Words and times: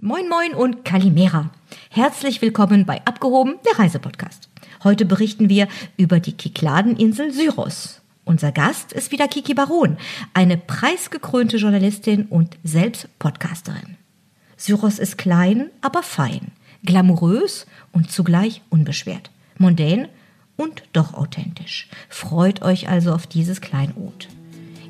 Moin 0.00 0.28
Moin 0.28 0.52
und 0.52 0.84
Kalimera. 0.84 1.48
Herzlich 1.88 2.42
willkommen 2.42 2.84
bei 2.84 3.00
Abgehoben, 3.06 3.54
der 3.64 3.78
Reisepodcast. 3.78 4.50
Heute 4.84 5.06
berichten 5.06 5.48
wir 5.48 5.68
über 5.96 6.20
die 6.20 6.34
Kikladeninsel 6.34 7.32
Syros. 7.32 8.02
Unser 8.26 8.52
Gast 8.52 8.92
ist 8.92 9.10
wieder 9.10 9.26
Kiki 9.26 9.54
Baron, 9.54 9.96
eine 10.34 10.58
preisgekrönte 10.58 11.56
Journalistin 11.56 12.26
und 12.26 12.58
selbst 12.62 13.08
Podcasterin. 13.18 13.96
Syros 14.58 14.98
ist 14.98 15.16
klein, 15.16 15.70
aber 15.80 16.02
fein, 16.02 16.52
glamourös 16.84 17.66
und 17.90 18.10
zugleich 18.10 18.60
unbeschwert, 18.68 19.30
mondän 19.56 20.08
und 20.58 20.82
doch 20.92 21.14
authentisch. 21.14 21.88
Freut 22.10 22.60
euch 22.60 22.90
also 22.90 23.14
auf 23.14 23.26
dieses 23.26 23.62
Kleinod. 23.62 24.28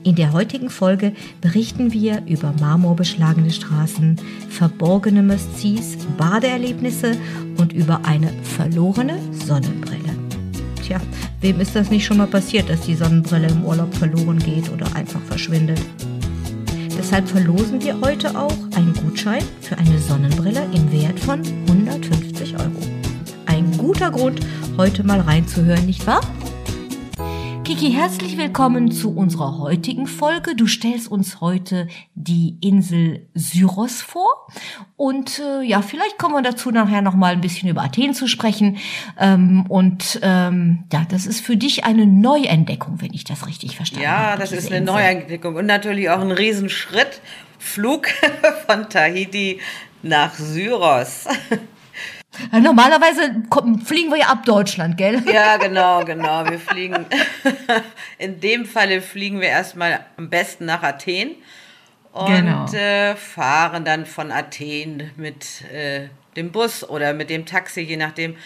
In 0.07 0.15
der 0.15 0.33
heutigen 0.33 0.71
Folge 0.71 1.15
berichten 1.41 1.93
wir 1.93 2.23
über 2.27 2.55
marmorbeschlagene 2.61 3.51
Straßen, 3.51 4.15
verborgene 4.49 5.21
Möstis, 5.21 5.99
Badeerlebnisse 6.17 7.17
und 7.57 7.73
über 7.73 8.03
eine 8.05 8.29
verlorene 8.45 9.19
Sonnenbrille. 9.33 10.15
Tja, 10.81 11.01
wem 11.41 11.59
ist 11.59 11.75
das 11.75 11.91
nicht 11.91 12.05
schon 12.05 12.19
mal 12.19 12.29
passiert, 12.29 12.71
dass 12.71 12.83
die 12.83 12.95
Sonnenbrille 12.95 13.49
im 13.49 13.65
Urlaub 13.65 13.93
verloren 13.97 14.39
geht 14.39 14.71
oder 14.71 14.87
einfach 14.95 15.21
verschwindet? 15.23 15.81
Deshalb 16.97 17.27
verlosen 17.27 17.83
wir 17.83 18.01
heute 18.01 18.39
auch 18.39 18.57
einen 18.77 18.95
Gutschein 18.95 19.43
für 19.61 19.77
eine 19.77 19.99
Sonnenbrille 19.99 20.69
im 20.73 20.93
Wert 20.93 21.19
von 21.19 21.43
150 21.67 22.55
Euro. 22.61 22.81
Ein 23.47 23.77
guter 23.77 24.13
Grund, 24.13 24.39
heute 24.77 25.03
mal 25.03 25.19
reinzuhören, 25.19 25.85
nicht 25.85 26.07
wahr? 26.07 26.21
Kiki, 27.67 27.91
herzlich 27.91 28.39
willkommen 28.39 28.93
zu 28.93 29.11
unserer 29.11 29.59
heutigen 29.59 30.07
Folge. 30.07 30.55
Du 30.55 30.69
stellst 30.69 31.11
uns 31.11 31.41
heute 31.41 31.89
die 32.15 32.59
Insel 32.61 33.27
Syros 33.35 34.03
vor. 34.03 34.47
Und 34.95 35.41
äh, 35.41 35.63
ja, 35.63 35.83
vielleicht 35.83 36.17
kommen 36.17 36.35
wir 36.35 36.43
dazu 36.43 36.71
nachher 36.71 37.03
noch 37.03 37.17
mal 37.17 37.33
ein 37.33 37.41
bisschen 37.41 37.69
über 37.69 37.83
Athen 37.83 38.15
zu 38.15 38.29
sprechen. 38.29 38.79
Ähm, 39.19 39.67
und 39.69 40.21
ähm, 40.23 40.85
ja, 40.93 41.07
das 41.09 41.27
ist 41.27 41.41
für 41.41 41.57
dich 41.57 41.83
eine 41.83 42.07
Neuentdeckung, 42.07 43.01
wenn 43.01 43.13
ich 43.13 43.25
das 43.25 43.49
richtig 43.49 43.75
verstanden 43.75 44.05
ja, 44.05 44.17
habe. 44.17 44.31
Ja, 44.31 44.37
das 44.37 44.53
ist 44.53 44.69
eine 44.69 44.77
Insel. 44.77 44.95
Neuentdeckung 44.95 45.57
und 45.57 45.67
natürlich 45.67 46.09
auch 46.09 46.21
ein 46.21 46.31
Riesenschritt. 46.31 47.21
Flug 47.59 48.07
von 48.69 48.89
Tahiti 48.89 49.59
nach 50.05 50.35
Syros. 50.35 51.25
Normalerweise 52.53 53.43
kommen, 53.51 53.81
fliegen 53.81 54.11
wir 54.11 54.19
ja 54.19 54.27
ab 54.27 54.45
Deutschland, 54.45 54.97
gell? 54.97 55.23
Ja, 55.33 55.57
genau, 55.57 56.05
genau. 56.05 56.49
Wir 56.49 56.59
fliegen, 56.59 57.07
in 58.19 58.41
dem 58.41 58.65
Falle 58.65 59.01
fliegen 59.03 59.41
wir 59.41 59.49
erstmal 59.49 60.01
am 60.17 60.31
besten 60.31 60.67
nach 60.67 60.83
Athen 60.83 61.37
und 62.13 62.35
genau. 62.35 62.67
äh, 62.73 63.15
fahren 63.15 63.85
dann 63.85 64.07
von 64.07 64.33
Athen 64.33 65.11
mit 65.17 65.63
äh, 65.71 66.09
dem 66.37 66.53
Bus 66.53 66.89
oder 66.89 67.13
mit 67.13 67.31
dem 67.31 67.45
Taxi, 67.45 67.83
je 67.83 67.97
nachdem, 67.97 68.37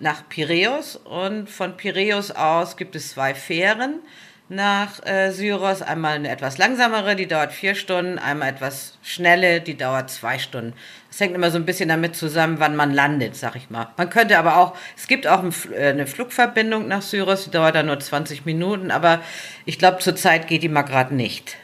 nach 0.00 0.28
Piräus. 0.28 0.96
Und 0.96 1.48
von 1.48 1.76
Piräus 1.76 2.30
aus 2.30 2.76
gibt 2.76 2.96
es 2.96 3.10
zwei 3.10 3.34
Fähren 3.34 4.00
nach 4.48 5.04
äh, 5.06 5.30
Syros. 5.30 5.82
Einmal 5.82 6.16
eine 6.16 6.28
etwas 6.28 6.58
langsamere, 6.58 7.14
die 7.14 7.26
dauert 7.26 7.52
vier 7.52 7.74
Stunden, 7.74 8.18
einmal 8.18 8.48
etwas 8.48 8.98
schnelle, 9.02 9.60
die 9.60 9.76
dauert 9.76 10.10
zwei 10.10 10.38
Stunden. 10.38 10.74
Das 11.10 11.20
hängt 11.20 11.34
immer 11.34 11.50
so 11.50 11.58
ein 11.58 11.66
bisschen 11.66 11.88
damit 11.88 12.14
zusammen, 12.14 12.56
wann 12.60 12.76
man 12.76 12.94
landet, 12.94 13.36
sag 13.36 13.56
ich 13.56 13.68
mal. 13.68 13.88
Man 13.96 14.08
könnte 14.10 14.38
aber 14.38 14.56
auch, 14.56 14.76
es 14.96 15.08
gibt 15.08 15.26
auch 15.26 15.42
äh, 15.44 15.88
eine 15.88 16.06
Flugverbindung 16.06 16.86
nach 16.88 17.02
Syros, 17.02 17.44
die 17.44 17.50
dauert 17.50 17.74
dann 17.74 17.86
nur 17.86 17.98
20 17.98 18.44
Minuten, 18.46 18.90
aber 18.90 19.20
ich 19.64 19.78
glaube, 19.78 19.98
zurzeit 19.98 20.46
geht 20.46 20.62
die 20.62 20.68
mal 20.68 20.82
gerade 20.82 21.14
nicht. 21.14 21.56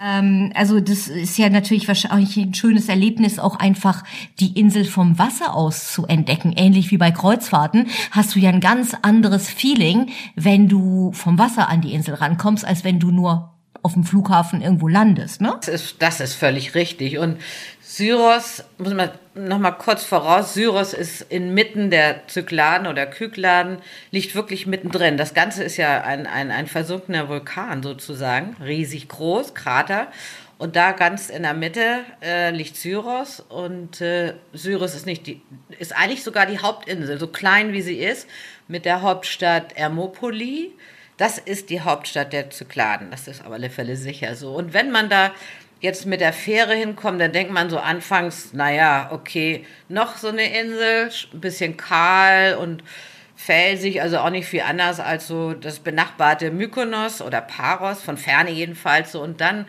Ähm, 0.00 0.52
also 0.54 0.80
das 0.80 1.08
ist 1.08 1.38
ja 1.38 1.48
natürlich 1.48 1.88
wahrscheinlich 1.88 2.36
ein 2.36 2.54
schönes 2.54 2.88
Erlebnis, 2.88 3.38
auch 3.38 3.56
einfach 3.56 4.04
die 4.40 4.58
Insel 4.58 4.84
vom 4.84 5.18
Wasser 5.18 5.54
aus 5.54 5.92
zu 5.92 6.06
entdecken. 6.06 6.52
Ähnlich 6.56 6.90
wie 6.90 6.98
bei 6.98 7.10
Kreuzfahrten 7.10 7.88
hast 8.10 8.34
du 8.34 8.38
ja 8.38 8.50
ein 8.50 8.60
ganz 8.60 8.94
anderes 9.02 9.48
Feeling, 9.48 10.10
wenn 10.34 10.68
du 10.68 11.12
vom 11.12 11.38
Wasser 11.38 11.68
an 11.68 11.80
die 11.80 11.94
Insel 11.94 12.14
rankommst, 12.14 12.64
als 12.64 12.84
wenn 12.84 13.00
du 13.00 13.10
nur 13.10 13.54
auf 13.82 13.92
dem 13.92 14.04
Flughafen 14.04 14.62
irgendwo 14.62 14.88
landest, 14.88 15.42
ne? 15.42 15.56
Das 15.60 15.68
ist, 15.68 15.96
das 16.00 16.20
ist 16.20 16.34
völlig 16.34 16.74
richtig. 16.74 17.18
Und 17.18 17.36
Syros, 17.96 18.64
muss 18.78 18.92
man 18.92 19.10
noch 19.36 19.60
mal 19.60 19.70
kurz 19.70 20.02
voraus, 20.02 20.52
Syros 20.52 20.94
ist 20.94 21.22
inmitten 21.30 21.90
der 21.90 22.26
Zykladen 22.26 22.88
oder 22.88 23.06
Kykladen, 23.06 23.78
liegt 24.10 24.34
wirklich 24.34 24.66
mittendrin. 24.66 25.16
Das 25.16 25.32
Ganze 25.32 25.62
ist 25.62 25.76
ja 25.76 26.02
ein, 26.02 26.26
ein, 26.26 26.50
ein 26.50 26.66
versunkener 26.66 27.28
Vulkan 27.28 27.84
sozusagen, 27.84 28.56
riesig 28.60 29.06
groß, 29.06 29.54
Krater. 29.54 30.08
Und 30.58 30.74
da 30.74 30.90
ganz 30.90 31.30
in 31.30 31.44
der 31.44 31.54
Mitte 31.54 32.00
äh, 32.20 32.50
liegt 32.50 32.76
Syros 32.76 33.38
und 33.38 34.00
äh, 34.00 34.34
Syros 34.52 34.96
ist 34.96 35.06
nicht 35.06 35.28
die, 35.28 35.40
ist 35.78 35.96
eigentlich 35.96 36.24
sogar 36.24 36.46
die 36.46 36.58
Hauptinsel, 36.58 37.20
so 37.20 37.28
klein 37.28 37.72
wie 37.72 37.82
sie 37.82 37.98
ist, 37.98 38.28
mit 38.66 38.86
der 38.86 39.02
Hauptstadt 39.02 39.76
Ermopoli. 39.76 40.72
Das 41.16 41.38
ist 41.38 41.70
die 41.70 41.80
Hauptstadt 41.80 42.32
der 42.32 42.50
Zykladen, 42.50 43.12
das 43.12 43.28
ist 43.28 43.44
auf 43.46 43.52
alle 43.52 43.70
Fälle 43.70 43.96
sicher 43.96 44.34
so. 44.34 44.52
Und 44.52 44.74
wenn 44.74 44.90
man 44.90 45.08
da 45.08 45.30
jetzt 45.84 46.06
mit 46.06 46.20
der 46.22 46.32
Fähre 46.32 46.74
hinkommen, 46.74 47.20
dann 47.20 47.32
denkt 47.32 47.52
man 47.52 47.68
so 47.68 47.78
anfangs, 47.78 48.54
naja, 48.54 49.10
okay, 49.12 49.66
noch 49.88 50.16
so 50.16 50.28
eine 50.28 50.58
Insel, 50.58 51.10
ein 51.32 51.40
bisschen 51.40 51.76
kahl 51.76 52.54
und 52.54 52.82
felsig, 53.36 54.00
also 54.00 54.18
auch 54.18 54.30
nicht 54.30 54.48
viel 54.48 54.62
anders 54.62 54.98
als 54.98 55.28
so 55.28 55.52
das 55.52 55.80
benachbarte 55.80 56.50
Mykonos 56.50 57.20
oder 57.20 57.42
Paros, 57.42 58.00
von 58.00 58.16
ferne 58.16 58.50
jedenfalls 58.50 59.12
so. 59.12 59.22
Und 59.22 59.42
dann 59.42 59.66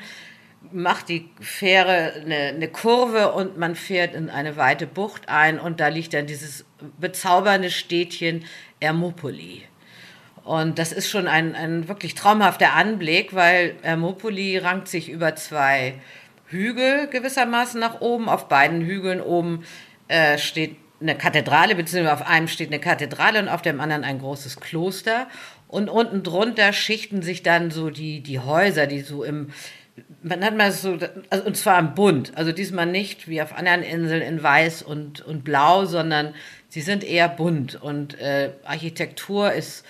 macht 0.72 1.10
die 1.10 1.30
Fähre 1.42 2.14
eine, 2.14 2.36
eine, 2.36 2.70
Kurve 2.70 3.34
und 3.34 3.58
man 3.58 3.76
fährt 3.76 4.16
in 4.16 4.30
eine 4.30 4.56
weite 4.56 4.88
Bucht 4.88 5.28
ein 5.28 5.60
und 5.60 5.82
da 5.82 5.90
liegt 5.90 6.14
dann 6.14 6.28
dieses 6.28 6.66
bezaubernde 6.98 7.70
Städtchen 7.70 8.46
Ermopoli. 8.80 9.64
Und 10.46 10.78
das 10.78 10.92
ist 10.92 11.10
schon 11.10 11.28
ein, 11.28 11.56
ein 11.56 11.88
wirklich 11.88 12.14
traumhafter 12.14 12.74
Anblick, 12.74 13.34
weil 13.34 13.76
Hermopoli 13.82 14.60
rankt 14.60 14.88
sich 14.88 15.10
über 15.10 15.36
zwei 15.36 15.96
Hügel 16.46 17.08
gewissermaßen 17.08 17.80
nach 17.80 18.00
oben. 18.00 18.30
Auf 18.30 18.48
beiden 18.48 18.82
Hügeln 18.82 19.22
oben 19.22 19.66
äh, 20.08 20.38
steht 20.38 20.78
eine 21.02 21.16
Kathedrale, 21.16 21.74
beziehungsweise 21.74 22.14
auf 22.14 22.28
einem 22.28 22.48
steht 22.48 22.68
eine 22.68 22.80
Kathedrale 22.80 23.40
und 23.40 23.50
auf 23.50 23.64
dem 23.64 23.82
anderen 23.82 24.04
ein 24.04 24.20
großes 24.20 24.60
Kloster. 24.60 25.28
Und 25.68 25.90
unten 25.90 26.22
drunter 26.22 26.74
schichten 26.74 27.24
sich 27.24 27.42
dann 27.42 27.72
so 27.72 27.90
die, 27.90 28.22
die 28.22 28.40
Häuser, 28.40 28.86
die 28.86 29.02
so 29.02 29.24
im, 29.24 29.50
man 30.22 30.46
hat 30.46 30.56
mal 30.56 30.72
so, 30.72 31.00
also, 31.32 31.44
und 31.44 31.58
zwar 31.58 31.80
im 31.80 31.96
Bunt, 31.96 32.38
also 32.38 32.52
diesmal 32.52 32.86
nicht 32.86 33.28
wie 33.28 33.42
auf 33.42 33.58
anderen 33.58 33.82
Inseln 33.82 34.22
in 34.22 34.44
weiß 34.44 34.84
und, 34.84 35.22
und 35.22 35.44
blau, 35.44 35.86
sondern 35.86 36.36
sie 36.70 36.82
sind 36.82 37.04
eher 37.04 37.30
bunt 37.30 37.82
und 37.82 38.20
äh, 38.20 38.52
Architektur 38.64 39.52
ist 39.52 39.84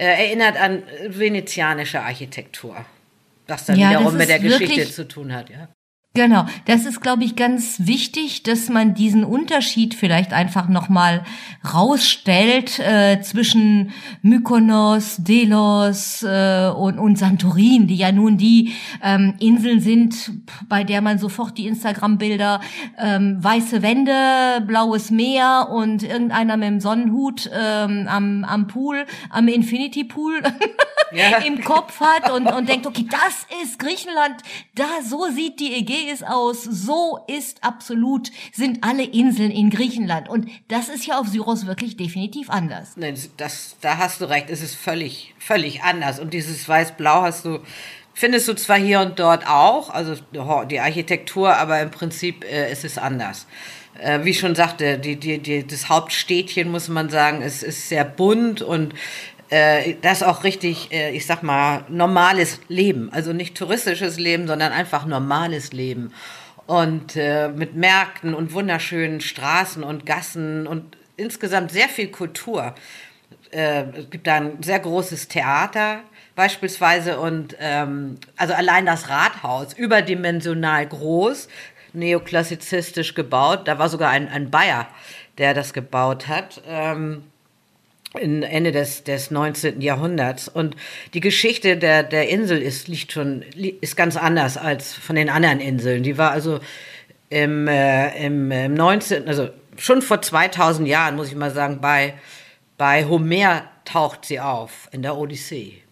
äh, 0.00 0.24
erinnert 0.24 0.58
an 0.58 0.82
venezianische 1.08 2.00
Architektur. 2.00 2.86
Was 3.46 3.66
dann 3.66 3.76
ja, 3.76 3.90
wiederum 3.90 4.16
mit 4.16 4.30
der 4.30 4.38
Geschichte 4.38 4.90
zu 4.90 5.06
tun 5.06 5.34
hat, 5.34 5.50
ja. 5.50 5.68
Genau, 6.12 6.44
das 6.64 6.86
ist, 6.86 7.00
glaube 7.00 7.22
ich, 7.22 7.36
ganz 7.36 7.86
wichtig, 7.86 8.42
dass 8.42 8.68
man 8.68 8.94
diesen 8.94 9.22
Unterschied 9.22 9.94
vielleicht 9.94 10.32
einfach 10.32 10.68
nochmal 10.68 11.22
rausstellt 11.72 12.80
äh, 12.80 13.20
zwischen 13.20 13.92
Mykonos, 14.20 15.18
Delos 15.18 16.24
äh, 16.24 16.68
und, 16.76 16.98
und 16.98 17.16
Santorin, 17.16 17.86
die 17.86 17.94
ja 17.94 18.10
nun 18.10 18.38
die 18.38 18.72
ähm, 19.04 19.34
Inseln 19.38 19.78
sind, 19.80 20.32
bei 20.68 20.82
der 20.82 21.00
man 21.00 21.20
sofort 21.20 21.56
die 21.56 21.68
Instagram-Bilder 21.68 22.60
ähm, 22.98 23.36
weiße 23.38 23.80
Wände, 23.82 24.64
blaues 24.66 25.12
Meer 25.12 25.68
und 25.70 26.02
irgendeiner 26.02 26.56
mit 26.56 26.66
dem 26.66 26.80
Sonnenhut 26.80 27.48
ähm, 27.54 28.08
am, 28.10 28.42
am 28.42 28.66
Pool, 28.66 29.06
am 29.28 29.46
Infinity 29.46 30.02
Pool 30.02 30.42
ja. 31.12 31.38
im 31.38 31.62
Kopf 31.62 32.00
hat 32.00 32.30
und, 32.30 32.46
und 32.46 32.68
denkt, 32.68 32.86
okay, 32.86 33.06
das 33.08 33.46
ist 33.62 33.78
Griechenland, 33.78 34.42
da 34.74 35.02
so 35.04 35.26
sieht 35.30 35.60
die 35.60 35.72
Ägäis 35.74 36.00
es 36.10 36.22
aus, 36.22 36.64
so 36.64 37.20
ist 37.26 37.62
absolut, 37.62 38.30
sind 38.52 38.84
alle 38.84 39.04
Inseln 39.04 39.50
in 39.50 39.70
Griechenland. 39.70 40.28
Und 40.28 40.48
das 40.68 40.88
ist 40.88 41.06
ja 41.06 41.18
auf 41.18 41.28
Syros 41.28 41.66
wirklich 41.66 41.96
definitiv 41.96 42.50
anders. 42.50 42.92
Nein, 42.96 43.18
das, 43.36 43.76
da 43.80 43.98
hast 43.98 44.20
du 44.20 44.26
recht, 44.26 44.50
es 44.50 44.62
ist 44.62 44.74
völlig, 44.74 45.34
völlig 45.38 45.82
anders. 45.82 46.20
Und 46.20 46.34
dieses 46.34 46.68
Weiß-Blau 46.68 47.22
hast 47.22 47.44
du, 47.44 47.60
findest 48.14 48.48
du 48.48 48.54
zwar 48.54 48.78
hier 48.78 49.00
und 49.00 49.18
dort 49.18 49.46
auch, 49.46 49.90
also 49.90 50.14
die 50.68 50.80
Architektur, 50.80 51.56
aber 51.56 51.80
im 51.80 51.90
Prinzip 51.90 52.44
äh, 52.44 52.70
ist 52.70 52.84
es 52.84 52.98
anders 52.98 53.46
äh, 53.98 54.24
wie 54.24 54.30
ich 54.30 54.38
schon 54.38 54.54
sagte, 54.54 54.98
die, 54.98 55.16
die, 55.16 55.38
die, 55.38 55.66
das 55.66 55.88
Hauptstädtchen, 55.88 56.70
muss 56.70 56.88
man 56.88 57.10
sagen, 57.10 57.42
ist, 57.42 57.62
ist 57.62 57.88
sehr 57.88 58.04
bunt 58.04 58.62
und 58.62 58.94
äh, 59.50 59.94
das 60.00 60.22
auch 60.22 60.44
richtig, 60.44 60.92
äh, 60.92 61.10
ich 61.10 61.26
sag 61.26 61.42
mal, 61.42 61.84
normales 61.88 62.60
Leben. 62.68 63.12
Also 63.12 63.32
nicht 63.32 63.56
touristisches 63.56 64.18
Leben, 64.18 64.46
sondern 64.46 64.72
einfach 64.72 65.06
normales 65.06 65.72
Leben. 65.72 66.12
Und 66.66 67.16
äh, 67.16 67.48
mit 67.48 67.74
Märkten 67.74 68.32
und 68.34 68.52
wunderschönen 68.52 69.20
Straßen 69.20 69.82
und 69.82 70.06
Gassen 70.06 70.66
und 70.66 70.96
insgesamt 71.16 71.72
sehr 71.72 71.88
viel 71.88 72.08
Kultur. 72.08 72.74
Äh, 73.50 73.84
es 73.98 74.10
gibt 74.10 74.26
da 74.26 74.36
ein 74.36 74.62
sehr 74.62 74.78
großes 74.78 75.28
Theater 75.28 76.00
beispielsweise 76.36 77.18
und 77.18 77.56
ähm, 77.58 78.18
also 78.36 78.54
allein 78.54 78.86
das 78.86 79.08
Rathaus 79.08 79.72
überdimensional 79.74 80.86
groß 80.86 81.48
neoklassizistisch 81.92 83.14
gebaut. 83.14 83.66
Da 83.66 83.78
war 83.78 83.88
sogar 83.88 84.10
ein, 84.10 84.28
ein 84.28 84.50
Bayer, 84.50 84.86
der 85.38 85.54
das 85.54 85.72
gebaut 85.72 86.28
hat. 86.28 86.62
Ähm, 86.66 87.24
in 88.18 88.42
Ende 88.42 88.72
des, 88.72 89.04
des 89.04 89.30
19. 89.30 89.80
Jahrhunderts. 89.80 90.48
Und 90.48 90.76
die 91.14 91.20
Geschichte 91.20 91.76
der, 91.76 92.02
der 92.02 92.28
Insel 92.28 92.60
ist, 92.60 92.88
liegt 92.88 93.12
schon, 93.12 93.42
ist 93.42 93.96
ganz 93.96 94.16
anders 94.16 94.56
als 94.56 94.92
von 94.92 95.16
den 95.16 95.28
anderen 95.28 95.60
Inseln. 95.60 96.02
Die 96.02 96.18
war 96.18 96.32
also 96.32 96.60
im, 97.28 97.68
äh, 97.68 98.26
im, 98.26 98.50
im 98.50 98.74
19., 98.74 99.28
also 99.28 99.50
schon 99.76 100.02
vor 100.02 100.20
2000 100.20 100.88
Jahren, 100.88 101.16
muss 101.16 101.28
ich 101.28 101.36
mal 101.36 101.52
sagen, 101.52 101.80
bei, 101.80 102.14
bei 102.76 103.04
Homer 103.04 103.64
taucht 103.84 104.24
sie 104.24 104.40
auf 104.40 104.88
in 104.92 105.02
der 105.02 105.16
Odyssee. 105.16 105.82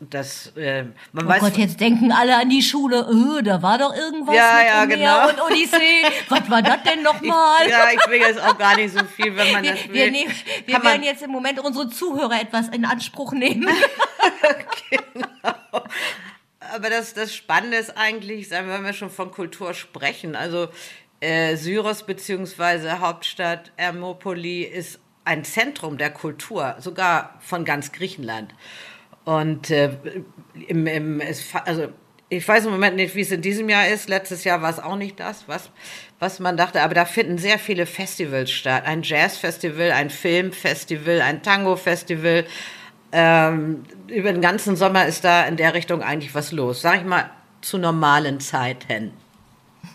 Das, 0.00 0.52
äh, 0.56 0.84
man 1.10 1.26
oh 1.26 1.28
weiß, 1.28 1.40
Gott, 1.40 1.56
jetzt 1.56 1.80
denken 1.80 2.12
alle 2.12 2.36
an 2.36 2.48
die 2.48 2.62
Schule. 2.62 3.04
Oh, 3.10 3.40
da 3.42 3.60
war 3.62 3.78
doch 3.78 3.92
irgendwas 3.92 4.36
ja, 4.36 4.64
ja, 4.64 4.84
genau. 4.84 5.28
und 5.28 5.40
Odyssee. 5.40 6.04
Was 6.28 6.48
war 6.48 6.62
das 6.62 6.84
denn 6.84 7.02
nochmal? 7.02 7.68
Ja, 7.68 7.88
ich 7.92 8.08
will 8.08 8.20
jetzt 8.20 8.40
auch 8.40 8.56
gar 8.56 8.76
nicht 8.76 8.96
so 8.96 9.04
viel, 9.04 9.36
wenn 9.36 9.52
man 9.52 9.64
wir, 9.64 9.72
das 9.72 9.88
will. 9.88 9.94
Wir, 9.94 10.10
nehmen, 10.12 10.32
wir 10.66 10.84
werden 10.84 11.02
jetzt 11.02 11.22
im 11.22 11.32
Moment 11.32 11.58
unsere 11.58 11.88
Zuhörer 11.88 12.40
etwas 12.40 12.68
in 12.68 12.84
Anspruch 12.84 13.32
nehmen. 13.32 13.68
genau. 14.90 15.82
Aber 16.60 16.90
das, 16.90 17.14
das 17.14 17.34
Spannende 17.34 17.78
ist 17.78 17.96
eigentlich, 17.96 18.50
wenn 18.50 18.84
wir 18.84 18.92
schon 18.92 19.10
von 19.10 19.32
Kultur 19.32 19.74
sprechen, 19.74 20.36
also 20.36 20.68
äh, 21.18 21.56
Syros 21.56 22.04
beziehungsweise 22.04 23.00
Hauptstadt 23.00 23.72
Hermopoli 23.76 24.62
ist 24.62 25.00
ein 25.24 25.44
Zentrum 25.44 25.98
der 25.98 26.10
Kultur, 26.10 26.76
sogar 26.78 27.34
von 27.40 27.64
ganz 27.64 27.92
Griechenland. 27.92 28.54
Und 29.28 29.68
äh, 29.68 29.90
im, 30.68 30.86
im, 30.86 31.22
also 31.66 31.88
ich 32.30 32.48
weiß 32.48 32.64
im 32.64 32.70
Moment 32.70 32.96
nicht, 32.96 33.14
wie 33.14 33.20
es 33.20 33.30
in 33.30 33.42
diesem 33.42 33.68
Jahr 33.68 33.86
ist. 33.86 34.08
Letztes 34.08 34.42
Jahr 34.44 34.62
war 34.62 34.70
es 34.70 34.78
auch 34.78 34.96
nicht 34.96 35.20
das, 35.20 35.44
was, 35.46 35.68
was 36.18 36.40
man 36.40 36.56
dachte. 36.56 36.80
Aber 36.80 36.94
da 36.94 37.04
finden 37.04 37.36
sehr 37.36 37.58
viele 37.58 37.84
Festivals 37.84 38.50
statt. 38.50 38.84
Ein 38.86 39.02
Jazzfestival, 39.02 39.92
ein 39.92 40.08
Filmfestival, 40.08 41.20
ein 41.20 41.42
Tango-Festival. 41.42 42.46
Ähm, 43.12 43.82
über 44.06 44.32
den 44.32 44.40
ganzen 44.40 44.76
Sommer 44.76 45.04
ist 45.04 45.24
da 45.24 45.44
in 45.44 45.58
der 45.58 45.74
Richtung 45.74 46.02
eigentlich 46.02 46.34
was 46.34 46.50
los. 46.50 46.80
Sag 46.80 47.00
ich 47.00 47.04
mal, 47.04 47.28
zu 47.60 47.76
normalen 47.76 48.40
Zeiten. 48.40 49.12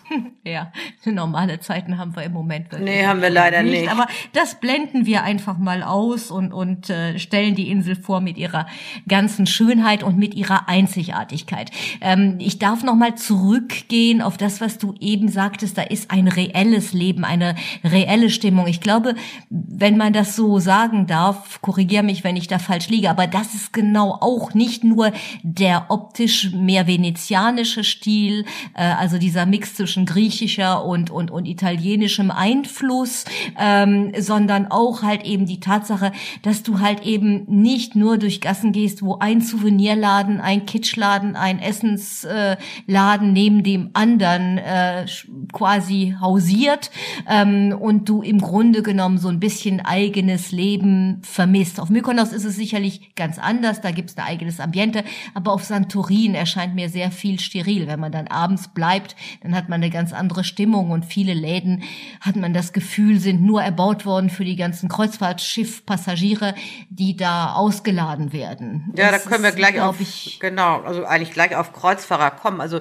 ja, 0.44 0.72
normale 1.04 1.60
Zeiten 1.60 1.98
haben 1.98 2.14
wir 2.16 2.22
im 2.22 2.32
Moment 2.32 2.70
wirklich. 2.70 2.90
Nee, 2.90 3.06
haben 3.06 3.22
wir 3.22 3.30
leider 3.30 3.62
nicht. 3.62 3.82
nicht. 3.82 3.90
Aber 3.90 4.06
das 4.32 4.60
blenden 4.60 5.06
wir 5.06 5.22
einfach 5.22 5.58
mal 5.58 5.82
aus 5.82 6.30
und, 6.30 6.52
und 6.52 6.90
äh, 6.90 7.18
stellen 7.18 7.54
die 7.54 7.70
Insel 7.70 7.96
vor 7.96 8.20
mit 8.20 8.36
ihrer 8.36 8.66
ganzen 9.08 9.46
Schönheit 9.46 10.02
und 10.02 10.18
mit 10.18 10.34
ihrer 10.34 10.68
Einzigartigkeit. 10.68 11.70
Ähm, 12.00 12.36
ich 12.38 12.58
darf 12.58 12.82
noch 12.82 12.94
mal 12.94 13.14
zurückgehen 13.14 14.22
auf 14.22 14.36
das, 14.36 14.60
was 14.60 14.78
du 14.78 14.94
eben 15.00 15.28
sagtest. 15.28 15.78
Da 15.78 15.82
ist 15.82 16.10
ein 16.10 16.28
reelles 16.28 16.92
Leben, 16.92 17.24
eine 17.24 17.54
reelle 17.82 18.30
Stimmung. 18.30 18.66
Ich 18.66 18.80
glaube, 18.80 19.14
wenn 19.50 19.96
man 19.96 20.12
das 20.12 20.36
so 20.36 20.58
sagen 20.58 21.06
darf, 21.06 21.60
korrigiere 21.60 22.02
mich, 22.02 22.24
wenn 22.24 22.36
ich 22.36 22.48
da 22.48 22.58
falsch 22.58 22.88
liege, 22.88 23.10
aber 23.10 23.26
das 23.26 23.54
ist 23.54 23.72
genau 23.72 24.18
auch 24.20 24.54
nicht 24.54 24.84
nur 24.84 25.12
der 25.42 25.86
optisch 25.88 26.52
mehr 26.52 26.86
venezianische 26.86 27.84
Stil, 27.84 28.44
äh, 28.74 28.82
also 28.82 29.18
dieser 29.18 29.46
Mix 29.46 29.74
zwischen 29.74 29.93
griechischer 30.04 30.84
und, 30.84 31.10
und, 31.10 31.30
und 31.30 31.46
italienischem 31.46 32.30
Einfluss, 32.30 33.24
ähm, 33.58 34.12
sondern 34.18 34.66
auch 34.70 35.02
halt 35.02 35.24
eben 35.24 35.46
die 35.46 35.60
Tatsache, 35.60 36.12
dass 36.42 36.62
du 36.62 36.80
halt 36.80 37.02
eben 37.02 37.44
nicht 37.46 37.96
nur 37.96 38.18
durch 38.18 38.40
Gassen 38.40 38.72
gehst, 38.72 39.02
wo 39.02 39.18
ein 39.18 39.40
Souvenirladen, 39.40 40.40
ein 40.40 40.66
Kitschladen, 40.66 41.36
ein 41.36 41.60
Essensladen 41.60 43.28
äh, 43.28 43.32
neben 43.32 43.62
dem 43.62 43.90
anderen 43.92 44.58
äh, 44.58 45.06
quasi 45.52 46.16
hausiert 46.20 46.90
ähm, 47.28 47.76
und 47.78 48.08
du 48.08 48.22
im 48.22 48.40
Grunde 48.40 48.82
genommen 48.82 49.18
so 49.18 49.28
ein 49.28 49.40
bisschen 49.40 49.80
eigenes 49.80 50.52
Leben 50.52 51.20
vermisst. 51.22 51.80
Auf 51.80 51.90
Mykonos 51.90 52.32
ist 52.32 52.44
es 52.44 52.56
sicherlich 52.56 53.14
ganz 53.14 53.38
anders, 53.38 53.80
da 53.80 53.90
gibt 53.90 54.10
es 54.10 54.16
ein 54.16 54.24
eigenes 54.24 54.60
Ambiente, 54.60 55.04
aber 55.34 55.52
auf 55.52 55.64
Santorin 55.64 56.34
erscheint 56.34 56.74
mir 56.74 56.88
sehr 56.88 57.10
viel 57.10 57.38
steril. 57.40 57.86
Wenn 57.86 58.00
man 58.00 58.12
dann 58.12 58.28
abends 58.28 58.68
bleibt, 58.68 59.16
dann 59.42 59.54
hat 59.54 59.68
man 59.68 59.80
eine 59.84 59.92
ganz 59.92 60.12
andere 60.12 60.44
Stimmung 60.44 60.90
und 60.90 61.04
viele 61.04 61.34
Läden, 61.34 61.82
hat 62.20 62.36
man 62.36 62.54
das 62.54 62.72
Gefühl, 62.72 63.20
sind 63.20 63.42
nur 63.42 63.62
erbaut 63.62 64.06
worden 64.06 64.30
für 64.30 64.44
die 64.44 64.56
ganzen 64.56 64.88
Kreuzfahrtschiffpassagiere, 64.88 66.54
die 66.88 67.16
da 67.16 67.52
ausgeladen 67.52 68.32
werden. 68.32 68.92
Ja, 68.96 69.10
das 69.10 69.24
da 69.24 69.30
können 69.30 69.44
wir 69.44 69.52
gleich 69.52 69.80
auf, 69.80 70.00
ich, 70.00 70.38
genau, 70.40 70.80
also 70.82 71.04
eigentlich 71.04 71.32
gleich 71.32 71.54
auf 71.54 71.72
Kreuzfahrer 71.72 72.30
kommen. 72.30 72.60
Also 72.60 72.80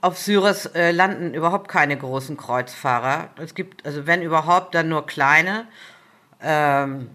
auf 0.00 0.18
Syris 0.18 0.66
äh, 0.66 0.92
landen 0.92 1.34
überhaupt 1.34 1.68
keine 1.68 1.96
großen 1.96 2.36
Kreuzfahrer. 2.36 3.30
Es 3.42 3.54
gibt, 3.54 3.84
also 3.86 4.06
wenn 4.06 4.22
überhaupt, 4.22 4.74
dann 4.74 4.88
nur 4.88 5.06
kleine. 5.06 5.66
Ähm, 6.40 7.10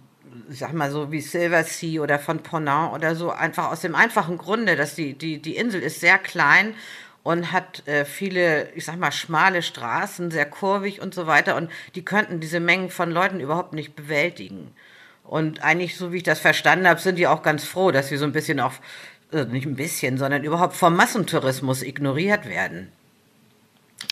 ich 0.50 0.60
sag 0.60 0.74
mal 0.74 0.92
so 0.92 1.12
wie 1.12 1.22
Silver 1.22 1.64
Sea 1.64 2.02
oder 2.02 2.18
von 2.18 2.40
Ponant 2.40 2.94
oder 2.94 3.16
so, 3.16 3.32
einfach 3.32 3.72
aus 3.72 3.82
dem 3.82 3.94
einfachen 3.94 4.38
Grunde, 4.38 4.76
dass 4.76 4.96
die, 4.96 5.18
die, 5.18 5.42
die 5.42 5.56
Insel 5.56 5.82
ist 5.82 6.00
sehr 6.00 6.18
klein 6.18 6.74
und 7.24 7.52
hat 7.54 7.88
äh, 7.88 8.06
viele, 8.06 8.70
ich 8.74 8.86
sag 8.86 8.98
mal, 8.98 9.12
schmale 9.12 9.62
Straßen, 9.62 10.30
sehr 10.30 10.46
kurvig 10.46 11.02
und 11.02 11.14
so 11.14 11.26
weiter. 11.26 11.56
Und 11.56 11.72
die 11.96 12.04
könnten 12.06 12.40
diese 12.40 12.60
Mengen 12.60 12.90
von 12.90 13.12
Leuten 13.12 13.40
überhaupt 13.40 13.74
nicht 13.74 13.96
bewältigen. 13.96 14.74
Und 15.24 15.64
eigentlich, 15.64 15.98
so 15.98 16.12
wie 16.12 16.18
ich 16.18 16.24
das 16.24 16.40
verstanden 16.40 16.88
habe, 16.88 17.00
sind 17.00 17.18
die 17.18 17.28
auch 17.28 17.42
ganz 17.42 17.64
froh, 17.64 17.92
dass 17.92 18.10
sie 18.10 18.18
so 18.18 18.26
ein 18.26 18.34
bisschen 18.34 18.60
auch, 18.60 18.74
äh, 19.32 19.46
nicht 19.46 19.66
ein 19.66 19.78
bisschen, 19.78 20.18
sondern 20.18 20.44
überhaupt 20.44 20.76
vom 20.76 20.96
Massentourismus 20.96 21.82
ignoriert 21.82 22.46
werden. 22.46 22.92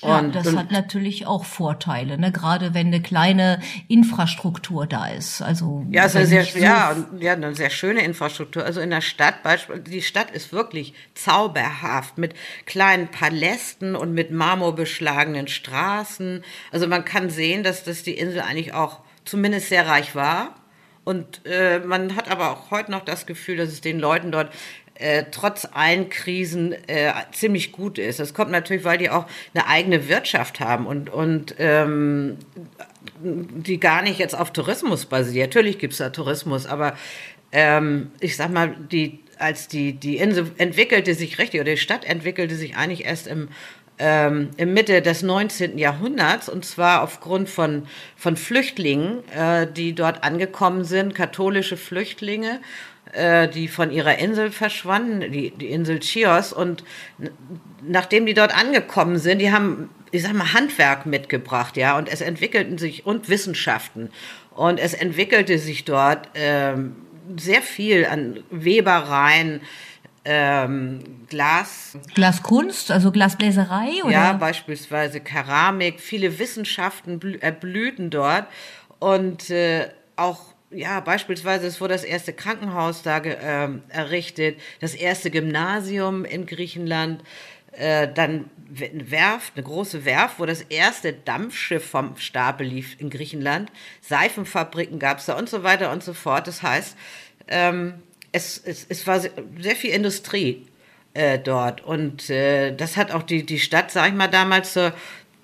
Ja, 0.03 0.19
und, 0.19 0.33
das 0.33 0.47
und, 0.47 0.57
hat 0.57 0.71
natürlich 0.71 1.27
auch 1.27 1.45
Vorteile, 1.45 2.17
ne? 2.17 2.31
gerade 2.31 2.73
wenn 2.73 2.87
eine 2.87 3.01
kleine 3.01 3.61
Infrastruktur 3.87 4.87
da 4.87 5.07
ist. 5.07 5.41
Also 5.41 5.85
ja, 5.91 6.05
es 6.05 6.15
ist 6.15 6.15
eine 6.15 6.25
sehr, 6.27 6.45
so 6.45 6.59
ja, 6.59 6.95
ja, 7.19 7.33
eine 7.33 7.55
sehr 7.55 7.69
schöne 7.69 8.03
Infrastruktur. 8.03 8.63
Also 8.63 8.81
in 8.81 8.89
der 8.89 9.01
Stadt, 9.01 9.43
beispielsweise, 9.43 9.91
die 9.91 10.01
Stadt 10.01 10.31
ist 10.31 10.53
wirklich 10.53 10.93
zauberhaft 11.13 12.17
mit 12.17 12.33
kleinen 12.65 13.09
Palästen 13.09 13.95
und 13.95 14.13
mit 14.13 14.31
marmorbeschlagenen 14.31 15.47
Straßen. 15.47 16.43
Also 16.71 16.87
man 16.87 17.05
kann 17.05 17.29
sehen, 17.29 17.63
dass 17.63 17.83
das 17.83 18.01
die 18.01 18.17
Insel 18.17 18.41
eigentlich 18.41 18.73
auch 18.73 19.01
zumindest 19.25 19.69
sehr 19.69 19.87
reich 19.87 20.15
war. 20.15 20.55
Und 21.03 21.41
äh, 21.45 21.79
man 21.79 22.15
hat 22.15 22.29
aber 22.29 22.51
auch 22.51 22.71
heute 22.71 22.91
noch 22.91 23.03
das 23.03 23.25
Gefühl, 23.25 23.57
dass 23.57 23.69
es 23.69 23.81
den 23.81 23.99
Leuten 23.99 24.31
dort 24.31 24.51
äh, 25.01 25.25
trotz 25.31 25.67
allen 25.73 26.09
Krisen 26.09 26.73
äh, 26.87 27.11
ziemlich 27.31 27.71
gut 27.71 27.97
ist. 27.97 28.19
Das 28.19 28.33
kommt 28.33 28.51
natürlich, 28.51 28.83
weil 28.83 28.97
die 28.97 29.09
auch 29.09 29.25
eine 29.53 29.67
eigene 29.67 30.07
Wirtschaft 30.07 30.59
haben 30.59 30.85
und, 30.85 31.09
und 31.09 31.55
ähm, 31.57 32.37
die 33.23 33.79
gar 33.79 34.01
nicht 34.01 34.19
jetzt 34.19 34.37
auf 34.37 34.51
Tourismus 34.53 35.05
basiert. 35.05 35.49
Natürlich 35.49 35.79
gibt 35.79 35.93
es 35.93 35.99
da 35.99 36.09
Tourismus, 36.09 36.65
aber 36.65 36.95
ähm, 37.51 38.11
ich 38.19 38.35
sag 38.35 38.51
mal, 38.51 38.75
die, 38.91 39.19
als 39.37 39.67
die, 39.67 39.93
die 39.93 40.17
Insel 40.17 40.51
entwickelte 40.57 41.15
sich 41.15 41.39
richtig, 41.39 41.61
oder 41.61 41.71
die 41.71 41.77
Stadt 41.77 42.05
entwickelte 42.05 42.55
sich 42.55 42.77
eigentlich 42.77 43.05
erst 43.05 43.27
im 43.27 43.49
ähm, 44.03 44.49
im 44.57 44.73
Mitte 44.73 45.03
des 45.03 45.21
19. 45.21 45.77
Jahrhunderts 45.77 46.49
und 46.49 46.65
zwar 46.65 47.03
aufgrund 47.03 47.49
von, 47.49 47.83
von 48.15 48.35
Flüchtlingen, 48.35 49.19
äh, 49.29 49.67
die 49.71 49.93
dort 49.93 50.23
angekommen 50.23 50.83
sind, 50.83 51.13
katholische 51.13 51.77
Flüchtlinge 51.77 52.61
äh, 53.13 53.47
die 53.47 53.67
von 53.67 53.91
ihrer 53.91 54.17
Insel 54.17 54.51
verschwanden, 54.51 55.31
die, 55.31 55.51
die 55.51 55.67
Insel 55.67 55.99
Chios. 55.99 56.53
Und 56.53 56.83
nachdem 57.81 58.25
die 58.25 58.33
dort 58.33 58.55
angekommen 58.55 59.17
sind, 59.17 59.39
die 59.39 59.51
haben, 59.51 59.89
ich 60.11 60.23
sag 60.23 60.33
mal, 60.33 60.53
Handwerk 60.53 61.05
mitgebracht, 61.05 61.77
ja, 61.77 61.97
und 61.97 62.11
es 62.11 62.21
entwickelten 62.21 62.77
sich, 62.77 63.05
und 63.05 63.29
Wissenschaften. 63.29 64.09
Und 64.55 64.79
es 64.79 64.93
entwickelte 64.93 65.57
sich 65.57 65.85
dort 65.85 66.29
ähm, 66.35 66.95
sehr 67.37 67.61
viel 67.61 68.05
an 68.05 68.39
Webereien, 68.49 69.61
ähm, 70.23 70.99
Glas. 71.29 71.97
Glaskunst, 72.13 72.91
also 72.91 73.11
Glasbläserei? 73.11 74.03
Oder? 74.03 74.11
Ja, 74.11 74.33
beispielsweise 74.33 75.19
Keramik. 75.19 75.99
Viele 75.99 76.37
Wissenschaften 76.37 77.41
erblühten 77.41 78.09
dort 78.09 78.45
und 78.99 79.49
äh, 79.49 79.87
auch 80.15 80.50
ja, 80.71 80.99
beispielsweise 80.99 81.67
es 81.67 81.81
wurde 81.81 81.93
das 81.93 82.03
erste 82.03 82.33
Krankenhaus 82.33 83.03
da 83.03 83.17
äh, 83.17 83.69
errichtet, 83.89 84.59
das 84.79 84.95
erste 84.95 85.29
Gymnasium 85.29 86.25
in 86.25 86.45
Griechenland, 86.45 87.23
äh, 87.73 88.07
dann 88.13 88.49
eine 88.75 89.11
Werft, 89.11 89.53
eine 89.55 89.63
große 89.63 90.05
Werft, 90.05 90.39
wo 90.39 90.45
das 90.45 90.61
erste 90.61 91.13
Dampfschiff 91.13 91.85
vom 91.85 92.15
Stapel 92.17 92.67
lief 92.67 92.99
in 92.99 93.09
Griechenland, 93.09 93.71
Seifenfabriken 94.01 94.99
gab 94.99 95.19
es 95.19 95.25
da 95.25 95.37
und 95.37 95.49
so 95.49 95.63
weiter 95.63 95.91
und 95.91 96.03
so 96.03 96.13
fort. 96.13 96.47
Das 96.47 96.63
heißt, 96.63 96.95
ähm, 97.47 97.95
es, 98.31 98.61
es, 98.63 98.85
es 98.87 99.05
war 99.07 99.19
sehr 99.19 99.75
viel 99.75 99.91
Industrie 99.91 100.67
äh, 101.13 101.37
dort 101.37 101.81
und 101.81 102.29
äh, 102.29 102.73
das 102.73 102.95
hat 102.95 103.11
auch 103.11 103.23
die, 103.23 103.45
die 103.45 103.59
Stadt, 103.59 103.91
sag 103.91 104.09
ich 104.09 104.15
mal, 104.15 104.27
damals 104.27 104.73
zur, 104.73 104.93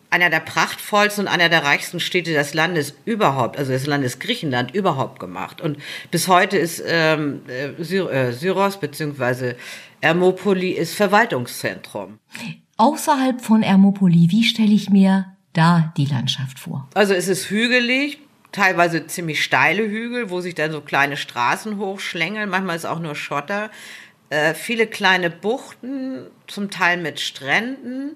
einer 0.09 0.29
der 0.29 0.39
prachtvollsten 0.39 1.25
und 1.25 1.31
einer 1.31 1.49
der 1.49 1.63
reichsten 1.63 1.99
Städte 1.99 2.33
des 2.33 2.53
Landes 2.53 2.93
überhaupt, 3.05 3.57
also 3.57 3.71
des 3.71 3.85
Landes 3.85 4.19
Griechenland 4.19 4.73
überhaupt 4.73 5.19
gemacht. 5.19 5.59
Und 5.61 5.77
bis 6.11 6.27
heute 6.27 6.57
ist 6.57 6.81
ähm, 6.85 7.41
äh, 7.47 7.83
Sy 7.83 7.97
äh, 7.97 8.31
Syros 8.31 8.79
bzw. 8.79 9.55
Hermopoli 10.01 10.71
ist 10.71 10.95
Verwaltungszentrum. 10.95 12.19
Außerhalb 12.77 13.41
von 13.41 13.63
Ermopoli, 13.63 14.27
wie 14.29 14.43
stelle 14.43 14.73
ich 14.73 14.89
mir 14.89 15.25
da 15.53 15.91
die 15.97 16.05
Landschaft 16.05 16.59
vor? 16.59 16.87
Also 16.93 17.13
es 17.13 17.27
ist 17.27 17.49
hügelig, 17.49 18.19
teilweise 18.51 19.07
ziemlich 19.07 19.43
steile 19.43 19.83
Hügel, 19.83 20.29
wo 20.29 20.39
sich 20.39 20.55
dann 20.55 20.71
so 20.71 20.81
kleine 20.81 21.17
Straßen 21.17 21.77
hochschlängeln. 21.77 22.49
Manchmal 22.49 22.75
ist 22.75 22.85
auch 22.85 22.99
nur 22.99 23.15
Schotter. 23.15 23.71
Äh, 24.29 24.53
viele 24.53 24.87
kleine 24.87 25.29
Buchten, 25.29 26.27
zum 26.47 26.69
Teil 26.69 26.97
mit 26.97 27.19
Stränden, 27.19 28.15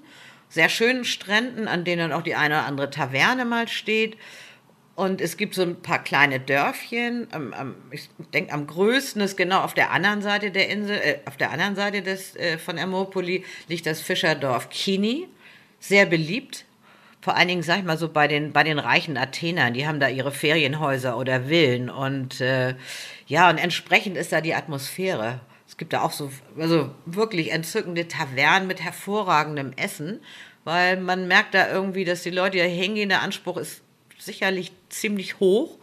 sehr 0.52 0.70
schönen 0.70 1.06
Stränden, 1.06 1.68
an 1.68 1.86
denen 1.86 2.12
auch 2.12 2.22
die 2.22 2.36
eine 2.36 2.56
oder 2.56 2.66
andere 2.66 2.90
Taverne 2.90 3.46
mal 3.46 3.68
steht. 3.68 4.18
Und 4.96 5.22
es 5.22 5.38
gibt 5.38 5.56
so 5.56 5.62
ein 5.64 5.82
paar 5.82 6.04
kleine 6.04 6.40
Dörfchen. 6.42 7.28
Am, 7.32 7.54
am, 7.54 7.76
ich 7.92 8.10
denke, 8.34 8.54
am 8.54 8.68
größten 8.68 9.22
ist 9.22 9.38
genau 9.38 9.62
auf 9.62 9.74
der 9.74 9.92
anderen 9.92 10.22
Seite 10.22 10.52
der 10.52 10.70
Insel, 10.70 10.98
äh, 10.98 11.20
auf 11.26 11.38
der 11.38 11.52
anderen 11.52 11.76
Seite 11.76 12.02
des, 12.02 12.36
äh, 12.36 12.58
von 12.58 12.78
Ermopoli 12.78 13.46
liegt 13.68 13.86
das 13.86 14.02
Fischerdorf 14.02 14.70
Kini. 14.70 15.28
Sehr 15.80 16.06
beliebt. 16.06 16.66
Vor 17.22 17.38
allen 17.38 17.48
Dingen, 17.48 17.64
sag 17.64 17.80
ich 17.80 17.86
mal 17.86 17.98
so, 17.98 18.10
bei 18.10 18.28
den, 18.28 18.52
bei 18.52 18.64
den 18.64 18.80
reichen 18.80 19.16
Athenern, 19.16 19.74
die 19.74 19.88
haben 19.88 20.00
da 20.00 20.10
ihre 20.10 20.32
Ferienhäuser 20.32 21.18
oder 21.18 21.48
Villen. 21.48 21.90
Und 21.90 22.42
äh, 22.42 22.76
ja, 23.26 23.50
und 23.50 23.58
entsprechend 23.58 24.18
ist 24.18 24.34
da 24.34 24.42
die 24.42 24.54
Atmosphäre. 24.54 25.40
Es 25.72 25.78
gibt 25.78 25.94
da 25.94 26.02
auch 26.02 26.12
so, 26.12 26.30
also 26.60 26.92
wirklich 27.06 27.52
entzückende 27.52 28.10
Tavernen 28.10 28.68
mit 28.68 28.82
hervorragendem 28.82 29.72
Essen, 29.78 30.20
weil 30.66 30.98
man 30.98 31.30
merkt 31.30 31.54
da 31.54 31.72
irgendwie, 31.72 32.04
dass 32.04 32.24
die 32.24 32.30
Leute 32.30 32.58
hier 32.58 32.68
hingehen, 32.68 33.08
der 33.08 33.22
Anspruch 33.22 33.56
ist 33.56 33.82
sicherlich 34.20 34.74
ziemlich 34.90 35.40
hoch. 35.40 35.78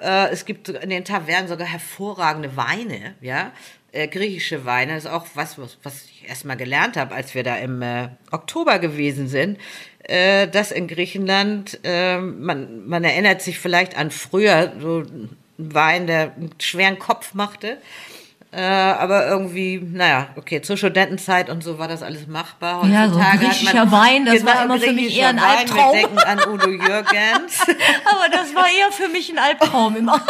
Äh, 0.00 0.30
es 0.30 0.46
gibt 0.46 0.70
in 0.70 0.88
den 0.88 1.04
Tavernen 1.04 1.46
sogar 1.46 1.68
hervorragende 1.68 2.56
Weine, 2.56 3.16
ja. 3.20 3.52
Äh, 3.92 4.08
griechische 4.08 4.64
Weine 4.64 4.96
ist 4.96 5.06
auch 5.06 5.26
was, 5.34 5.58
was, 5.58 5.76
was 5.82 6.06
ich 6.06 6.26
erstmal 6.26 6.56
gelernt 6.56 6.96
habe, 6.96 7.14
als 7.14 7.34
wir 7.34 7.42
da 7.42 7.56
im 7.56 7.82
äh, 7.82 8.08
Oktober 8.30 8.78
gewesen 8.78 9.28
sind, 9.28 9.58
äh, 10.04 10.48
dass 10.48 10.72
in 10.72 10.88
Griechenland, 10.88 11.80
äh, 11.84 12.18
man, 12.18 12.88
man 12.88 13.04
erinnert 13.04 13.42
sich 13.42 13.58
vielleicht 13.58 13.94
an 13.94 14.10
früher, 14.10 14.72
so 14.80 15.00
ein 15.00 15.36
Wein, 15.58 16.06
der 16.06 16.34
einen 16.34 16.54
schweren 16.58 16.98
Kopf 16.98 17.34
machte. 17.34 17.76
Äh, 18.50 18.62
aber 18.62 19.26
irgendwie, 19.26 19.78
naja, 19.78 20.28
okay, 20.36 20.62
zur 20.62 20.78
Studentenzeit 20.78 21.50
und 21.50 21.62
so 21.62 21.78
war 21.78 21.86
das 21.86 22.02
alles 22.02 22.26
machbar. 22.26 22.78
Heutzutage 22.78 22.94
ja, 22.94 23.08
so 23.10 23.18
ein 23.18 23.38
griechischer 23.38 23.84
man, 23.84 23.92
Wein, 23.92 24.24
das 24.24 24.36
genau, 24.36 24.46
war 24.46 24.64
immer 24.64 24.78
für 24.78 24.92
mich 24.92 25.18
eher 25.18 25.28
ein 25.28 25.36
Wein. 25.36 25.44
Albtraum. 25.44 25.92
Wir 25.92 26.00
denken 26.00 26.18
an 26.18 26.38
Udo 26.48 26.70
Jürgens. 26.70 27.60
aber 27.60 28.28
das 28.32 28.54
war 28.54 28.66
eher 28.66 28.90
für 28.90 29.08
mich 29.08 29.30
ein 29.30 29.38
Albtraum 29.38 29.96
immer. 29.96 30.16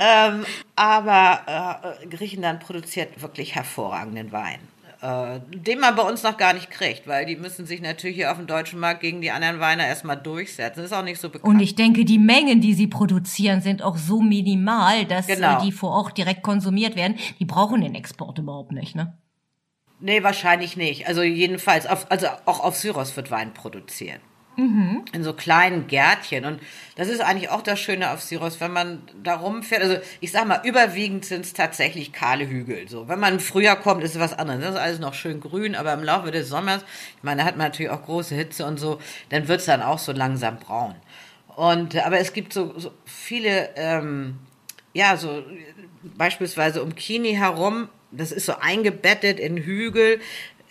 ähm, 0.00 0.44
aber 0.76 1.96
äh, 2.02 2.06
Griechenland 2.06 2.60
produziert 2.60 3.22
wirklich 3.22 3.54
hervorragenden 3.54 4.32
Wein 4.32 4.58
äh, 5.02 5.40
den 5.50 5.80
man 5.80 5.96
bei 5.96 6.02
uns 6.02 6.22
noch 6.22 6.36
gar 6.36 6.52
nicht 6.52 6.70
kriegt, 6.70 7.08
weil 7.08 7.26
die 7.26 7.34
müssen 7.34 7.66
sich 7.66 7.82
natürlich 7.82 8.16
hier 8.16 8.30
auf 8.30 8.38
dem 8.38 8.46
deutschen 8.46 8.78
Markt 8.78 9.00
gegen 9.00 9.20
die 9.20 9.32
anderen 9.32 9.58
Weine 9.58 9.84
erstmal 9.84 10.16
durchsetzen. 10.16 10.76
Das 10.76 10.92
ist 10.92 10.96
auch 10.96 11.02
nicht 11.02 11.20
so 11.20 11.28
bekannt. 11.28 11.52
Und 11.52 11.60
ich 11.60 11.74
denke, 11.74 12.04
die 12.04 12.18
Mengen, 12.18 12.60
die 12.60 12.72
sie 12.72 12.86
produzieren, 12.86 13.60
sind 13.60 13.82
auch 13.82 13.96
so 13.96 14.20
minimal, 14.20 15.04
dass 15.04 15.28
äh, 15.28 15.34
genau. 15.34 15.60
die 15.60 15.72
vor 15.72 15.90
Ort 15.90 16.16
direkt 16.16 16.42
konsumiert 16.42 16.94
werden. 16.94 17.16
Die 17.40 17.44
brauchen 17.44 17.80
den 17.80 17.96
Export 17.96 18.38
überhaupt 18.38 18.70
nicht, 18.70 18.94
ne? 18.94 19.18
Nee, 19.98 20.22
wahrscheinlich 20.22 20.76
nicht. 20.76 21.08
Also 21.08 21.22
jedenfalls, 21.22 21.86
auf, 21.86 22.08
also 22.10 22.28
auch 22.44 22.60
auf 22.60 22.76
Syros 22.76 23.16
wird 23.16 23.30
Wein 23.32 23.54
produziert. 23.54 24.20
Mhm. 24.56 25.04
In 25.12 25.24
so 25.24 25.32
kleinen 25.32 25.86
Gärtchen. 25.86 26.44
Und 26.44 26.60
das 26.96 27.08
ist 27.08 27.20
eigentlich 27.20 27.48
auch 27.48 27.62
das 27.62 27.80
Schöne 27.80 28.10
auf 28.10 28.22
Syros, 28.22 28.60
wenn 28.60 28.72
man 28.72 29.02
da 29.22 29.36
rumfährt. 29.36 29.82
Also 29.82 29.96
ich 30.20 30.30
sag 30.30 30.46
mal, 30.46 30.60
überwiegend 30.64 31.24
sind 31.24 31.44
es 31.44 31.54
tatsächlich 31.54 32.12
kahle 32.12 32.46
Hügel. 32.46 32.88
So, 32.88 33.08
wenn 33.08 33.18
man 33.18 33.40
früher 33.40 33.76
kommt, 33.76 34.04
ist 34.04 34.14
es 34.14 34.20
was 34.20 34.38
anderes. 34.38 34.60
Das 34.62 34.74
ist 34.74 34.80
alles 34.80 34.98
noch 34.98 35.14
schön 35.14 35.40
grün, 35.40 35.74
aber 35.74 35.92
im 35.94 36.04
Laufe 36.04 36.30
des 36.30 36.48
Sommers, 36.48 36.84
ich 37.16 37.22
meine, 37.22 37.42
da 37.42 37.46
hat 37.46 37.56
man 37.56 37.68
natürlich 37.68 37.90
auch 37.90 38.04
große 38.04 38.34
Hitze 38.34 38.66
und 38.66 38.78
so, 38.78 38.98
dann 39.30 39.48
wird 39.48 39.60
es 39.60 39.66
dann 39.66 39.82
auch 39.82 39.98
so 39.98 40.12
langsam 40.12 40.58
braun. 40.58 40.94
Und 41.56 41.96
aber 41.96 42.18
es 42.18 42.32
gibt 42.32 42.52
so, 42.52 42.78
so 42.78 42.92
viele, 43.04 43.70
ähm, 43.76 44.38
ja, 44.92 45.16
so 45.16 45.42
beispielsweise 46.02 46.82
um 46.82 46.94
Kini 46.94 47.34
herum, 47.34 47.88
das 48.10 48.32
ist 48.32 48.46
so 48.46 48.54
eingebettet 48.60 49.40
in 49.40 49.56
Hügel, 49.56 50.20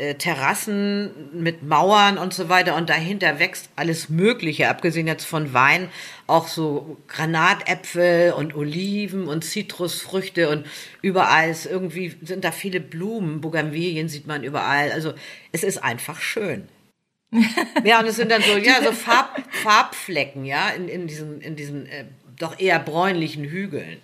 äh, 0.01 0.15
Terrassen 0.15 1.11
mit 1.31 1.61
Mauern 1.61 2.17
und 2.17 2.33
so 2.33 2.49
weiter 2.49 2.75
und 2.75 2.89
dahinter 2.89 3.37
wächst 3.37 3.69
alles 3.75 4.09
Mögliche, 4.09 4.67
abgesehen 4.67 5.05
jetzt 5.05 5.25
von 5.25 5.53
Wein, 5.53 5.89
auch 6.25 6.47
so 6.47 6.97
Granatäpfel 7.07 8.33
und 8.33 8.55
Oliven 8.55 9.27
und 9.27 9.43
Zitrusfrüchte 9.43 10.49
und 10.49 10.65
überall 11.03 11.51
ist 11.51 11.67
irgendwie 11.67 12.15
sind 12.23 12.43
da 12.43 12.51
viele 12.51 12.79
Blumen, 12.79 13.41
Bougainvillen 13.41 14.09
sieht 14.09 14.25
man 14.25 14.43
überall, 14.43 14.91
also 14.91 15.13
es 15.51 15.63
ist 15.63 15.83
einfach 15.83 16.19
schön. 16.19 16.67
ja, 17.83 17.99
und 17.99 18.07
es 18.07 18.15
sind 18.15 18.31
dann 18.31 18.41
so, 18.41 18.57
ja, 18.57 18.83
so 18.83 18.93
Farb, 18.93 19.39
Farbflecken, 19.51 20.45
ja, 20.45 20.69
in, 20.69 20.89
in 20.89 21.05
diesen, 21.05 21.41
in 21.41 21.55
diesen 21.55 21.85
äh, 21.85 22.05
doch 22.39 22.59
eher 22.59 22.79
bräunlichen 22.79 23.43
Hügeln. 23.43 23.99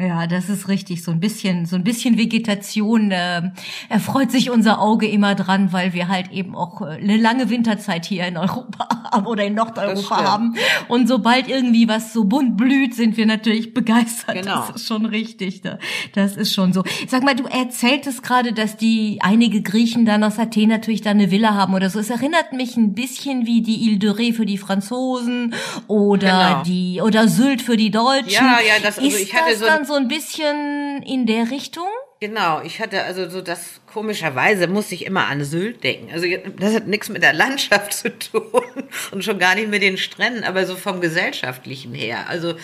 Ja, 0.00 0.26
das 0.26 0.48
ist 0.48 0.68
richtig. 0.68 1.04
So 1.04 1.10
ein 1.10 1.20
bisschen, 1.20 1.66
so 1.66 1.76
ein 1.76 1.84
bisschen 1.84 2.16
Vegetation 2.16 3.10
äh, 3.10 3.42
erfreut 3.90 4.30
sich 4.30 4.50
unser 4.50 4.80
Auge 4.80 5.06
immer 5.06 5.34
dran, 5.34 5.74
weil 5.74 5.92
wir 5.92 6.08
halt 6.08 6.32
eben 6.32 6.56
auch 6.56 6.80
äh, 6.80 6.96
eine 7.02 7.18
lange 7.18 7.50
Winterzeit 7.50 8.06
hier 8.06 8.26
in 8.26 8.38
Europa 8.38 8.88
haben 9.12 9.26
oder 9.26 9.44
in 9.44 9.54
Nordeuropa 9.54 10.24
haben. 10.24 10.54
Und 10.88 11.06
sobald 11.06 11.48
irgendwie 11.48 11.86
was 11.86 12.14
so 12.14 12.24
bunt 12.24 12.56
blüht, 12.56 12.94
sind 12.94 13.18
wir 13.18 13.26
natürlich 13.26 13.74
begeistert. 13.80 14.36
Genau. 14.36 14.64
Das 14.68 14.76
ist 14.76 14.86
schon 14.86 15.04
richtig. 15.04 15.62
Ne? 15.64 15.78
Das 16.14 16.34
ist 16.36 16.54
schon 16.54 16.72
so. 16.72 16.82
Sag 17.06 17.22
mal, 17.22 17.36
du 17.36 17.44
erzähltest 17.44 18.22
gerade, 18.22 18.54
dass 18.54 18.78
die 18.78 19.18
einige 19.20 19.60
Griechen 19.60 20.06
dann 20.06 20.24
aus 20.24 20.38
Athen 20.38 20.70
natürlich 20.70 21.02
da 21.02 21.10
eine 21.10 21.30
Villa 21.30 21.52
haben 21.52 21.74
oder 21.74 21.90
so. 21.90 21.98
Es 21.98 22.08
erinnert 22.08 22.54
mich 22.54 22.78
ein 22.78 22.94
bisschen 22.94 23.44
wie 23.44 23.60
die 23.60 23.84
Ile 23.86 23.98
de 23.98 24.10
Ré 24.12 24.32
für 24.32 24.46
die 24.46 24.56
Franzosen 24.56 25.54
oder 25.88 26.48
genau. 26.48 26.62
die 26.62 27.02
oder 27.02 27.28
Sylt 27.28 27.60
für 27.60 27.76
die 27.76 27.90
Deutschen. 27.90 28.30
Ja, 28.30 28.60
ja, 28.66 28.80
das 28.82 28.98
also 28.98 29.06
ist 29.06 29.20
ich 29.20 29.34
hatte 29.34 29.58
das 29.58 29.88
so 29.89 29.89
so 29.90 29.96
ein 29.96 30.08
bisschen 30.08 31.02
in 31.02 31.26
der 31.26 31.50
Richtung? 31.50 31.88
Genau, 32.20 32.60
ich 32.62 32.80
hatte 32.80 33.02
also 33.02 33.28
so 33.28 33.40
das 33.40 33.80
komischerweise 33.86 34.66
musste 34.68 34.94
ich 34.94 35.04
immer 35.04 35.26
an 35.26 35.42
Sylt 35.42 35.82
denken. 35.82 36.12
Also 36.12 36.26
das 36.58 36.74
hat 36.74 36.86
nichts 36.86 37.08
mit 37.08 37.22
der 37.22 37.32
Landschaft 37.32 37.92
zu 37.94 38.16
tun 38.16 38.62
und 39.10 39.24
schon 39.24 39.38
gar 39.38 39.54
nicht 39.54 39.68
mit 39.68 39.82
den 39.82 39.96
Stränden, 39.96 40.44
aber 40.44 40.64
so 40.64 40.76
vom 40.76 41.00
gesellschaftlichen 41.00 41.94
her. 41.94 42.28
Also 42.28 42.54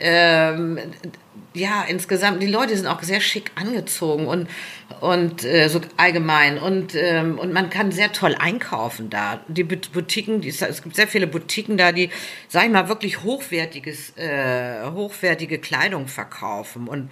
ähm, 0.00 0.78
ja, 1.52 1.84
insgesamt, 1.88 2.42
die 2.42 2.46
Leute 2.46 2.76
sind 2.76 2.86
auch 2.86 3.02
sehr 3.02 3.20
schick 3.20 3.50
angezogen 3.56 4.26
und, 4.26 4.48
und 5.00 5.44
äh, 5.44 5.68
so 5.68 5.80
allgemein. 5.96 6.58
Und, 6.58 6.94
ähm, 6.94 7.38
und 7.38 7.52
man 7.52 7.70
kann 7.70 7.90
sehr 7.90 8.12
toll 8.12 8.36
einkaufen 8.38 9.10
da. 9.10 9.40
Die 9.48 9.64
Boutiquen, 9.64 10.40
die, 10.40 10.48
es 10.48 10.82
gibt 10.82 10.94
sehr 10.94 11.08
viele 11.08 11.26
Boutiquen 11.26 11.76
da, 11.76 11.92
die, 11.92 12.10
sag 12.48 12.64
ich 12.64 12.70
mal, 12.70 12.88
wirklich 12.88 13.22
hochwertiges, 13.24 14.16
äh, 14.16 14.90
hochwertige 14.90 15.58
Kleidung 15.58 16.06
verkaufen. 16.06 16.86
Und 16.86 17.10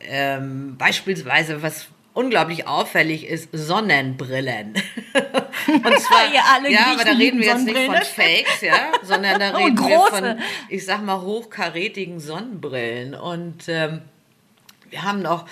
ähm, 0.00 0.76
beispielsweise, 0.76 1.62
was 1.62 1.88
unglaublich 2.16 2.66
auffällig 2.66 3.26
ist 3.26 3.50
Sonnenbrillen. 3.52 4.72
Und 5.66 6.00
zwar, 6.00 6.32
ja, 6.32 6.42
alle 6.54 6.72
ja 6.72 6.86
aber 6.92 7.04
da 7.04 7.12
reden 7.12 7.40
wir 7.40 7.48
jetzt 7.48 7.66
nicht 7.66 7.78
von 7.78 7.94
Fakes, 7.94 8.62
ja, 8.62 8.92
sondern 9.02 9.38
da 9.38 9.50
reden 9.56 9.78
wir 9.78 10.06
von, 10.06 10.38
ich 10.70 10.86
sag 10.86 11.04
mal, 11.04 11.20
hochkarätigen 11.20 12.18
Sonnenbrillen. 12.18 13.14
Und 13.14 13.68
ähm, 13.68 14.00
wir 14.88 15.02
haben 15.02 15.20
noch, 15.20 15.46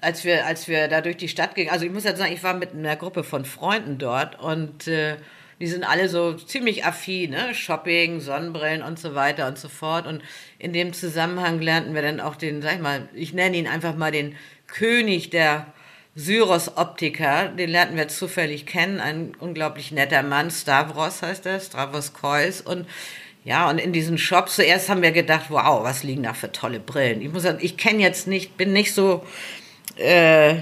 als 0.00 0.24
wir, 0.24 0.46
als 0.46 0.68
wir 0.68 0.86
da 0.86 1.00
durch 1.00 1.16
die 1.16 1.28
Stadt 1.28 1.56
gingen, 1.56 1.70
also 1.70 1.84
ich 1.84 1.90
muss 1.90 2.04
jetzt 2.04 2.18
sagen, 2.18 2.32
ich 2.32 2.44
war 2.44 2.54
mit 2.54 2.72
einer 2.72 2.94
Gruppe 2.94 3.24
von 3.24 3.44
Freunden 3.44 3.98
dort 3.98 4.40
und 4.40 4.86
äh, 4.86 5.16
die 5.58 5.66
sind 5.66 5.82
alle 5.82 6.08
so 6.08 6.34
ziemlich 6.34 6.84
affin, 6.84 7.30
ne? 7.30 7.52
Shopping, 7.52 8.20
Sonnenbrillen 8.20 8.82
und 8.82 9.00
so 9.00 9.16
weiter 9.16 9.48
und 9.48 9.58
so 9.58 9.68
fort. 9.68 10.06
Und 10.06 10.22
in 10.58 10.72
dem 10.72 10.92
Zusammenhang 10.92 11.60
lernten 11.60 11.94
wir 11.94 12.02
dann 12.02 12.20
auch 12.20 12.36
den, 12.36 12.62
sag 12.62 12.74
ich 12.74 12.80
mal, 12.80 13.08
ich 13.12 13.32
nenne 13.32 13.56
ihn 13.56 13.66
einfach 13.66 13.96
mal 13.96 14.12
den 14.12 14.36
König 14.68 15.30
der 15.30 15.72
Syros 16.18 16.78
Optiker, 16.78 17.48
den 17.48 17.68
lernten 17.68 17.96
wir 17.98 18.08
zufällig 18.08 18.64
kennen, 18.64 19.00
ein 19.00 19.34
unglaublich 19.38 19.92
netter 19.92 20.22
Mann, 20.22 20.50
Stavros 20.50 21.20
heißt 21.20 21.44
er, 21.44 21.60
Stavros 21.60 22.14
Kreuz 22.14 22.60
und 22.62 22.86
ja, 23.44 23.70
und 23.70 23.78
in 23.78 23.92
diesen 23.92 24.18
Shops 24.18 24.56
zuerst 24.56 24.88
haben 24.88 25.02
wir 25.02 25.12
gedacht, 25.12 25.50
wow, 25.50 25.84
was 25.84 26.02
liegen 26.02 26.24
da 26.24 26.34
für 26.34 26.50
tolle 26.50 26.80
Brillen. 26.80 27.20
Ich 27.20 27.30
muss 27.30 27.44
sagen, 27.44 27.58
ich 27.60 27.76
kenne 27.76 28.02
jetzt 28.02 28.26
nicht, 28.26 28.56
bin 28.56 28.72
nicht 28.72 28.92
so 28.92 29.24
äh, 29.98 30.56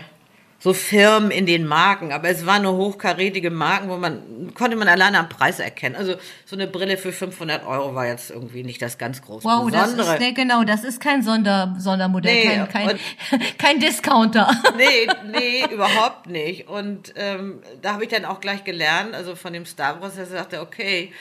so 0.64 0.72
Firmen 0.72 1.30
in 1.30 1.44
den 1.44 1.66
Marken, 1.66 2.10
aber 2.10 2.30
es 2.30 2.46
waren 2.46 2.62
nur 2.62 2.72
hochkarätige 2.78 3.50
Marken, 3.50 3.90
wo 3.90 3.98
man, 3.98 4.54
konnte 4.54 4.76
man 4.78 4.88
alleine 4.88 5.18
am 5.18 5.28
Preis 5.28 5.58
erkennen. 5.58 5.94
Also 5.94 6.14
so 6.46 6.56
eine 6.56 6.66
Brille 6.66 6.96
für 6.96 7.12
500 7.12 7.66
Euro 7.66 7.94
war 7.94 8.06
jetzt 8.06 8.30
irgendwie 8.30 8.62
nicht 8.62 8.80
das 8.80 8.96
ganz 8.96 9.20
große 9.20 9.44
wow, 9.44 9.66
Besondere. 9.66 10.06
Das 10.06 10.14
ist, 10.14 10.20
nee, 10.20 10.32
genau, 10.32 10.64
das 10.64 10.82
ist 10.82 11.02
kein 11.02 11.22
Sonder, 11.22 11.76
Sondermodell, 11.78 12.32
nee, 12.32 12.66
kein, 12.72 12.86
kein, 12.86 12.98
kein 13.58 13.78
Discounter. 13.78 14.50
Nee, 14.78 15.06
nee, 15.30 15.66
überhaupt 15.70 16.28
nicht. 16.28 16.66
Und 16.66 17.12
ähm, 17.16 17.60
da 17.82 17.92
habe 17.92 18.04
ich 18.04 18.08
dann 18.08 18.24
auch 18.24 18.40
gleich 18.40 18.64
gelernt, 18.64 19.14
also 19.14 19.36
von 19.36 19.52
dem 19.52 19.66
Stavros, 19.66 20.14
der 20.14 20.24
sagte, 20.24 20.62
okay, 20.62 21.12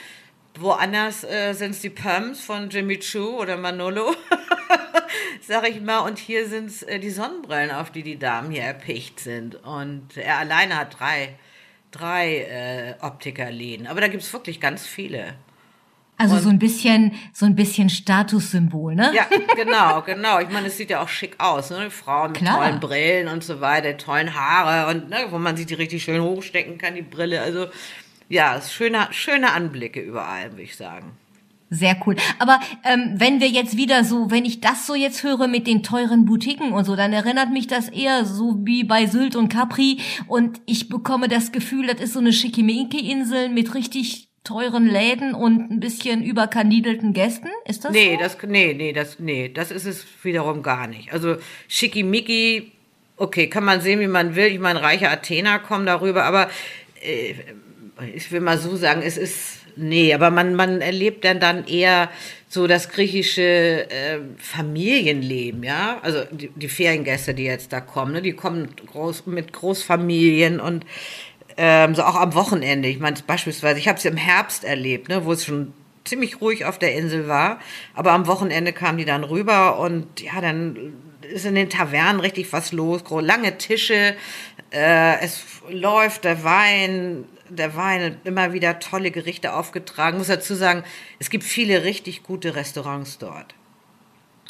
woanders 0.59 1.23
äh, 1.23 1.53
sind 1.53 1.71
es 1.71 1.81
die 1.81 1.89
Pumps 1.89 2.41
von 2.41 2.69
Jimmy 2.69 2.99
Choo 2.99 3.41
oder 3.41 3.57
Manolo. 3.57 4.15
sag 5.47 5.67
ich 5.69 5.81
mal. 5.81 5.99
Und 5.99 6.19
hier 6.19 6.47
sind 6.47 6.67
es 6.67 6.83
äh, 6.83 6.99
die 6.99 7.09
Sonnenbrillen, 7.09 7.71
auf 7.71 7.91
die 7.91 8.03
die 8.03 8.17
Damen 8.17 8.51
hier 8.51 8.63
erpicht 8.63 9.19
sind. 9.19 9.55
Und 9.55 10.17
er 10.17 10.37
alleine 10.37 10.77
hat 10.77 10.99
drei 10.99 11.35
drei 11.93 12.39
äh, 12.39 13.05
Optikerläden. 13.05 13.87
Aber 13.87 14.01
da 14.01 14.07
gibt 14.07 14.23
es 14.23 14.33
wirklich 14.33 14.59
ganz 14.59 14.85
viele. 14.85 15.35
Also 16.15 16.37
so 16.37 16.49
ein 16.49 16.59
bisschen, 16.59 17.13
so 17.33 17.45
ein 17.45 17.55
bisschen 17.55 17.89
Statussymbol, 17.89 18.95
ne? 18.95 19.11
Ja, 19.15 19.25
genau, 19.55 20.01
genau. 20.03 20.39
Ich 20.39 20.49
meine, 20.49 20.67
es 20.67 20.77
sieht 20.77 20.91
ja 20.91 21.01
auch 21.01 21.09
schick 21.09 21.35
aus, 21.39 21.71
ne? 21.71 21.89
Frauen 21.89 22.31
mit 22.31 22.41
Klar. 22.41 22.59
tollen 22.59 22.79
Brillen 22.79 23.27
und 23.27 23.43
so 23.43 23.61
weiter, 23.61 23.97
tollen 23.97 24.33
Haare 24.35 24.91
und 24.91 25.09
ne, 25.09 25.25
wo 25.31 25.39
man 25.39 25.57
sich 25.57 25.65
die 25.65 25.73
richtig 25.73 26.03
schön 26.03 26.21
hochstecken 26.21 26.77
kann, 26.77 26.95
die 26.95 27.01
Brille. 27.01 27.41
Also 27.41 27.67
ja, 28.33 28.59
schöne, 28.61 29.07
schöne 29.11 29.53
Anblicke 29.53 30.01
überall, 30.01 30.51
würde 30.51 30.63
ich 30.63 30.75
sagen. 30.75 31.11
Sehr 31.69 31.95
cool. 32.05 32.15
Aber 32.39 32.59
ähm, 32.83 33.13
wenn 33.17 33.39
wir 33.39 33.47
jetzt 33.47 33.77
wieder 33.77 34.03
so, 34.03 34.29
wenn 34.29 34.45
ich 34.45 34.59
das 34.61 34.85
so 34.85 34.93
jetzt 34.95 35.23
höre 35.23 35.47
mit 35.47 35.65
den 35.65 35.81
teuren 35.81 36.25
Boutiquen 36.25 36.71
und 36.71 36.85
so, 36.85 36.95
dann 36.95 37.13
erinnert 37.13 37.51
mich 37.51 37.67
das 37.67 37.89
eher 37.89 38.25
so 38.25 38.59
wie 38.63 38.83
bei 38.83 39.05
Sylt 39.07 39.35
und 39.35 39.49
Capri 39.49 39.97
und 40.27 40.61
ich 40.65 40.89
bekomme 40.89 41.27
das 41.27 41.51
Gefühl, 41.51 41.87
das 41.87 41.99
ist 42.01 42.13
so 42.13 42.19
eine 42.19 42.33
Schickimicki-Insel 42.33 43.49
mit 43.49 43.73
richtig 43.73 44.27
teuren 44.43 44.87
Läden 44.87 45.33
und 45.33 45.71
ein 45.71 45.79
bisschen 45.79 46.21
überkandidelten 46.23 47.13
Gästen. 47.13 47.49
Ist 47.65 47.85
das 47.85 47.91
Nee, 47.91 48.15
so? 48.15 48.19
das, 48.19 48.37
nee, 48.45 48.73
nee, 48.73 48.93
das, 48.93 49.17
nee, 49.19 49.49
das 49.49 49.71
ist 49.71 49.85
es 49.85 50.05
wiederum 50.23 50.61
gar 50.61 50.87
nicht. 50.87 51.13
Also 51.13 51.37
schickimicki, 51.67 52.71
okay, 53.17 53.47
kann 53.47 53.63
man 53.63 53.81
sehen, 53.81 53.99
wie 53.99 54.07
man 54.07 54.35
will. 54.35 54.47
Ich 54.47 54.59
meine, 54.59 54.81
reiche 54.81 55.09
Athener 55.09 55.59
kommen 55.59 55.85
darüber, 55.85 56.25
aber 56.25 56.49
äh, 57.01 57.33
ich 58.13 58.31
will 58.31 58.41
mal 58.41 58.57
so 58.57 58.75
sagen, 58.75 59.01
es 59.03 59.17
ist, 59.17 59.59
nee, 59.75 60.13
aber 60.13 60.29
man, 60.29 60.55
man 60.55 60.81
erlebt 60.81 61.25
dann 61.25 61.39
dann 61.39 61.65
eher 61.65 62.09
so 62.47 62.67
das 62.67 62.89
griechische 62.89 63.89
äh, 63.89 64.19
Familienleben, 64.37 65.63
ja. 65.63 65.99
Also 66.01 66.23
die, 66.31 66.49
die 66.55 66.69
Feriengäste, 66.69 67.33
die 67.33 67.43
jetzt 67.43 67.73
da 67.73 67.81
kommen, 67.81 68.13
ne, 68.13 68.21
die 68.21 68.33
kommen 68.33 68.69
groß, 68.87 69.25
mit 69.25 69.53
Großfamilien 69.53 70.59
und 70.59 70.85
ähm, 71.57 71.95
so 71.95 72.03
auch 72.03 72.15
am 72.15 72.33
Wochenende. 72.35 72.87
Ich 72.87 72.99
meine, 72.99 73.17
beispielsweise, 73.25 73.79
ich 73.79 73.87
habe 73.87 73.97
es 73.97 74.05
im 74.05 74.17
Herbst 74.17 74.63
erlebt, 74.63 75.09
ne, 75.09 75.25
wo 75.25 75.33
es 75.33 75.45
schon 75.45 75.73
ziemlich 76.03 76.41
ruhig 76.41 76.65
auf 76.65 76.77
der 76.77 76.95
Insel 76.95 77.27
war, 77.27 77.59
aber 77.93 78.11
am 78.11 78.27
Wochenende 78.27 78.73
kamen 78.73 78.97
die 78.97 79.05
dann 79.05 79.23
rüber 79.23 79.79
und 79.79 80.21
ja, 80.21 80.41
dann 80.41 80.93
ist 81.21 81.45
in 81.45 81.55
den 81.55 81.69
Tavernen 81.69 82.19
richtig 82.19 82.51
was 82.51 82.71
los, 82.71 83.03
lange 83.09 83.57
Tische, 83.57 84.15
äh, 84.71 85.19
es 85.21 85.43
läuft 85.69 86.25
der 86.25 86.43
Wein, 86.43 87.25
der 87.55 87.75
Wein, 87.75 88.17
immer 88.23 88.53
wieder 88.53 88.79
tolle 88.79 89.11
Gerichte 89.11 89.53
aufgetragen. 89.53 90.17
Muss 90.17 90.27
dazu 90.27 90.55
sagen, 90.55 90.83
es 91.19 91.29
gibt 91.29 91.43
viele 91.43 91.83
richtig 91.83 92.23
gute 92.23 92.55
Restaurants 92.55 93.17
dort. 93.17 93.55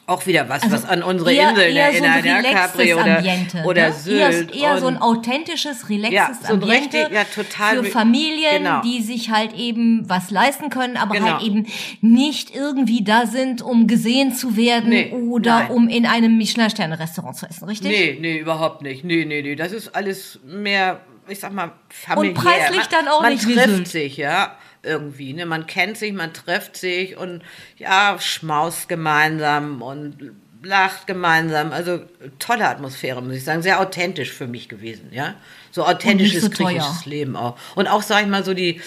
Auch 0.05 0.25
wieder 0.27 0.49
was, 0.49 0.69
was 0.69 0.83
an 0.83 1.01
unsere 1.01 1.31
eher, 1.31 1.51
Inseln 1.51 1.75
eher 1.77 1.91
so 1.93 2.03
ein 2.03 2.11
erinnert, 2.25 2.43
ja, 2.43 2.51
Capri 2.51 2.93
oder, 2.93 3.17
Ambiente, 3.19 3.63
oder 3.63 3.87
ne? 3.87 3.93
Sylt. 3.93 4.53
Eher, 4.53 4.61
eher 4.73 4.77
so 4.81 4.87
ein 4.87 4.95
und- 4.97 5.01
authentisches, 5.01 5.87
relaxes 5.89 6.11
Ja, 6.13 6.33
so 6.45 6.53
Ambiente 6.55 6.97
richtig- 6.97 7.11
ja, 7.13 7.23
total 7.23 7.77
für 7.85 7.89
Familien, 7.89 8.63
genau. 8.63 8.81
die 8.81 9.01
sich 9.01 9.29
halt 9.29 9.53
eben 9.53 10.03
was 10.09 10.29
leisten 10.29 10.69
können, 10.69 10.97
aber 10.97 11.15
Genau. 11.15 11.27
halt 11.35 11.43
eben 11.43 11.67
nicht 12.01 12.53
irgendwie 12.53 13.01
da 13.05 13.27
sind, 13.27 13.61
um 13.61 13.87
gesehen 13.87 14.33
zu 14.35 14.57
werden 14.57 14.89
Nee, 14.89 15.13
oder 15.13 15.59
nein. 15.59 15.71
um 15.71 15.87
in 15.87 16.05
einem 16.05 16.37
Michelin-Sterne-Restaurant 16.37 17.37
zu 17.37 17.45
essen, 17.45 17.63
richtig? 17.63 17.89
Nee, 17.89 18.17
nee, 18.19 18.37
überhaupt 18.39 18.81
nicht. 18.81 19.05
Nee, 19.05 19.23
nee, 19.23 19.41
nee. 19.41 19.55
Das 19.55 19.71
ist 19.71 19.95
alles 19.95 20.37
mehr, 20.45 20.99
ich 21.27 21.39
sag 21.39 21.53
mal, 21.53 21.71
familiär. 21.89 22.33
preislich 22.33 22.79
man, 22.79 22.87
dann 22.91 23.07
auch 23.07 23.21
man 23.21 23.33
nicht 23.33 23.47
wie 23.47 23.55
trifft 23.55 23.67
Sylt. 23.69 23.87
sich, 23.87 24.17
ja, 24.17 24.57
irgendwie. 24.83 25.33
Ne? 25.33 25.45
Man 25.45 25.67
kennt 25.67 25.97
sich, 25.97 26.13
man 26.13 26.33
trifft 26.33 26.77
sich 26.77 27.17
und 27.17 27.41
ja, 27.77 28.17
schmaust 28.19 28.89
gemeinsam 28.89 29.81
und 29.81 30.33
lacht 30.63 31.07
gemeinsam. 31.07 31.71
Also 31.71 32.01
tolle 32.39 32.67
Atmosphäre, 32.67 33.21
muss 33.21 33.35
ich 33.35 33.43
sagen. 33.43 33.61
Sehr 33.61 33.79
authentisch 33.79 34.31
für 34.31 34.47
mich 34.47 34.69
gewesen, 34.69 35.09
ja. 35.11 35.35
So 35.71 35.85
authentisches 35.85 36.43
so 36.43 36.49
griechisches 36.49 37.05
Leben 37.05 37.35
auch. 37.35 37.57
Und 37.75 37.87
auch, 37.87 38.01
sag 38.01 38.21
ich 38.21 38.27
mal, 38.27 38.43
so 38.43 38.53
die, 38.53 38.81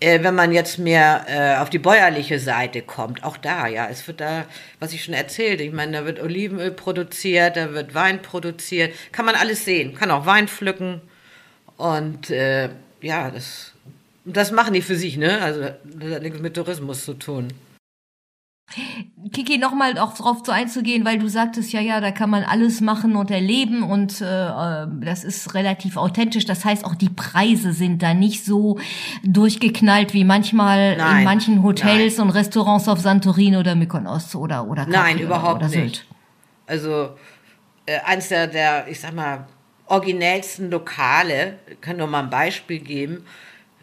äh, 0.00 0.22
wenn 0.22 0.34
man 0.34 0.52
jetzt 0.52 0.78
mehr 0.78 1.24
äh, 1.28 1.60
auf 1.60 1.70
die 1.70 1.78
bäuerliche 1.78 2.38
Seite 2.38 2.82
kommt, 2.82 3.22
auch 3.22 3.36
da, 3.36 3.66
ja, 3.66 3.88
es 3.88 4.06
wird 4.06 4.20
da, 4.20 4.44
was 4.80 4.92
ich 4.92 5.04
schon 5.04 5.14
erzählt, 5.14 5.60
ich 5.60 5.72
meine, 5.72 5.98
da 5.98 6.04
wird 6.04 6.20
Olivenöl 6.20 6.72
produziert, 6.72 7.56
da 7.56 7.72
wird 7.72 7.94
Wein 7.94 8.20
produziert, 8.20 8.92
kann 9.12 9.24
man 9.24 9.34
alles 9.34 9.64
sehen, 9.64 9.94
kann 9.94 10.10
auch 10.10 10.26
Wein 10.26 10.48
pflücken 10.48 11.02
und 11.82 12.30
äh, 12.30 12.68
ja, 13.00 13.30
das, 13.30 13.72
das 14.24 14.52
machen 14.52 14.72
die 14.72 14.82
für 14.82 14.94
sich, 14.94 15.16
ne? 15.16 15.40
Also 15.42 15.62
das 15.84 16.14
hat 16.14 16.22
nichts 16.22 16.40
mit 16.40 16.54
Tourismus 16.54 17.04
zu 17.04 17.14
tun. 17.14 17.48
Kiki, 19.32 19.58
nochmal 19.58 19.98
auch 19.98 20.14
drauf 20.14 20.38
so 20.44 20.52
einzugehen, 20.52 21.04
weil 21.04 21.18
du 21.18 21.28
sagtest, 21.28 21.72
ja, 21.72 21.80
ja, 21.80 22.00
da 22.00 22.12
kann 22.12 22.30
man 22.30 22.44
alles 22.44 22.80
machen 22.80 23.16
und 23.16 23.32
erleben 23.32 23.82
und 23.82 24.20
äh, 24.20 24.24
äh, 24.24 24.86
das 25.00 25.24
ist 25.24 25.54
relativ 25.54 25.96
authentisch. 25.96 26.44
Das 26.46 26.64
heißt, 26.64 26.84
auch 26.84 26.94
die 26.94 27.10
Preise 27.10 27.72
sind 27.72 28.00
da 28.00 28.14
nicht 28.14 28.44
so 28.44 28.78
durchgeknallt 29.24 30.14
wie 30.14 30.24
manchmal 30.24 30.92
in 30.92 30.98
Nein, 30.98 31.24
manchen 31.24 31.62
Hotels 31.64 32.20
und 32.20 32.30
Restaurants 32.30 32.88
auf 32.88 33.00
Santorin 33.00 33.56
oder 33.56 33.74
Mykonos 33.74 34.36
oder 34.36 34.68
oder 34.68 34.84
Capri 34.86 34.92
Nein, 34.92 35.18
überhaupt 35.18 35.64
oder 35.64 35.68
nicht. 35.68 36.06
Also 36.66 37.10
äh, 37.86 37.98
eins 38.04 38.28
der, 38.28 38.46
der, 38.46 38.86
ich 38.88 39.00
sag 39.00 39.14
mal, 39.14 39.48
originellsten 39.92 40.70
Lokale, 40.70 41.58
ich 41.70 41.80
kann 41.82 41.98
nur 41.98 42.06
mal 42.06 42.22
ein 42.22 42.30
Beispiel 42.30 42.78
geben. 42.78 43.26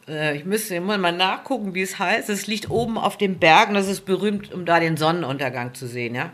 Äh, 0.07 0.37
ich 0.37 0.45
müsste 0.45 0.75
immer 0.75 0.97
mal 0.97 1.11
nachgucken, 1.11 1.75
wie 1.75 1.83
es 1.83 1.99
heißt. 1.99 2.29
Es 2.29 2.47
liegt 2.47 2.69
oben 2.69 2.97
auf 2.97 3.15
den 3.15 3.37
Bergen, 3.37 3.75
das 3.75 3.87
ist 3.87 4.05
berühmt, 4.05 4.51
um 4.51 4.65
da 4.65 4.79
den 4.79 4.97
Sonnenuntergang 4.97 5.75
zu 5.75 5.87
sehen, 5.87 6.15
ja. 6.15 6.31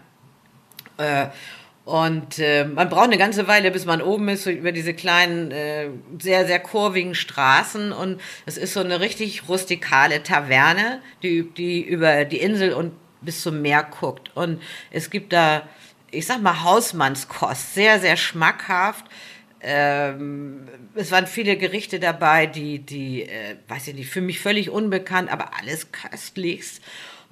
Äh, 0.98 1.28
und 1.84 2.40
äh, 2.40 2.64
man 2.64 2.90
braucht 2.90 3.04
eine 3.04 3.18
ganze 3.18 3.48
Weile, 3.48 3.70
bis 3.70 3.86
man 3.86 4.02
oben 4.02 4.30
ist, 4.30 4.48
über 4.48 4.72
diese 4.72 4.96
kleinen, 4.96 5.54
sehr, 6.20 6.48
sehr 6.48 6.60
kurvigen 6.60 7.14
Straßen. 7.14 7.92
Und 7.92 8.20
es 8.48 8.58
ist 8.58 8.74
so 8.74 8.80
eine 8.80 9.02
richtig 9.02 9.48
rustikale 9.48 10.24
Taverne, 10.24 11.02
die, 11.22 11.44
die 11.44 11.84
über 11.84 12.26
die 12.26 12.40
Insel 12.40 12.74
und 12.74 12.94
bis 13.22 13.42
zum 13.42 13.62
Meer 13.62 13.84
guckt. 13.84 14.32
Und 14.36 14.64
es 14.90 15.12
gibt 15.12 15.32
da, 15.32 15.70
ich 16.10 16.26
sag 16.26 16.42
mal, 16.42 16.64
Hausmannskost, 16.64 17.76
sehr, 17.76 18.00
sehr 18.00 18.18
schmackhaft. 18.18 19.06
Ähm, 19.68 20.68
es 20.94 21.10
waren 21.10 21.26
viele 21.26 21.58
Gerichte 21.58 22.00
dabei, 22.00 22.46
die, 22.46 22.78
die, 22.78 23.24
äh, 23.24 23.56
weiß 23.68 23.88
ich 23.88 23.96
nicht, 23.96 24.12
für 24.12 24.22
mich 24.22 24.40
völlig 24.40 24.70
unbekannt, 24.70 25.32
aber 25.32 25.58
alles 25.60 25.92
köstlichst. 25.92 26.84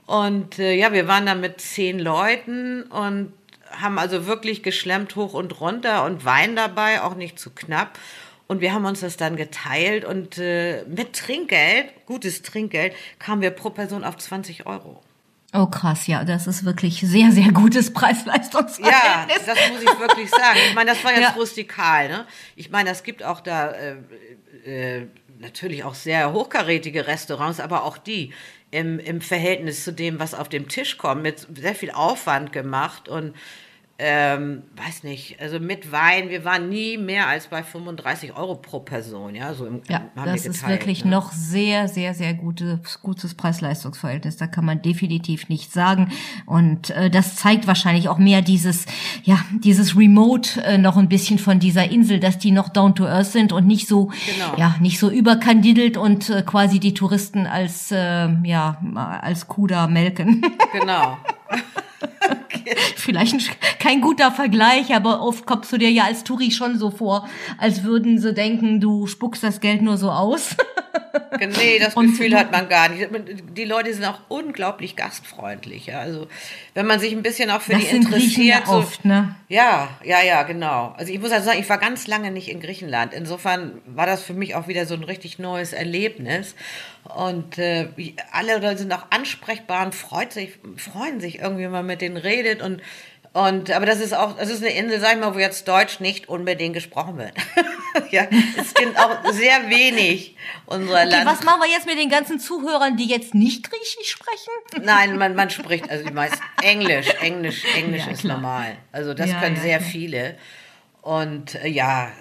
Und 0.08 0.58
äh, 0.58 0.74
ja, 0.74 0.92
wir 0.94 1.08
waren 1.08 1.28
da 1.28 1.36
mit 1.36 1.62
zehn 1.62 2.00
Leuten 2.00 2.84
und 2.84 3.34
haben 3.70 4.00
also 4.00 4.26
wirklich 4.26 4.64
geschlemmt 4.64 5.16
hoch 5.16 5.36
und 5.36 5.62
runter 5.62 6.06
und 6.06 6.26
Wein 6.26 6.56
dabei, 6.56 7.04
auch 7.04 7.14
nicht 7.14 7.38
zu 7.38 7.52
knapp. 7.52 8.00
Und 8.48 8.62
wir 8.62 8.74
haben 8.74 8.86
uns 8.86 9.02
das 9.02 9.16
dann 9.16 9.36
geteilt 9.36 10.04
und 10.04 10.40
äh, 10.40 10.86
mit 10.86 11.14
Trinkgeld, 11.14 11.86
gutes 12.08 12.42
Trinkgeld, 12.42 12.96
kamen 13.20 13.44
wir 13.44 13.52
pro 13.52 13.70
Person 13.70 14.04
auf 14.04 14.18
20 14.18 14.66
Euro. 14.66 15.04
Oh 15.56 15.68
krass, 15.68 16.08
ja, 16.08 16.24
das 16.24 16.48
ist 16.48 16.66
wirklich 16.66 17.00
sehr, 17.02 17.32
sehr 17.32 17.52
gutes 17.52 17.94
Preis-Leistungsverhältnis. 17.94 19.46
Ja, 19.46 19.54
das 19.54 19.70
muss 19.72 19.82
ich 19.84 20.00
wirklich 20.00 20.30
sagen. 20.32 20.58
Ich 20.68 20.74
meine, 20.74 20.92
das 20.92 21.04
war 21.04 21.12
jetzt 21.12 21.22
Ja. 21.22 21.30
rustikal. 21.30 22.10
Ne? 22.10 22.26
Ich 22.56 22.72
meine, 22.72 22.90
es 22.90 23.04
gibt 23.04 23.24
auch 23.24 23.40
da 23.40 23.72
äh, 23.72 23.96
äh, 24.66 25.08
natürlich 25.40 25.84
auch 25.84 25.94
sehr 25.94 26.34
hochkarätige 26.34 27.06
Restaurants, 27.06 27.60
aber 27.60 27.84
auch 27.84 27.98
die 28.00 28.34
im, 28.72 28.98
im 28.98 29.22
Verhältnis 29.22 29.84
zu 29.84 29.92
dem, 29.94 30.20
was 30.20 30.34
auf 30.34 30.50
dem 30.50 30.68
Tisch 30.70 30.98
kommt, 30.98 31.22
mit 31.22 31.46
sehr 31.56 31.76
viel 31.76 31.92
Aufwand 31.92 32.52
gemacht 32.52 33.08
und 33.08 33.36
ähm, 34.00 34.64
weiß 34.76 35.04
nicht, 35.04 35.40
also 35.40 35.60
mit 35.60 35.92
Wein, 35.92 36.30
wir 36.30 36.44
waren 36.44 36.68
nie 36.68 36.98
mehr 36.98 37.28
als 37.28 37.48
bei 37.48 37.62
35 37.62 38.36
Euro 38.36 38.56
pro 38.56 38.80
Person, 38.80 39.36
ja, 39.36 39.54
so 39.54 39.68
im, 39.68 39.82
Ja, 39.88 40.02
haben 40.16 40.26
wir 40.26 40.26
das 40.34 40.46
ist 40.48 40.62
geteilt, 40.62 40.80
wirklich 40.82 41.06
ne? 41.06 41.12
noch 41.12 41.32
sehr, 41.32 41.88
sehr, 41.88 42.16
sehr 42.16 42.34
gutes, 42.34 43.02
gutes 43.02 43.36
Preis-Leistungs-Verhältnis. 43.36 44.38
Da 44.38 44.48
kann 44.48 44.66
man 44.66 44.82
definitiv 44.82 45.48
nicht 45.48 45.72
sagen. 45.72 46.12
Und 46.48 46.90
äh, 46.90 47.12
das 47.12 47.36
zeigt 47.36 47.68
wahrscheinlich 47.68 48.10
auch 48.10 48.18
mehr 48.18 48.42
dieses, 48.42 48.88
ja, 49.24 49.38
dieses 49.64 49.96
Remote 49.96 50.64
äh, 50.64 50.78
noch 50.80 50.98
ein 50.98 51.08
bisschen 51.08 51.38
von 51.38 51.60
dieser 51.60 51.90
Insel, 51.92 52.20
dass 52.20 52.40
die 52.40 52.52
noch 52.52 52.70
down 52.70 52.96
to 52.96 53.06
earth 53.06 53.28
sind 53.28 53.54
und 53.54 53.68
nicht 53.68 53.88
so, 53.88 54.12
Genau. 54.26 54.58
ja, 54.58 54.76
nicht 54.82 54.98
so 55.00 55.12
überkandidelt 55.12 55.98
und 55.98 56.30
äh, 56.32 56.42
quasi 56.42 56.80
die 56.80 56.96
Touristen 56.96 57.46
als, 57.46 57.92
äh, 57.92 58.28
ja, 58.44 58.82
als 59.22 59.48
Kuh 59.48 59.68
da 59.68 59.86
melken. 59.88 60.42
Genau. 60.74 61.18
Vielleicht 62.96 63.34
ein, 63.34 63.42
kein 63.80 64.02
guter 64.02 64.32
Vergleich, 64.32 64.94
aber 64.96 65.22
oft 65.22 65.46
kommst 65.46 65.72
du 65.72 65.78
dir 65.78 65.92
ja 65.92 66.04
als 66.06 66.24
Touri 66.24 66.52
schon 66.52 66.78
so 66.78 66.92
vor, 66.92 67.28
als 67.58 67.84
würden 67.84 68.20
sie 68.20 68.34
denken, 68.34 68.80
du 68.80 69.08
spuckst 69.08 69.44
das 69.44 69.60
Geld 69.60 69.82
nur 69.82 69.98
so 69.98 70.12
aus. 70.12 70.56
Nee, 71.40 71.80
das 71.80 71.96
Gefühl 71.96 72.38
hat 72.38 72.52
man 72.52 72.70
gar 72.70 72.90
nicht. 72.90 73.10
Die 73.58 73.66
Leute 73.66 73.94
sind 73.94 74.06
auch 74.06 74.20
unglaublich 74.30 74.96
gastfreundlich. 74.96 75.88
Ja? 75.88 76.00
Also, 76.00 76.28
wenn 76.74 76.86
man 76.86 77.00
sich 77.00 77.14
ein 77.14 77.24
bisschen 77.24 77.50
auch 77.50 77.62
für 77.62 77.74
Das 77.74 77.82
die 77.82 77.88
sind 77.88 78.06
interessiert. 78.06 78.64
ja 78.68 78.74
oft, 78.74 79.06
ne? 79.06 79.36
Ja, 79.48 79.90
ja, 80.04 80.22
ja, 80.22 80.44
genau. 80.44 80.94
Also 80.98 81.12
ich 81.14 81.20
muss 81.20 81.32
also 81.32 81.46
sagen, 81.46 81.60
ich 81.60 81.70
war 81.70 81.78
ganz 81.78 82.08
lange 82.08 82.32
nicht 82.32 82.50
in 82.50 82.60
Griechenland. 82.60 83.14
Insofern 83.14 83.82
war 83.86 84.06
das 84.06 84.24
für 84.24 84.34
mich 84.34 84.56
auch 84.56 84.68
wieder 84.68 84.86
so 84.86 84.96
ein 84.96 85.04
richtig 85.04 85.40
neues 85.40 85.74
Erlebnis. 85.74 86.56
Und 87.04 87.58
äh, 87.58 87.88
alle 88.32 88.60
Leute 88.60 88.80
sind 88.80 88.94
auch 88.94 89.06
ansprechbar 89.10 89.86
und 89.86 89.94
freut 89.94 90.32
sich, 90.32 90.60
freuen 90.78 91.20
sich 91.20 91.40
irgendwie, 91.40 91.64
wenn 91.64 91.72
man 91.72 91.86
mit 91.86 92.02
denen 92.02 92.18
redet. 92.18 92.62
Und 92.62 92.82
Und, 93.34 93.72
aber 93.72 93.88
das 93.88 94.00
ist 94.00 94.14
auch, 94.16 94.38
das 94.38 94.50
ist 94.52 94.62
eine 94.64 94.72
Insel, 94.74 95.00
sag 95.00 95.14
ich 95.14 95.20
mal, 95.20 95.34
wo 95.34 95.40
jetzt 95.40 95.68
Deutsch 95.68 96.00
nicht 96.00 96.30
unbedingt 96.30 96.76
gesprochen 96.76 97.18
wird. 97.18 97.34
ja, 98.12 98.28
es 98.58 98.74
sind 98.78 98.96
auch 98.96 99.26
sehr 99.32 99.70
wenig 99.72 100.38
unserer 100.68 101.00
Okay, 101.02 101.10
Land. 101.10 101.26
was 101.26 101.44
machen 101.44 101.62
wir 101.62 101.70
jetzt 101.72 101.88
mit 101.88 101.98
den 101.98 102.10
ganzen 102.10 102.40
Zuhörern, 102.40 102.96
die 102.96 103.08
jetzt 103.08 103.34
nicht 103.34 103.68
Griechisch 103.68 104.12
sprechen? 104.12 104.84
Nein, 104.86 105.18
man, 105.18 105.34
man 105.34 105.50
spricht, 105.50 105.90
also 105.90 106.06
die 106.06 106.14
meisten 106.14 106.40
Englisch, 106.62 107.08
Englisch, 107.22 107.66
Englisch 107.76 108.06
Ja, 108.06 108.12
ist 108.12 108.20
klar. 108.22 108.36
normal. 108.38 108.76
Also 108.92 109.16
das 109.16 109.32
Ja, 109.32 109.40
können 109.40 109.56
ja, 109.56 109.62
sehr 109.64 109.78
klar. 109.80 109.90
viele. 109.90 110.38
Und 111.02 111.56
äh, 111.56 111.68
ja, 111.70 112.12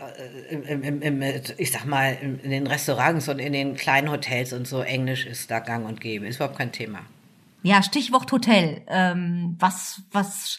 im, 0.49 0.83
im, 0.83 1.03
im, 1.03 1.23
ich 1.59 1.71
sag 1.73 1.85
mal, 1.85 2.17
in 2.23 2.49
den 2.51 2.67
Restaurants 2.67 3.29
und 3.29 3.39
in 3.39 3.53
den 3.53 3.77
kleinen 3.77 4.11
Hotels 4.11 4.55
und 4.55 4.67
so, 4.67 4.81
Englisch 4.81 5.27
ist 5.27 5.51
da 5.51 5.59
gang 5.59 5.87
und 5.87 6.01
gäbe. 6.01 6.27
Ist 6.27 6.37
überhaupt 6.37 6.57
kein 6.57 6.73
Thema. 6.73 7.01
Ja, 7.63 7.83
Stichwort 7.83 8.33
Hotel. 8.33 8.81
Ähm, 8.89 9.57
was, 9.61 10.01
was, 10.11 10.59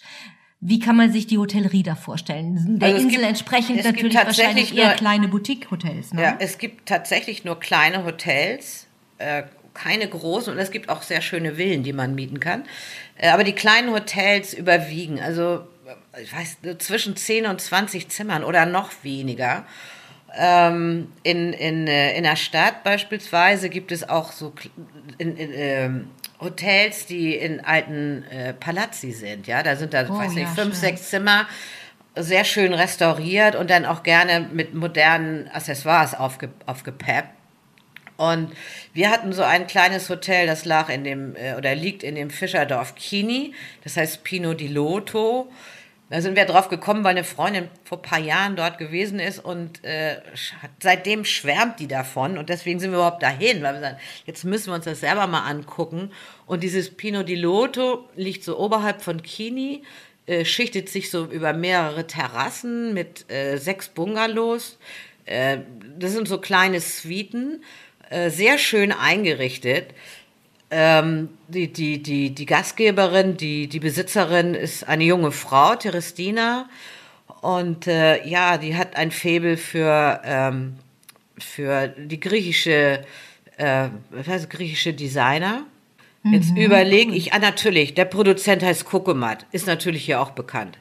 wie 0.65 0.79
kann 0.79 0.95
man 0.95 1.11
sich 1.11 1.27
die 1.27 1.37
Hotellerie 1.37 1.83
da 1.83 1.95
vorstellen? 1.95 2.79
Der 2.79 2.87
Also 2.89 3.01
Insel 3.01 3.17
gibt- 3.17 3.27
entsprechend 3.29 3.83
natürlich 3.83 4.13
tatsächlich 4.13 4.37
wahrscheinlich 4.47 4.77
eher 4.77 4.85
nur- 4.87 4.95
kleine 4.95 5.27
Boutique-Hotels. 5.27 6.13
Ne? 6.13 6.21
Ja, 6.21 6.35
es 6.39 6.57
gibt 6.57 6.87
tatsächlich 6.87 7.43
nur 7.43 7.59
kleine 7.59 8.05
Hotels, 8.05 8.87
äh, 9.17 9.43
keine 9.73 10.07
großen 10.07 10.53
und 10.53 10.59
es 10.59 10.71
gibt 10.71 10.87
auch 10.89 11.01
sehr 11.01 11.21
schöne 11.21 11.55
Villen, 11.55 11.83
die 11.83 11.93
man 11.93 12.15
mieten 12.15 12.39
kann. 12.39 12.63
Äh, 13.17 13.29
aber 13.29 13.43
die 13.43 13.53
kleinen 13.53 13.91
Hotels 13.91 14.53
überwiegen, 14.53 15.19
also 15.19 15.61
ich 16.21 16.31
weiß, 16.33 16.57
zwischen 16.79 17.15
10 17.17 17.45
und 17.47 17.59
20 17.59 18.07
Zimmern 18.09 18.43
oder 18.43 18.65
noch 18.65 18.91
weniger. 19.03 19.65
Ähm, 20.35 21.11
in, 21.21 21.53
in, 21.53 21.87
äh, 21.87 22.17
in 22.17 22.23
der 22.23 22.35
Stadt 22.35 22.83
beispielsweise 22.83 23.69
gibt 23.69 23.91
es 23.91 24.07
auch 24.07 24.31
so 24.31 24.53
in, 25.17 25.37
in, 25.37 25.51
ähm, 25.53 26.07
Hotels, 26.39 27.05
die 27.05 27.35
in 27.35 27.63
alten 27.63 28.23
äh, 28.31 28.53
Palazzi 28.53 29.11
sind. 29.11 29.47
Ja, 29.47 29.63
da 29.63 29.75
sind 29.75 29.93
da, 29.93 30.05
Oh, 30.09 30.17
weiß 30.17 30.33
nicht, 30.33 30.43
ja, 30.43 30.53
fünf, 30.53 30.73
schön. 30.73 30.81
sechs 30.81 31.09
Zimmer, 31.09 31.47
sehr 32.15 32.43
schön 32.45 32.73
restauriert 32.73 33.55
und 33.55 33.69
dann 33.69 33.85
auch 33.85 34.03
gerne 34.03 34.47
mit 34.51 34.73
modernen 34.73 35.47
Accessoires 35.49 36.15
aufge, 36.15 36.49
aufgepeppt. 36.65 37.29
Und 38.17 38.53
wir 38.93 39.09
hatten 39.09 39.33
so 39.33 39.41
ein 39.41 39.65
kleines 39.67 40.09
Hotel, 40.09 40.45
das 40.45 40.65
lag 40.65 40.89
in 40.89 41.03
dem, 41.03 41.35
äh, 41.35 41.55
oder 41.55 41.73
liegt 41.75 42.03
in 42.03 42.15
dem 42.15 42.29
Fischerdorf 42.29 42.95
Kini, 42.95 43.53
das 43.83 43.97
heißt 43.97 44.23
Pino 44.23 44.53
di 44.53 44.67
Loto. 44.67 45.51
Da 46.13 46.21
sind 46.21 46.35
wir 46.35 46.45
drauf 46.45 46.69
gekommen, 46.69 47.03
weil 47.03 47.15
eine 47.17 47.23
Freundin 47.23 47.69
vor 47.85 47.97
ein 47.97 48.03
paar 48.03 48.19
Jahren 48.19 48.55
dort 48.55 48.77
gewesen 48.77 49.19
ist 49.19 49.43
und 49.43 49.83
äh, 49.83 50.17
seitdem 50.79 51.25
schwärmt 51.25 51.79
die 51.79 51.87
davon 51.87 52.37
und 52.37 52.49
deswegen 52.49 52.79
sind 52.79 52.91
wir 52.91 52.99
überhaupt 52.99 53.23
dahin, 53.23 53.63
weil 53.63 53.73
wir 53.73 53.81
sagen, 53.81 53.97
jetzt 54.27 54.43
müssen 54.43 54.67
wir 54.67 54.75
uns 54.75 54.85
das 54.85 54.99
selber 54.99 55.25
mal 55.25 55.41
angucken. 55.49 56.11
Und 56.45 56.61
dieses 56.61 56.91
Pino 56.91 57.23
di 57.23 57.33
Loto 57.33 58.07
liegt 58.15 58.43
so 58.43 58.59
oberhalb 58.59 59.01
von 59.01 59.23
Kini, 59.23 59.81
äh, 60.27 60.45
schichtet 60.45 60.87
sich 60.87 61.09
so 61.09 61.25
über 61.25 61.51
mehrere 61.51 62.05
Terrassen 62.05 62.93
mit 62.93 63.27
äh, 63.31 63.57
sechs 63.57 63.89
Bungalows. 63.89 64.77
Äh, 65.25 65.61
das 65.97 66.11
sind 66.11 66.27
so 66.27 66.37
kleine 66.37 66.79
Suiten, 66.79 67.63
äh, 68.11 68.29
sehr 68.29 68.59
schön 68.59 68.91
eingerichtet. 68.91 69.95
Ähm, 70.75 71.29
die, 71.47 71.71
die, 71.71 72.01
die, 72.01 72.33
die 72.33 72.45
Gastgeberin, 72.47 73.37
die, 73.37 73.67
die 73.67 73.79
Besitzerin 73.79 74.55
ist 74.55 74.87
eine 74.87 75.03
junge 75.03 75.31
Frau, 75.31 75.75
Terestina. 75.75 76.67
Und 77.41 77.85
äh, 77.85 78.25
ja, 78.27 78.57
die 78.57 78.75
hat 78.75 78.95
ein 78.95 79.11
Faible 79.11 79.57
für, 79.57 80.19
ähm, 80.25 80.77
für 81.37 81.89
die 81.89 82.19
griechische, 82.19 83.05
äh, 83.57 83.89
was 84.09 84.27
heißt 84.27 84.49
griechische 84.49 84.93
Designer. 84.93 85.65
Jetzt 86.25 86.55
überlege 86.57 87.13
ich, 87.13 87.33
ah 87.33 87.39
natürlich, 87.39 87.95
der 87.95 88.05
Produzent 88.05 88.63
heißt 88.63 88.85
Kokomat, 88.85 89.45
ist 89.51 89.67
natürlich 89.67 90.05
hier 90.05 90.21
auch 90.21 90.31
bekannt. 90.31 90.77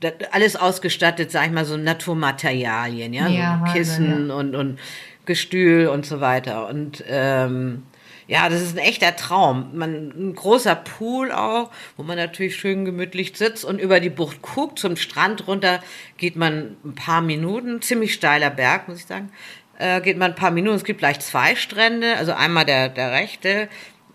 Das, 0.00 0.12
alles 0.30 0.54
ausgestattet, 0.54 1.32
sag 1.32 1.46
ich 1.46 1.52
mal, 1.52 1.64
so 1.64 1.76
Naturmaterialien, 1.76 3.12
ja, 3.12 3.26
Ja, 3.26 3.64
so 3.66 3.72
Kissen 3.72 4.30
und, 4.30 4.54
und 4.54 4.78
Gestühl 5.24 5.88
und 5.88 6.06
so 6.06 6.20
weiter. 6.20 6.68
Und 6.68 7.02
ähm, 7.08 7.82
ja, 8.28 8.48
das 8.48 8.60
ist 8.60 8.76
ein 8.76 8.84
echter 8.84 9.14
Traum. 9.14 9.70
Man, 9.74 10.12
ein 10.16 10.34
großer 10.34 10.74
Pool 10.74 11.30
auch, 11.30 11.70
wo 11.96 12.02
man 12.02 12.16
natürlich 12.16 12.56
schön 12.56 12.84
gemütlich 12.84 13.36
sitzt 13.36 13.64
und 13.64 13.80
über 13.80 14.00
die 14.00 14.10
Bucht 14.10 14.42
guckt. 14.42 14.78
Zum 14.78 14.96
Strand 14.96 15.46
runter 15.46 15.80
geht 16.16 16.36
man 16.36 16.76
ein 16.84 16.94
paar 16.94 17.20
Minuten, 17.20 17.82
ziemlich 17.82 18.14
steiler 18.14 18.50
Berg, 18.50 18.88
muss 18.88 18.98
ich 18.98 19.06
sagen. 19.06 19.30
Äh, 19.78 20.00
geht 20.00 20.18
man 20.18 20.32
ein 20.32 20.36
paar 20.36 20.50
Minuten. 20.50 20.76
Es 20.76 20.84
gibt 20.84 20.98
gleich 20.98 21.20
zwei 21.20 21.54
Strände, 21.54 22.16
also 22.16 22.32
einmal 22.32 22.64
der, 22.64 22.88
der 22.88 23.12
rechte, 23.12 23.68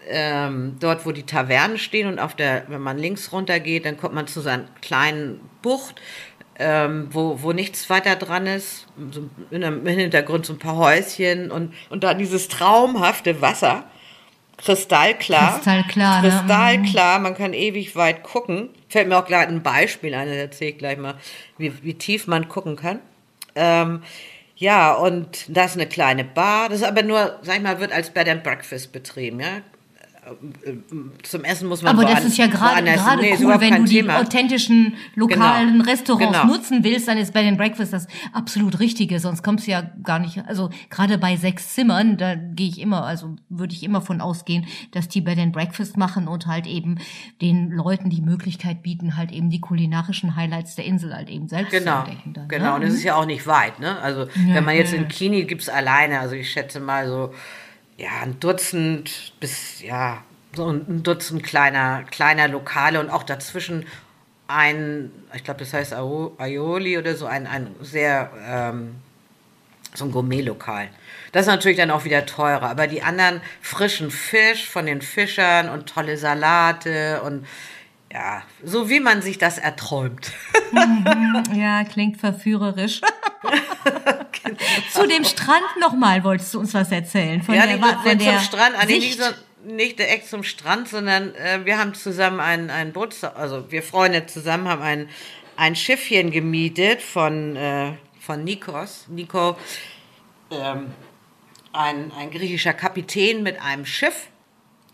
ähm, 0.10 0.78
dort, 0.80 1.06
wo 1.06 1.12
die 1.12 1.24
Tavernen 1.24 1.78
stehen 1.78 2.08
und 2.08 2.19
auf 2.19 2.36
der, 2.36 2.63
wenn 2.67 2.82
man 2.82 2.97
links 2.97 3.32
runter 3.32 3.60
geht, 3.60 3.86
dann 3.86 3.97
kommt 3.97 4.15
man 4.15 4.28
zu 4.28 4.41
so 4.41 4.50
einer 4.50 4.65
kleinen 4.82 5.39
Bucht, 5.62 6.02
ähm, 6.60 7.08
wo, 7.12 7.41
wo 7.43 7.54
nichts 7.54 7.89
weiter 7.89 8.15
dran 8.15 8.45
ist. 8.45 8.88
So 9.12 9.30
Im 9.52 9.86
Hintergrund 9.86 10.45
so 10.45 10.54
ein 10.54 10.60
paar 10.60 10.76
Häuschen 10.76 11.50
und, 11.50 11.74
und 11.89 12.04
dann 12.04 12.17
dieses 12.17 12.47
traumhafte 12.50 13.41
Wasser. 13.41 13.86
Kristallklar. 14.63 15.56
Kristallklar, 15.56 16.21
ne? 16.21 16.30
Kristallklar, 16.30 17.19
man 17.19 17.36
kann 17.36 17.54
ewig 17.54 17.95
weit 17.95 18.24
gucken. 18.24 18.69
Fällt 18.89 19.08
mir 19.08 19.17
auch 19.17 19.26
gleich 19.26 19.47
ein 19.47 19.63
Beispiel 19.63 20.13
ein, 20.13 20.28
das 20.28 20.38
erzähle 20.38 20.71
ich 20.71 20.78
gleich 20.78 20.97
mal, 20.97 21.15
wie, 21.58 21.74
wie 21.84 21.95
tief 21.95 22.28
man 22.28 22.47
gucken 22.47 22.76
kann. 22.76 23.00
Ähm, 23.56 24.04
ja, 24.56 24.93
und 24.93 25.45
da 25.47 25.65
ist 25.65 25.76
eine 25.76 25.88
kleine 25.88 26.24
Bar. 26.24 26.69
Das 26.69 26.82
ist 26.82 26.88
aber 26.88 27.02
nur, 27.02 27.39
sag 27.41 27.58
ich 27.58 27.63
mal, 27.63 27.80
wird 27.80 27.91
als 27.91 28.12
Bed 28.12 28.30
and 28.30 28.43
Breakfast 28.43 28.91
betrieben, 28.91 29.39
ja. 29.39 29.62
Zum 31.24 31.44
Essen 31.44 31.67
muss 31.67 31.82
man 31.82 31.96
Aber 31.98 32.06
das 32.08 32.26
ist 32.26 32.38
ja 32.38 32.48
gerade 32.48 32.84
Nee, 32.84 33.36
cool, 33.41 33.60
wenn 33.60 33.76
du 33.76 33.84
die 33.86 33.98
Thema. 33.98 34.20
authentischen 34.20 34.96
lokalen 35.15 35.74
Genau. 35.74 35.84
Restaurants 35.86 36.39
Genau. 36.41 36.54
nutzen 36.54 36.84
willst, 36.84 37.08
dann 37.08 37.17
ist 37.17 37.34
Bed 37.34 37.46
and 37.48 37.58
Breakfast 37.58 37.94
das 37.94 38.08
absolut 38.34 38.80
Richtige. 38.80 39.20
Sonst 39.20 39.44
kommst 39.44 39.67
du 39.67 39.72
ja 39.72 39.89
gar 40.04 40.20
nicht. 40.20 40.44
Also 40.48 40.70
gerade 40.89 41.17
bei 41.17 41.36
sechs 41.36 41.74
Zimmern, 41.74 42.17
da 42.17 42.36
gehe 42.36 42.67
ich 42.67 42.80
immer, 42.80 43.06
also 43.06 43.36
würde 43.50 43.74
ich 43.74 43.84
immer 43.84 44.02
von 44.02 44.22
ausgehen, 44.22 44.65
dass 44.91 45.08
die 45.08 45.22
Bed 45.22 45.38
and 45.39 45.54
Breakfast 45.54 45.98
machen 45.98 46.28
und 46.28 46.48
halt 46.48 46.67
eben 46.67 46.98
den 47.41 47.70
Leuten 47.72 48.10
die 48.10 48.22
Möglichkeit 48.22 48.84
bieten, 48.84 49.17
halt 49.17 49.32
eben 49.32 49.50
die 49.50 49.62
kulinarischen 49.62 50.36
Highlights 50.36 50.76
der 50.76 50.86
Insel 50.86 51.13
halt 51.13 51.30
eben 51.30 51.48
selbst 51.48 51.72
Genau, 51.72 52.04
zu 52.04 52.10
entdecken. 52.10 52.34
Dann, 52.34 52.48
genau. 52.48 52.65
Ne? 52.65 52.76
Und 52.76 52.82
es 52.84 52.94
ist 52.96 53.04
ja 53.04 53.15
auch 53.15 53.26
nicht 53.26 53.46
weit, 53.48 53.80
ne? 53.80 53.98
Also 54.00 54.28
wenn 54.48 54.63
man 54.63 54.76
jetzt 54.76 54.94
in 54.94 55.08
Kini 55.08 55.44
gibt's 55.46 55.70
alleine, 55.70 56.20
also 56.20 56.36
ich 56.36 56.50
schätze 56.52 56.80
mal 56.80 57.08
so, 57.08 57.34
ja, 58.02 58.22
ein 58.24 58.40
Dutzend 58.40 59.34
bis, 59.40 59.82
ja, 59.82 60.24
so 60.56 60.68
ein 60.70 61.04
Dutzend 61.04 61.44
kleiner, 61.44 62.04
kleiner 62.10 62.48
Lokale 62.48 63.00
und 63.00 63.10
auch 63.10 63.24
dazwischen 63.24 63.86
ein, 64.48 65.12
ich 65.34 65.44
glaube, 65.44 65.60
das 65.60 65.74
heißt 65.74 65.94
Aioli 65.94 66.98
oder 66.98 67.16
so, 67.16 67.28
ein, 67.28 67.48
ein 67.48 67.76
sehr, 67.82 68.32
ähm, 68.46 68.96
so 69.94 70.06
ein 70.06 70.12
Gourmet-Lokal. 70.12 70.90
Das 71.32 71.42
ist 71.44 71.48
natürlich 71.48 71.78
dann 71.78 71.92
auch 71.92 72.04
wieder 72.04 72.26
teurer, 72.26 72.70
aber 72.70 72.88
die 72.88 73.04
anderen 73.04 73.40
frischen 73.62 74.10
Fisch 74.10 74.68
von 74.68 74.86
den 74.88 75.02
Fischern 75.02 75.70
und 75.70 75.88
tolle 75.88 76.18
Salate 76.18 77.22
und 77.22 77.46
ja, 78.13 78.43
so 78.63 78.89
wie 78.89 79.00
man 79.00 79.21
sich 79.21 79.38
das 79.38 79.58
erträumt. 79.58 80.32
Ja, 81.54 81.84
klingt 81.84 82.17
verführerisch. 82.17 83.02
Zu 84.91 85.08
dem 85.08 85.24
Strand 85.24 85.65
nochmal 85.80 86.24
wolltest 86.24 86.54
du 86.54 86.60
uns 86.60 86.74
was 86.74 86.91
erzählen. 86.91 87.41
Von 87.41 87.56
ja, 87.56 87.65
der, 87.65 87.78
nicht, 87.78 88.00
von 88.04 88.17
der 88.17 88.38
zum 88.38 88.39
Strand, 88.39 88.76
nee, 88.88 89.00
nicht, 89.00 89.21
so, 89.21 89.26
nicht 89.65 90.00
direkt 90.00 90.28
zum 90.28 90.43
Strand, 90.43 90.88
sondern 90.88 91.36
äh, 91.36 91.60
wir 91.65 91.78
haben 91.78 91.93
zusammen 91.93 92.39
ein, 92.39 92.69
ein 92.69 92.93
Boot, 92.93 93.15
also 93.24 93.71
wir 93.71 93.84
Freunde 93.84 94.26
zusammen 94.26 94.67
haben 94.67 94.82
ein, 94.82 95.10
ein 95.58 95.76
Schiffchen 95.76 96.32
gemietet 96.32 97.02
von, 97.02 97.56
äh, 97.56 97.93
von 98.19 98.43
Nikos. 98.43 99.06
Nico, 99.10 99.58
ähm, 100.52 100.91
ein, 101.74 102.12
ein 102.17 102.32
griechischer 102.32 102.74
Kapitän 102.74 103.43
mit 103.43 103.62
einem 103.62 103.86
Schiff, 103.86 104.28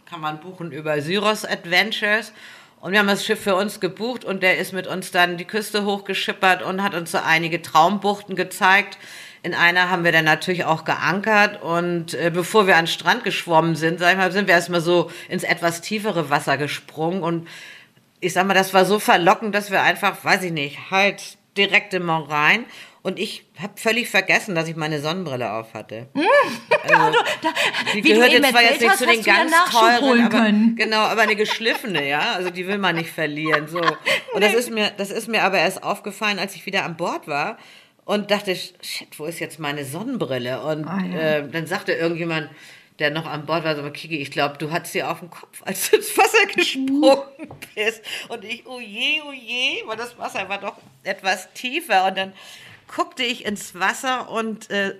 kann 0.05 0.21
man 0.21 0.39
buchen 0.39 0.71
über 0.71 1.01
Syros 1.01 1.45
Adventures. 1.45 2.33
Und 2.79 2.91
wir 2.91 2.99
haben 2.99 3.07
das 3.07 3.25
Schiff 3.25 3.41
für 3.41 3.55
uns 3.55 3.79
gebucht 3.79 4.23
und 4.23 4.43
der 4.43 4.57
ist 4.59 4.71
mit 4.71 4.85
uns 4.85 5.11
dann 5.11 5.37
die 5.37 5.45
Küste 5.45 5.83
hochgeschippert 5.83 6.61
und 6.61 6.83
hat 6.83 6.93
uns 6.93 7.11
so 7.11 7.17
einige 7.17 7.61
Traumbuchten 7.61 8.35
gezeigt. 8.35 8.97
In 9.41 9.53
einer 9.53 9.89
haben 9.89 10.03
wir 10.03 10.11
dann 10.11 10.25
natürlich 10.25 10.65
auch 10.65 10.85
geankert 10.85 11.61
und 11.61 12.13
äh, 12.13 12.31
bevor 12.33 12.67
wir 12.67 12.75
an 12.75 12.85
den 12.85 12.91
Strand 12.91 13.23
geschwommen 13.23 13.75
sind, 13.75 13.99
sag 13.99 14.11
ich 14.11 14.17
mal, 14.17 14.31
sind 14.31 14.47
wir 14.47 14.53
erstmal 14.53 14.81
so 14.81 15.09
ins 15.29 15.43
etwas 15.43 15.81
tiefere 15.81 16.29
Wasser 16.29 16.57
gesprungen 16.57 17.23
und 17.23 17.47
ich 18.19 18.33
sag 18.33 18.45
mal, 18.47 18.53
das 18.53 18.73
war 18.73 18.85
so 18.85 18.99
verlockend, 18.99 19.53
dass 19.55 19.71
wir 19.71 19.81
einfach, 19.81 20.23
weiß 20.23 20.43
ich 20.43 20.51
nicht, 20.51 20.91
halt 20.91 21.37
direkt 21.55 21.93
im 21.93 22.05
Mont 22.05 22.29
rein 22.29 22.65
und 23.03 23.19
ich 23.19 23.45
habe 23.61 23.73
völlig 23.77 24.09
vergessen, 24.09 24.55
dass 24.55 24.67
ich 24.67 24.75
meine 24.75 24.99
Sonnenbrille 25.01 25.51
auf 25.51 25.73
hatte. 25.73 26.07
Also, 26.93 27.19
die 27.93 28.03
wie 28.03 28.09
gehört 28.13 28.31
jetzt 28.31 28.49
zwar 28.49 28.61
jetzt 28.61 28.81
nicht 28.81 28.89
hast, 28.89 28.97
zu 28.99 29.05
den 29.05 29.23
ganz 29.23 29.51
teuren, 29.71 30.21
aber, 30.25 30.51
genau, 30.75 30.99
aber 30.99 31.21
eine 31.21 31.35
geschliffene, 31.35 32.07
ja, 32.07 32.33
also 32.33 32.49
die 32.49 32.67
will 32.67 32.77
man 32.77 32.95
nicht 32.95 33.11
verlieren, 33.11 33.67
so. 33.67 33.79
Und 34.33 34.41
das 34.41 34.53
ist 34.53 34.71
mir, 34.71 34.91
das 34.97 35.11
ist 35.11 35.27
mir 35.27 35.43
aber 35.43 35.59
erst 35.59 35.83
aufgefallen, 35.83 36.39
als 36.39 36.55
ich 36.55 36.65
wieder 36.65 36.83
an 36.85 36.97
Bord 36.97 37.27
war 37.27 37.57
und 38.05 38.31
dachte, 38.31 38.55
shit, 38.55 39.07
wo 39.17 39.25
ist 39.25 39.39
jetzt 39.39 39.59
meine 39.59 39.85
Sonnenbrille? 39.85 40.61
Und 40.61 40.85
Ah, 40.87 41.01
ja. 41.05 41.19
äh, 41.19 41.49
dann 41.49 41.67
sagte 41.67 41.93
irgendjemand, 41.93 42.49
der 42.99 43.11
noch 43.11 43.27
an 43.27 43.45
Bord 43.45 43.63
war, 43.63 43.75
so, 43.75 43.83
Kiki, 43.91 44.17
ich 44.17 44.31
glaube, 44.31 44.57
du 44.57 44.71
hattest 44.71 44.93
sie 44.93 45.03
auf 45.03 45.19
dem 45.19 45.29
Kopf, 45.29 45.61
als 45.65 45.89
du 45.91 45.97
ins 45.97 46.17
Wasser 46.17 46.45
gesprungen 46.55 47.21
bist. 47.75 48.01
Und 48.29 48.43
ich, 48.43 48.65
oh 48.65 48.79
je, 48.79 49.21
oh 49.27 49.31
je, 49.31 49.83
weil 49.85 49.97
das 49.97 50.17
Wasser 50.17 50.49
war 50.49 50.57
doch 50.57 50.77
etwas 51.03 51.51
tiefer. 51.53 52.07
Und 52.07 52.17
dann 52.17 52.33
guckte 52.87 53.23
ich 53.23 53.45
ins 53.45 53.75
Wasser 53.75 54.29
und 54.29 54.69
äh, 54.69 54.95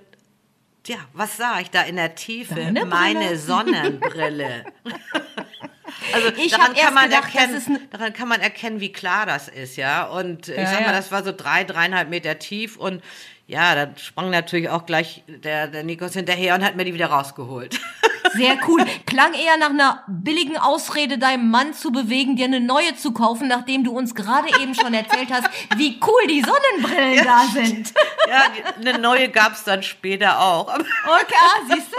ja, 0.87 0.97
was 1.13 1.37
sah 1.37 1.59
ich 1.59 1.69
da 1.69 1.81
in 1.83 1.97
der 1.97 2.15
Tiefe? 2.15 2.55
Deine 2.55 2.85
Meine 2.85 3.19
Brille. 3.19 3.37
Sonnenbrille. 3.37 4.65
also 6.13 6.27
Ich 6.37 6.51
daran, 6.51 6.73
kann 6.75 6.93
man 6.93 7.09
gedacht, 7.09 7.35
erkennen, 7.35 7.79
daran 7.91 8.13
kann 8.13 8.27
man 8.29 8.39
erkennen, 8.39 8.79
wie 8.79 8.91
klar 8.91 9.25
das 9.25 9.49
ist, 9.49 9.75
ja. 9.75 10.05
Und 10.05 10.47
Ja, 10.47 10.55
ich 10.63 10.69
sag 10.69 10.79
mal, 10.81 10.87
ja. 10.87 10.91
das 10.93 11.11
war 11.11 11.23
so 11.23 11.33
drei, 11.33 11.63
dreieinhalb 11.65 12.09
Meter 12.09 12.39
tief 12.39 12.77
und 12.77 13.03
ja, 13.47 13.75
da 13.75 13.91
sprang 13.97 14.29
natürlich 14.29 14.69
auch 14.69 14.85
gleich 14.85 15.23
der, 15.27 15.67
der 15.67 15.83
Nikos 15.83 16.13
hinterher 16.13 16.55
und 16.55 16.63
hat 16.63 16.75
mir 16.75 16.85
die 16.85 16.93
wieder 16.93 17.07
rausgeholt. 17.07 17.79
Sehr 18.33 18.57
cool. 18.67 18.85
Klang 19.05 19.33
eher 19.33 19.57
nach 19.57 19.69
einer 19.69 20.03
billigen 20.07 20.57
Ausrede, 20.57 21.17
deinem 21.17 21.49
Mann 21.49 21.73
zu 21.73 21.91
bewegen, 21.91 22.35
dir 22.35 22.45
eine 22.45 22.59
neue 22.59 22.95
zu 22.95 23.11
kaufen, 23.11 23.47
nachdem 23.47 23.83
du 23.83 23.91
uns 23.91 24.15
gerade 24.15 24.47
eben 24.61 24.75
schon 24.75 24.93
erzählt 24.93 25.31
hast, 25.31 25.47
wie 25.75 25.99
cool 26.05 26.27
die 26.27 26.41
Sonnenbrillen 26.41 27.25
da 27.25 27.45
sind. 27.53 27.93
ja, 28.27 28.43
eine 28.79 28.99
neue 28.99 29.29
gab's 29.29 29.63
dann 29.63 29.83
später 29.83 30.39
auch. 30.39 30.67
Okay, 30.67 31.35
ah, 31.39 31.59
siehst 31.73 31.91
du? 31.91 31.97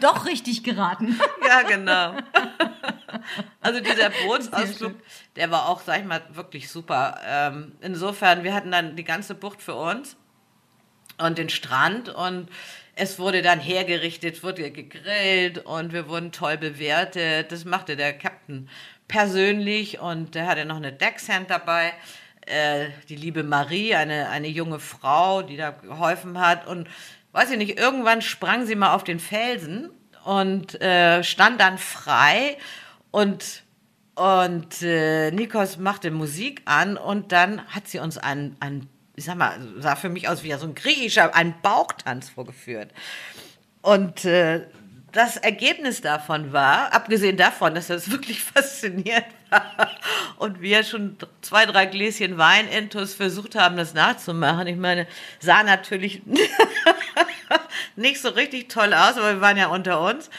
Doch 0.00 0.26
richtig 0.26 0.62
geraten. 0.62 1.18
ja, 1.46 1.62
genau. 1.62 2.14
Also 3.60 3.80
dieser 3.80 4.10
Bootsausflug, 4.10 4.94
der 5.36 5.50
war 5.50 5.68
auch, 5.68 5.80
sag 5.82 6.00
ich 6.00 6.06
mal, 6.06 6.22
wirklich 6.32 6.70
super. 6.70 7.18
Ähm, 7.26 7.72
insofern, 7.80 8.44
wir 8.44 8.54
hatten 8.54 8.70
dann 8.70 8.96
die 8.96 9.04
ganze 9.04 9.34
Bucht 9.34 9.62
für 9.62 9.74
uns 9.74 10.16
und 11.18 11.38
den 11.38 11.48
Strand 11.48 12.08
und 12.08 12.48
es 12.94 13.18
wurde 13.18 13.42
dann 13.42 13.58
hergerichtet, 13.58 14.42
wurde 14.42 14.70
gegrillt 14.70 15.64
und 15.64 15.92
wir 15.92 16.08
wurden 16.08 16.32
toll 16.32 16.58
bewertet. 16.58 17.50
Das 17.50 17.64
machte 17.64 17.96
der 17.96 18.12
Captain 18.12 18.68
persönlich 19.08 20.00
und 20.00 20.34
der 20.34 20.46
hatte 20.46 20.64
noch 20.64 20.76
eine 20.76 20.92
Deckhand 20.92 21.50
dabei. 21.50 21.92
Äh, 22.46 22.88
die 23.08 23.16
liebe 23.16 23.44
Marie, 23.44 23.94
eine, 23.94 24.28
eine 24.28 24.48
junge 24.48 24.80
Frau, 24.80 25.42
die 25.42 25.56
da 25.56 25.70
geholfen 25.70 26.38
hat. 26.38 26.66
Und 26.66 26.88
weiß 27.32 27.50
ich 27.52 27.58
nicht, 27.58 27.78
irgendwann 27.78 28.20
sprang 28.20 28.66
sie 28.66 28.74
mal 28.74 28.94
auf 28.94 29.04
den 29.04 29.20
Felsen 29.20 29.90
und 30.24 30.80
äh, 30.80 31.22
stand 31.22 31.60
dann 31.60 31.78
frei 31.78 32.56
und 33.10 33.62
und 34.14 34.82
äh, 34.82 35.30
Nikos 35.30 35.78
machte 35.78 36.10
Musik 36.10 36.60
an 36.66 36.98
und 36.98 37.32
dann 37.32 37.66
hat 37.68 37.88
sie 37.88 37.98
uns 37.98 38.18
einen, 38.18 38.56
einen, 38.60 38.88
ich 39.14 39.24
sag 39.24 39.36
mal, 39.36 39.58
sah 39.78 39.96
für 39.96 40.08
mich 40.08 40.28
aus 40.28 40.42
wie 40.42 40.52
so 40.52 40.66
ein 40.66 40.74
griechischer, 40.74 41.34
einen 41.34 41.54
Bauchtanz 41.62 42.30
vorgeführt. 42.30 42.90
Und 43.82 44.24
äh, 44.24 44.66
das 45.12 45.36
Ergebnis 45.36 46.00
davon 46.00 46.52
war, 46.52 46.92
abgesehen 46.94 47.36
davon, 47.36 47.74
dass 47.74 47.88
das 47.88 48.10
wirklich 48.10 48.42
faszinierend 48.42 49.26
war 49.50 49.90
und 50.38 50.60
wir 50.62 50.82
schon 50.82 51.16
zwei, 51.42 51.66
drei 51.66 51.86
Gläschen 51.86 52.38
Wein 52.38 52.66
intus 52.68 53.14
versucht 53.14 53.54
haben, 53.54 53.76
das 53.76 53.92
nachzumachen. 53.92 54.66
Ich 54.66 54.76
meine, 54.76 55.06
sah 55.38 55.62
natürlich 55.62 56.22
nicht 57.96 58.20
so 58.20 58.30
richtig 58.30 58.70
toll 58.70 58.94
aus, 58.94 59.18
aber 59.18 59.34
wir 59.34 59.40
waren 59.42 59.58
ja 59.58 59.66
unter 59.66 60.00
uns. 60.00 60.30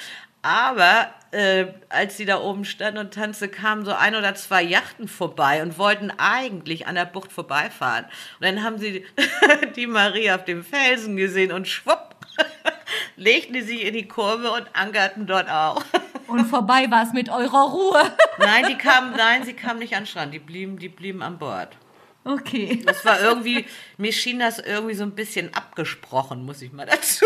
Aber 0.44 1.08
äh, 1.32 1.68
als 1.90 2.18
sie 2.18 2.26
da 2.26 2.40
oben 2.40 2.66
stand 2.66 2.98
und 2.98 3.14
tanzte, 3.14 3.48
kamen 3.48 3.86
so 3.86 3.94
ein 3.94 4.14
oder 4.14 4.36
zwei 4.36 4.62
Yachten 4.62 5.08
vorbei 5.08 5.64
und 5.64 5.78
wollten 5.78 6.12
eigentlich 6.18 6.86
an 6.86 6.96
der 6.96 7.06
Bucht 7.06 7.32
vorbeifahren. 7.32 8.06
Und 8.40 8.46
dann 8.46 8.62
haben 8.62 8.78
sie 8.78 9.06
die 9.76 9.88
Marie 9.88 10.32
auf 10.32 10.44
dem 10.44 10.64
Felsen 10.64 11.16
gesehen 11.16 11.54
und 11.54 11.68
schwupp, 11.68 12.16
legten 13.16 13.54
die 13.54 13.62
sich 13.62 13.86
in 13.86 13.94
die 13.94 14.08
Kurve 14.08 14.52
und 14.52 14.68
ankerten 14.74 15.26
dort 15.26 15.50
auch. 15.50 15.84
Und 16.26 16.46
vorbei 16.46 16.90
war 16.90 17.04
es 17.04 17.14
mit 17.14 17.30
eurer 17.30 17.70
Ruhe. 17.70 18.02
Nein, 18.40 18.66
die 18.68 18.78
kamen, 18.78 19.14
nein, 19.16 19.44
sie 19.44 19.54
kamen 19.54 19.78
nicht 19.80 19.94
an 19.94 20.04
den 20.04 20.08
Strand, 20.08 20.34
die 20.34 20.40
blieben, 20.40 20.80
die 20.80 20.88
blieben 20.88 21.22
an 21.22 21.38
Bord. 21.38 21.78
Okay. 22.24 22.82
Das 22.86 23.04
war 23.04 23.22
irgendwie, 23.22 23.66
mir 23.98 24.14
schien 24.14 24.40
das 24.40 24.58
irgendwie 24.58 24.96
so 24.96 25.04
ein 25.04 25.12
bisschen 25.12 25.54
abgesprochen, 25.54 26.44
muss 26.46 26.62
ich 26.62 26.72
mal 26.72 26.88
dazu 26.88 27.26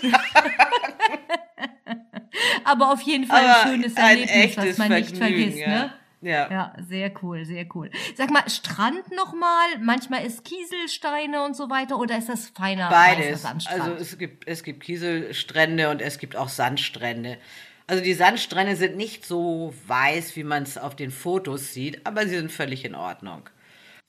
sagen. 0.00 0.61
Aber 2.64 2.92
auf 2.92 3.00
jeden 3.02 3.26
Fall 3.26 3.44
Aber 3.44 3.62
ein 3.62 3.68
schönes 3.68 3.96
ein 3.96 4.18
Erlebnis, 4.18 4.56
was 4.56 4.78
man 4.78 4.88
nicht 4.90 5.16
vergisst, 5.16 5.58
ja. 5.58 5.68
ne? 5.68 5.92
Ja. 6.22 6.48
Ja, 6.50 6.72
sehr 6.78 7.12
cool, 7.20 7.44
sehr 7.44 7.66
cool. 7.74 7.90
Sag 8.16 8.30
mal, 8.30 8.48
Strand 8.48 9.10
nochmal, 9.10 9.66
manchmal 9.80 10.24
ist 10.24 10.44
Kieselsteine 10.44 11.42
und 11.44 11.56
so 11.56 11.68
weiter 11.68 11.98
oder 11.98 12.16
ist 12.16 12.28
das 12.28 12.48
feiner 12.50 12.88
Beides. 12.90 13.26
weißer 13.26 13.36
Sandstrand? 13.38 13.80
Also 13.80 13.94
es 13.94 14.16
gibt, 14.18 14.46
es 14.46 14.62
gibt 14.62 14.84
Kieselstrände 14.84 15.90
und 15.90 16.00
es 16.00 16.18
gibt 16.18 16.36
auch 16.36 16.48
Sandstrände. 16.48 17.38
Also 17.88 18.04
die 18.04 18.14
Sandstrände 18.14 18.76
sind 18.76 18.96
nicht 18.96 19.26
so 19.26 19.74
weiß, 19.88 20.36
wie 20.36 20.44
man 20.44 20.62
es 20.62 20.78
auf 20.78 20.94
den 20.94 21.10
Fotos 21.10 21.72
sieht, 21.72 22.06
aber 22.06 22.22
sie 22.28 22.36
sind 22.36 22.52
völlig 22.52 22.84
in 22.84 22.94
Ordnung. 22.94 23.48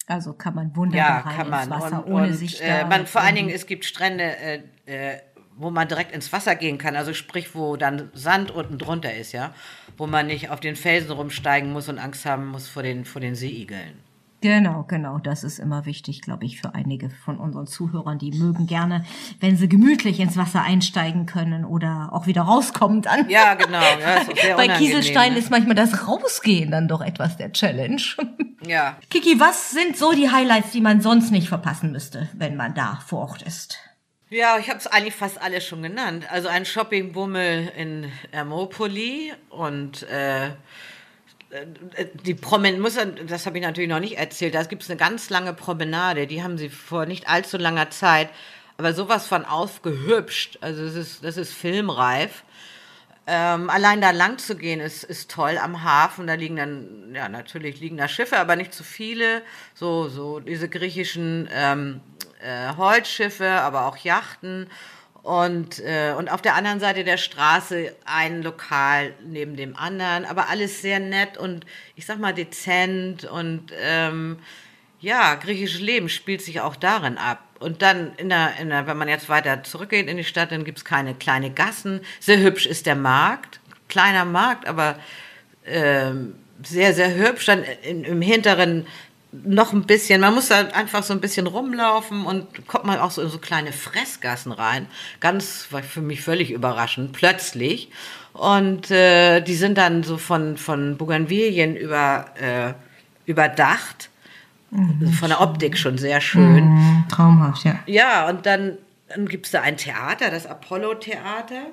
Also 0.05 0.33
kann 0.33 0.53
man 0.53 0.67
Ja, 0.67 0.75
wunderbar 0.75 1.25
rein 1.25 1.35
kann 1.35 1.49
man. 1.49 1.61
ins 1.61 1.69
Wasser, 1.69 2.05
und, 2.05 2.13
ohne 2.13 2.27
und, 2.27 2.33
sich 2.33 2.61
äh, 2.61 2.85
man, 2.85 3.07
vor 3.07 3.21
allen 3.21 3.35
Dingen, 3.35 3.49
es 3.49 3.65
gibt 3.65 3.85
Strände, 3.85 4.23
äh, 4.23 4.61
äh, 4.85 5.19
wo 5.55 5.69
man 5.69 5.87
direkt 5.87 6.13
ins 6.13 6.31
Wasser 6.33 6.55
gehen 6.55 6.77
kann. 6.77 6.95
Also 6.95 7.13
sprich, 7.13 7.55
wo 7.55 7.75
dann 7.75 8.09
Sand 8.13 8.51
unten 8.51 8.77
drunter 8.77 9.13
ist, 9.13 9.31
ja. 9.31 9.53
Wo 9.97 10.07
man 10.07 10.27
nicht 10.27 10.49
auf 10.49 10.59
den 10.59 10.75
Felsen 10.75 11.11
rumsteigen 11.11 11.71
muss 11.71 11.89
und 11.89 11.99
Angst 11.99 12.25
haben 12.25 12.47
muss 12.47 12.67
vor 12.67 12.83
den, 12.83 13.05
vor 13.05 13.21
den 13.21 13.35
Seeigeln. 13.35 13.99
Genau, 14.43 14.83
genau. 14.83 15.19
Das 15.19 15.45
ist 15.45 15.57
immer 15.57 15.85
wichtig, 15.85 16.21
glaube 16.21 16.43
ich, 16.43 16.59
für 16.59 16.75
einige 16.75 17.09
von 17.09 17.37
unseren 17.37 17.65
Zuhörern. 17.65 18.19
Die 18.19 18.31
mögen 18.31 18.67
gerne, 18.67 19.05
wenn 19.39 19.55
sie 19.55 19.69
gemütlich 19.69 20.19
ins 20.19 20.35
Wasser 20.35 20.61
einsteigen 20.61 21.25
können 21.25 21.63
oder 21.63 22.09
auch 22.11 22.27
wieder 22.27 22.41
rauskommen 22.41 23.01
dann. 23.01 23.29
Ja, 23.29 23.53
genau. 23.53 23.79
Ja, 23.79 24.55
Bei 24.57 24.67
Kieselsteinen 24.67 25.35
ne? 25.35 25.39
ist 25.39 25.49
manchmal 25.49 25.75
das 25.75 26.09
Rausgehen 26.09 26.71
dann 26.71 26.89
doch 26.89 26.99
etwas 26.99 27.37
der 27.37 27.51
Challenge. 27.53 28.01
Ja. 28.65 28.95
Kiki, 29.09 29.41
was 29.41 29.71
sind 29.71 29.97
so 29.97 30.13
die 30.13 30.31
Highlights, 30.31 30.71
die 30.71 30.79
man 30.79 31.01
sonst 31.01 31.31
nicht 31.31 31.49
verpassen 31.49 31.91
müsste, 31.91 32.29
wenn 32.31 32.55
man 32.55 32.73
da 32.73 33.01
vor 33.05 33.19
Ort 33.19 33.41
ist? 33.41 33.77
Ja, 34.33 34.57
ich 34.57 34.67
habe 34.67 34.79
es 34.79 34.87
eigentlich 34.87 35.13
fast 35.13 35.39
alles 35.39 35.63
schon 35.63 35.83
genannt. 35.83 36.25
Also 36.31 36.47
ein 36.47 36.65
Shoppingbummel 36.65 37.71
in 37.77 38.11
Ermopoli 38.31 39.31
und 39.51 40.01
äh, 40.09 40.47
äh, 40.47 40.53
die 42.25 42.33
Promenade, 42.33 43.25
das 43.27 43.45
habe 43.45 43.59
ich 43.59 43.63
natürlich 43.63 43.91
noch 43.91 43.99
nicht 43.99 44.17
erzählt, 44.17 44.55
da 44.55 44.63
gibt 44.63 44.81
es 44.81 44.89
eine 44.89 44.97
ganz 44.97 45.29
lange 45.29 45.53
Promenade, 45.53 46.25
die 46.25 46.41
haben 46.41 46.57
sie 46.57 46.69
vor 46.69 47.05
nicht 47.05 47.27
allzu 47.29 47.57
langer 47.57 47.91
Zeit, 47.91 48.29
aber 48.77 48.95
sowas 48.95 49.27
von 49.27 49.45
aufgehübscht. 49.45 50.57
Also 50.61 50.83
das 50.83 50.95
ist, 50.95 51.23
das 51.23 51.37
ist 51.37 51.53
filmreif. 51.53 52.43
Ähm, 53.27 53.69
allein 53.69 54.01
da 54.01 54.09
lang 54.09 54.39
zu 54.39 54.57
gehen 54.57 54.79
ist, 54.79 55.03
ist 55.03 55.29
toll 55.29 55.59
am 55.59 55.83
Hafen. 55.83 56.25
Da 56.25 56.33
liegen 56.33 56.55
dann, 56.55 57.13
ja, 57.13 57.29
natürlich 57.29 57.79
liegen 57.79 57.97
da 57.97 58.07
Schiffe, 58.07 58.37
aber 58.39 58.55
nicht 58.55 58.73
zu 58.73 58.83
viele. 58.83 59.43
So, 59.75 60.09
so 60.09 60.39
diese 60.39 60.67
griechischen 60.67 61.47
ähm, 61.53 62.01
äh, 62.43 62.75
Holzschiffe, 62.77 63.49
aber 63.49 63.87
auch 63.87 63.97
Yachten. 63.97 64.69
Und, 65.23 65.79
äh, 65.79 66.13
und 66.17 66.29
auf 66.29 66.41
der 66.41 66.55
anderen 66.55 66.81
Seite 66.81 67.05
der 67.05 67.15
Straße 67.15 67.95
ein 68.03 68.43
Lokal 68.43 69.13
neben 69.25 69.55
dem 69.55 69.77
anderen, 69.77 70.25
aber 70.25 70.49
alles 70.49 70.81
sehr 70.81 70.99
nett 70.99 71.37
und 71.37 71.65
ich 71.95 72.05
sag 72.05 72.19
mal 72.19 72.33
dezent 72.33 73.23
und 73.23 73.71
ähm, 73.81 74.39
ja, 74.99 75.35
griechisches 75.35 75.79
Leben 75.79 76.09
spielt 76.09 76.41
sich 76.41 76.59
auch 76.59 76.75
darin 76.75 77.17
ab. 77.17 77.39
Und 77.59 77.81
dann, 77.81 78.13
in 78.17 78.27
der, 78.27 78.53
in 78.59 78.69
der, 78.69 78.87
wenn 78.87 78.97
man 78.97 79.07
jetzt 79.07 79.29
weiter 79.29 79.63
zurückgeht 79.63 80.09
in 80.09 80.17
die 80.17 80.23
Stadt, 80.25 80.51
dann 80.51 80.65
gibt's 80.65 80.83
keine 80.83 81.13
kleine 81.13 81.51
Gassen. 81.51 82.01
Sehr 82.19 82.39
hübsch 82.39 82.65
ist 82.65 82.85
der 82.85 82.95
Markt, 82.95 83.61
kleiner 83.87 84.25
Markt, 84.25 84.67
aber 84.67 84.97
ähm, 85.65 86.35
sehr, 86.63 86.93
sehr 86.93 87.15
hübsch. 87.15 87.45
Dann 87.45 87.63
in, 87.63 88.03
im 88.03 88.21
hinteren 88.21 88.87
noch 89.43 89.73
ein 89.73 89.83
bisschen, 89.83 90.21
man 90.21 90.33
muss 90.33 90.49
da 90.49 90.59
einfach 90.73 91.03
so 91.03 91.13
ein 91.13 91.19
bisschen 91.19 91.47
rumlaufen 91.47 92.25
und 92.25 92.67
kommt 92.67 92.85
man 92.85 92.99
auch 92.99 93.11
so 93.11 93.21
in 93.21 93.29
so 93.29 93.39
kleine 93.39 93.71
Fressgassen 93.71 94.51
rein. 94.51 94.87
Ganz, 95.19 95.67
war 95.71 95.81
für 95.81 96.01
mich 96.01 96.21
völlig 96.21 96.51
überraschend, 96.51 97.13
plötzlich. 97.13 97.89
Und 98.33 98.91
äh, 98.91 99.41
die 99.41 99.55
sind 99.55 99.77
dann 99.77 100.03
so 100.03 100.17
von, 100.17 100.57
von 100.57 100.97
Bougainvillen 100.97 101.75
über, 101.75 102.25
äh, 102.39 102.73
überdacht. 103.25 104.09
von 105.19 105.29
der 105.29 105.41
Optik 105.41 105.77
schon 105.77 105.97
sehr 105.97 106.19
schön. 106.19 107.05
Traumhaft, 107.09 107.63
ja. 107.63 107.79
Ja, 107.85 108.29
und 108.29 108.45
dann, 108.45 108.77
dann 109.07 109.27
gibt 109.27 109.45
es 109.45 109.51
da 109.51 109.61
ein 109.61 109.77
Theater, 109.77 110.31
das 110.31 110.47
Apollo-Theater. 110.47 111.67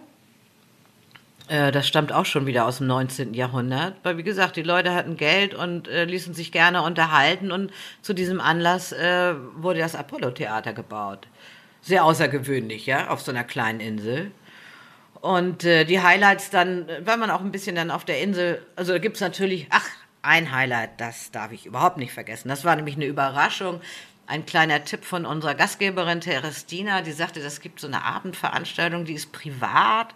Äh, 1.50 1.72
das 1.72 1.88
stammt 1.88 2.12
auch 2.12 2.26
schon 2.26 2.46
wieder 2.46 2.64
aus 2.64 2.78
dem 2.78 2.86
19. 2.86 3.34
Jahrhundert. 3.34 3.96
Weil, 4.04 4.16
wie 4.16 4.22
gesagt, 4.22 4.54
die 4.54 4.62
Leute 4.62 4.94
hatten 4.94 5.16
Geld 5.16 5.52
und 5.52 5.88
äh, 5.88 6.04
ließen 6.04 6.32
sich 6.32 6.52
gerne 6.52 6.82
unterhalten. 6.82 7.50
Und 7.50 7.72
zu 8.02 8.14
diesem 8.14 8.40
Anlass 8.40 8.92
äh, 8.92 9.34
wurde 9.56 9.80
das 9.80 9.96
Apollo-Theater 9.96 10.72
gebaut. 10.72 11.26
Sehr 11.82 12.04
außergewöhnlich, 12.04 12.86
ja, 12.86 13.08
auf 13.08 13.20
so 13.20 13.32
einer 13.32 13.42
kleinen 13.42 13.80
Insel. 13.80 14.30
Und 15.20 15.64
äh, 15.64 15.84
die 15.84 16.00
Highlights 16.00 16.50
dann, 16.50 16.86
weil 17.00 17.16
man 17.16 17.30
auch 17.30 17.40
ein 17.40 17.50
bisschen 17.50 17.74
dann 17.74 17.90
auf 17.90 18.04
der 18.04 18.20
Insel, 18.22 18.64
also 18.76 18.92
da 18.92 18.98
gibt 18.98 19.16
es 19.16 19.20
natürlich, 19.20 19.66
ach, 19.70 19.86
ein 20.22 20.52
Highlight, 20.52 21.00
das 21.00 21.30
darf 21.32 21.50
ich 21.50 21.66
überhaupt 21.66 21.96
nicht 21.96 22.12
vergessen. 22.12 22.48
Das 22.48 22.64
war 22.64 22.76
nämlich 22.76 22.94
eine 22.94 23.06
Überraschung. 23.06 23.80
Ein 24.26 24.46
kleiner 24.46 24.84
Tipp 24.84 25.04
von 25.04 25.26
unserer 25.26 25.54
Gastgeberin 25.54 26.20
Terestina, 26.20 27.02
die 27.02 27.12
sagte, 27.12 27.40
das 27.40 27.60
gibt 27.60 27.80
so 27.80 27.88
eine 27.88 28.04
Abendveranstaltung, 28.04 29.04
die 29.04 29.14
ist 29.14 29.32
privat. 29.32 30.14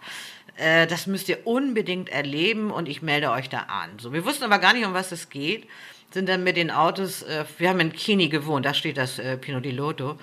Äh, 0.57 0.87
das 0.87 1.07
müsst 1.07 1.29
ihr 1.29 1.45
unbedingt 1.45 2.09
erleben 2.09 2.71
und 2.71 2.87
ich 2.87 3.01
melde 3.01 3.31
euch 3.31 3.49
da 3.49 3.59
an. 3.59 3.99
So, 3.99 4.13
wir 4.13 4.25
wussten 4.25 4.43
aber 4.43 4.59
gar 4.59 4.73
nicht, 4.73 4.85
um 4.85 4.93
was 4.93 5.11
es 5.11 5.29
geht. 5.29 5.67
Sind 6.11 6.29
dann 6.29 6.43
mit 6.43 6.55
den 6.55 6.71
Autos, 6.71 7.23
äh, 7.23 7.45
wir 7.57 7.69
haben 7.69 7.79
in 7.79 7.91
Kini 7.91 8.29
gewohnt, 8.29 8.65
da 8.65 8.73
steht 8.73 8.97
das 8.97 9.19
äh, 9.19 9.37
Pino 9.37 9.59
di 9.59 9.71
Lotto. 9.71 10.17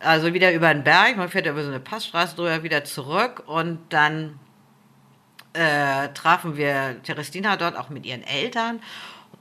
Also 0.00 0.32
wieder 0.34 0.52
über 0.52 0.72
den 0.72 0.84
Berg, 0.84 1.16
man 1.16 1.28
fährt 1.28 1.46
über 1.46 1.62
so 1.62 1.68
eine 1.68 1.80
Passstraße 1.80 2.36
drüber 2.36 2.62
wieder 2.62 2.84
zurück 2.84 3.42
und 3.46 3.78
dann 3.90 4.38
äh, 5.52 6.08
trafen 6.14 6.56
wir 6.56 7.02
Terestina 7.02 7.56
dort 7.56 7.76
auch 7.76 7.88
mit 7.88 8.04
ihren 8.06 8.22
Eltern 8.22 8.80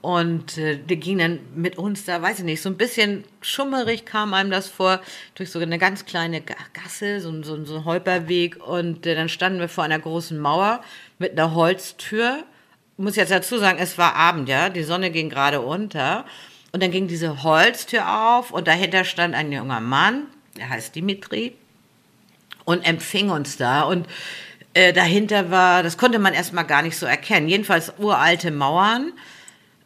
und 0.03 0.57
äh, 0.57 0.77
die 0.77 0.97
gingen 0.97 1.19
dann 1.19 1.39
mit 1.55 1.77
uns 1.77 2.03
da, 2.03 2.21
weiß 2.21 2.39
ich 2.39 2.43
nicht, 2.43 2.61
so 2.61 2.67
ein 2.67 2.75
bisschen 2.75 3.23
schummerig 3.39 4.05
kam 4.05 4.33
einem 4.33 4.51
das 4.51 4.67
vor, 4.67 4.99
durch 5.35 5.49
so 5.49 5.59
eine 5.59 5.77
ganz 5.77 6.03
kleine 6.03 6.41
Gasse, 6.41 7.21
so, 7.21 7.41
so, 7.41 7.63
so 7.63 7.77
ein 7.77 7.85
Holperweg. 7.85 8.61
Und 8.61 9.05
äh, 9.05 9.15
dann 9.15 9.29
standen 9.29 9.61
wir 9.61 9.69
vor 9.69 9.85
einer 9.85 9.97
großen 9.97 10.37
Mauer 10.37 10.81
mit 11.19 11.31
einer 11.31 11.55
Holztür. 11.55 12.43
Muss 12.97 13.15
jetzt 13.15 13.31
dazu 13.31 13.57
sagen, 13.57 13.79
es 13.79 13.97
war 13.97 14.15
Abend, 14.15 14.49
ja, 14.49 14.67
die 14.67 14.83
Sonne 14.83 15.09
ging 15.09 15.29
gerade 15.29 15.61
unter. 15.61 16.25
Und 16.73 16.83
dann 16.83 16.91
ging 16.91 17.07
diese 17.07 17.41
Holztür 17.41 18.35
auf 18.35 18.51
und 18.51 18.67
dahinter 18.67 19.05
stand 19.05 19.33
ein 19.35 19.53
junger 19.53 19.79
Mann, 19.79 20.23
der 20.57 20.69
heißt 20.69 20.93
Dimitri, 20.93 21.55
und 22.65 22.85
empfing 22.85 23.29
uns 23.29 23.55
da. 23.55 23.83
Und 23.83 24.05
äh, 24.73 24.91
dahinter 24.91 25.49
war, 25.49 25.81
das 25.81 25.97
konnte 25.97 26.19
man 26.19 26.33
erstmal 26.33 26.65
gar 26.65 26.81
nicht 26.81 26.97
so 26.97 27.05
erkennen, 27.05 27.47
jedenfalls 27.47 27.93
uralte 27.99 28.51
Mauern 28.51 29.13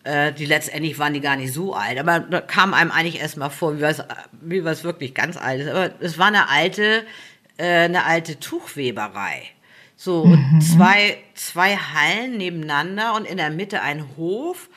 äh, 0.08 0.32
die 0.32 0.46
letztendlich 0.46 0.98
waren 1.00 1.13
die 1.13 1.20
gar 1.20 1.36
nicht 1.36 1.54
so 1.54 1.74
alt, 1.74 2.00
aber 2.00 2.22
da 2.22 2.39
kam 2.39 2.74
einem 2.74 2.91
eigentlich 2.91 3.20
erstmal 3.20 3.50
vor, 3.50 3.78
wie 3.78 3.82
was, 3.82 4.04
wie 4.32 4.63
was 4.63 4.84
wirklich 4.84 5.13
ganz 5.13 5.36
altes. 5.36 5.67
Aber 5.67 5.91
es 6.00 6.17
war 6.17 6.28
eine 6.28 6.50
alte, 6.50 7.06
äh, 7.58 7.84
eine 7.86 8.06
alte 8.06 8.39
Tuchweberei. 8.39 9.43
So, 9.98 10.26
mhm. 10.26 10.62
zwei, 10.62 11.17
zwei 11.34 11.76
Hallen 11.76 12.38
nebeneinander 12.38 13.15
und 13.15 13.26
in 13.26 13.38
der 13.38 13.50
Mitte 13.50 13.82
ein 13.82 14.06
Hof. 14.15 14.70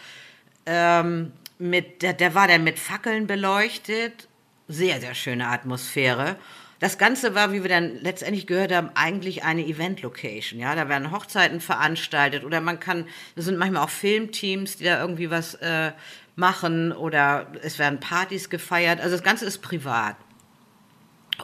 Ähm, 0.66 1.32
mit, 1.58 2.02
der, 2.02 2.14
der 2.14 2.34
war 2.34 2.48
dann 2.48 2.64
mit 2.64 2.78
Fackeln 2.78 3.26
beleuchtet. 3.26 4.26
Sehr, 4.66 5.00
sehr 5.00 5.14
schöne 5.14 5.46
Atmosphäre. 5.46 6.36
Das 6.80 6.96
Ganze 6.96 7.34
war, 7.34 7.52
wie 7.52 7.62
wir 7.62 7.68
dann 7.68 7.96
letztendlich 8.00 8.46
gehört 8.46 8.72
haben, 8.72 8.90
eigentlich 8.94 9.44
eine 9.44 9.64
Event-Location. 9.64 10.58
Ja, 10.58 10.74
da 10.74 10.88
werden 10.88 11.12
Hochzeiten 11.12 11.60
veranstaltet 11.60 12.42
oder 12.42 12.62
man 12.62 12.80
kann, 12.80 13.06
es 13.36 13.44
sind 13.44 13.58
manchmal 13.58 13.84
auch 13.84 13.90
Filmteams, 13.90 14.78
die 14.78 14.84
da 14.84 15.00
irgendwie 15.00 15.30
was 15.30 15.54
äh, 15.56 15.92
machen 16.36 16.92
oder 16.92 17.46
es 17.62 17.78
werden 17.78 18.00
Partys 18.00 18.48
gefeiert. 18.48 18.98
Also 19.00 19.14
das 19.14 19.22
Ganze 19.22 19.44
ist 19.44 19.58
privat. 19.58 20.16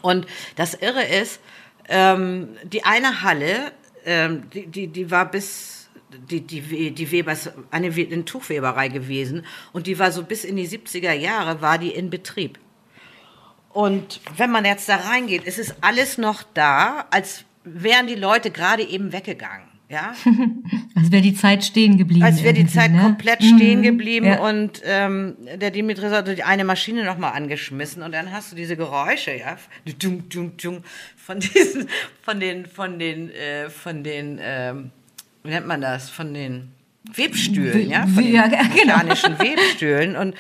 Und 0.01 0.27
das 0.57 0.75
Irre 0.75 1.05
ist, 1.05 1.41
ähm, 1.89 2.49
die 2.65 2.85
eine 2.85 3.23
Halle, 3.23 3.73
ähm, 4.07 4.49
die, 4.51 4.67
die, 4.67 4.89
die 4.89 5.11
war 5.11 5.31
bis 5.31 5.91
die, 6.31 6.41
die, 6.41 6.93
die 6.93 7.13
Webers, 7.13 7.51
eine, 7.71 7.89
eine 7.89 8.25
Tuchweberei 8.25 8.89
gewesen 8.89 9.45
und 9.75 9.87
die 9.87 9.99
war 9.99 10.13
so 10.13 10.23
bis 10.23 10.45
in 10.45 10.57
die 10.57 10.67
70er 10.67 11.13
Jahre, 11.13 11.61
war 11.61 11.79
die 11.79 11.91
in 11.91 12.09
Betrieb. 12.09 12.59
Und 13.77 14.23
wenn 14.39 14.51
man 14.51 14.65
jetzt 14.65 14.89
da 14.89 14.97
reingeht, 14.97 15.45
ist 15.45 15.59
es 15.59 15.75
alles 15.83 16.17
noch 16.17 16.43
da, 16.55 17.05
als 17.11 17.45
wären 17.63 18.07
die 18.07 18.15
Leute 18.15 18.51
gerade 18.51 18.83
eben 18.83 19.13
weggegangen. 19.13 19.67
Ja? 19.91 20.15
als 20.95 21.13
wäre 21.13 21.21
die 21.21 21.35
Zeit 21.35 21.63
stehen 21.63 21.99
geblieben. 21.99 22.25
Als 22.25 22.43
wäre 22.43 22.55
die 22.55 22.67
Zeit 22.67 22.93
ne? 22.93 23.03
komplett 23.03 23.43
mhm. 23.43 23.55
stehen 23.55 23.83
geblieben 23.83 24.29
ja. 24.29 24.41
und 24.49 24.81
ähm, 24.83 25.37
der 25.61 25.71
Dimitri 25.71 26.09
hat 26.09 26.27
die 26.27 26.43
eine 26.43 26.65
Maschine 26.65 27.05
nochmal 27.05 27.35
angeschmissen 27.35 28.03
und 28.03 28.13
dann 28.13 28.33
hast 28.33 28.51
du 28.51 28.57
diese 28.57 28.79
Geräusche, 28.79 29.37
ja, 29.37 29.59
dung, 29.99 30.27
dung, 30.31 30.57
dung, 30.57 30.83
von 31.15 31.39
diesen, 31.41 31.87
von 32.23 32.41
den, 32.41 32.65
von 32.65 32.99
den, 32.99 33.31
äh, 33.31 33.69
von 33.69 34.03
den, 34.03 34.39
ähm, 34.41 34.91
wie 35.45 35.51
nennt 35.51 35.67
man 35.67 35.83
das, 35.83 36.09
von 36.09 36.33
den 36.33 36.73
Webstühlen, 37.15 37.91
ja, 37.91 38.07
von 38.07 38.25
den 38.25 38.35
ja, 38.37 38.49
genau. 38.75 38.97
mechanischen 38.97 39.39
Webstühlen 39.39 40.17
und 40.17 40.35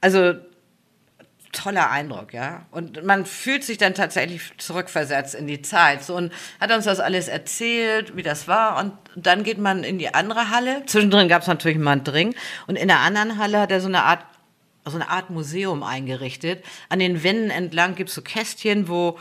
also 0.00 0.32
toller 1.52 1.90
Eindruck, 1.90 2.32
ja. 2.32 2.66
Und 2.70 3.04
man 3.04 3.26
fühlt 3.26 3.64
sich 3.64 3.78
dann 3.78 3.94
tatsächlich 3.94 4.52
zurückversetzt 4.58 5.34
in 5.34 5.46
die 5.46 5.62
Zeit. 5.62 6.04
So, 6.04 6.16
und 6.16 6.32
hat 6.60 6.72
uns 6.72 6.84
das 6.84 7.00
alles 7.00 7.28
erzählt, 7.28 8.16
wie 8.16 8.22
das 8.22 8.48
war. 8.48 8.78
Und 8.78 8.92
dann 9.16 9.42
geht 9.42 9.58
man 9.58 9.84
in 9.84 9.98
die 9.98 10.14
andere 10.14 10.50
Halle. 10.50 10.84
Zwischendrin 10.86 11.28
gab 11.28 11.42
es 11.42 11.48
natürlich 11.48 11.78
mal 11.78 11.92
einen 11.92 12.04
Drink. 12.04 12.36
Und 12.66 12.76
in 12.76 12.88
der 12.88 13.00
anderen 13.00 13.38
Halle 13.38 13.60
hat 13.60 13.70
er 13.70 13.80
so 13.80 13.88
eine 13.88 14.04
Art, 14.04 14.24
so 14.84 14.96
eine 14.96 15.08
Art 15.08 15.30
Museum 15.30 15.82
eingerichtet. 15.82 16.64
An 16.88 16.98
den 16.98 17.22
Wänden 17.22 17.50
entlang 17.50 17.94
gibt 17.94 18.10
es 18.10 18.14
so 18.14 18.22
Kästchen, 18.22 18.88
wo 18.88 19.18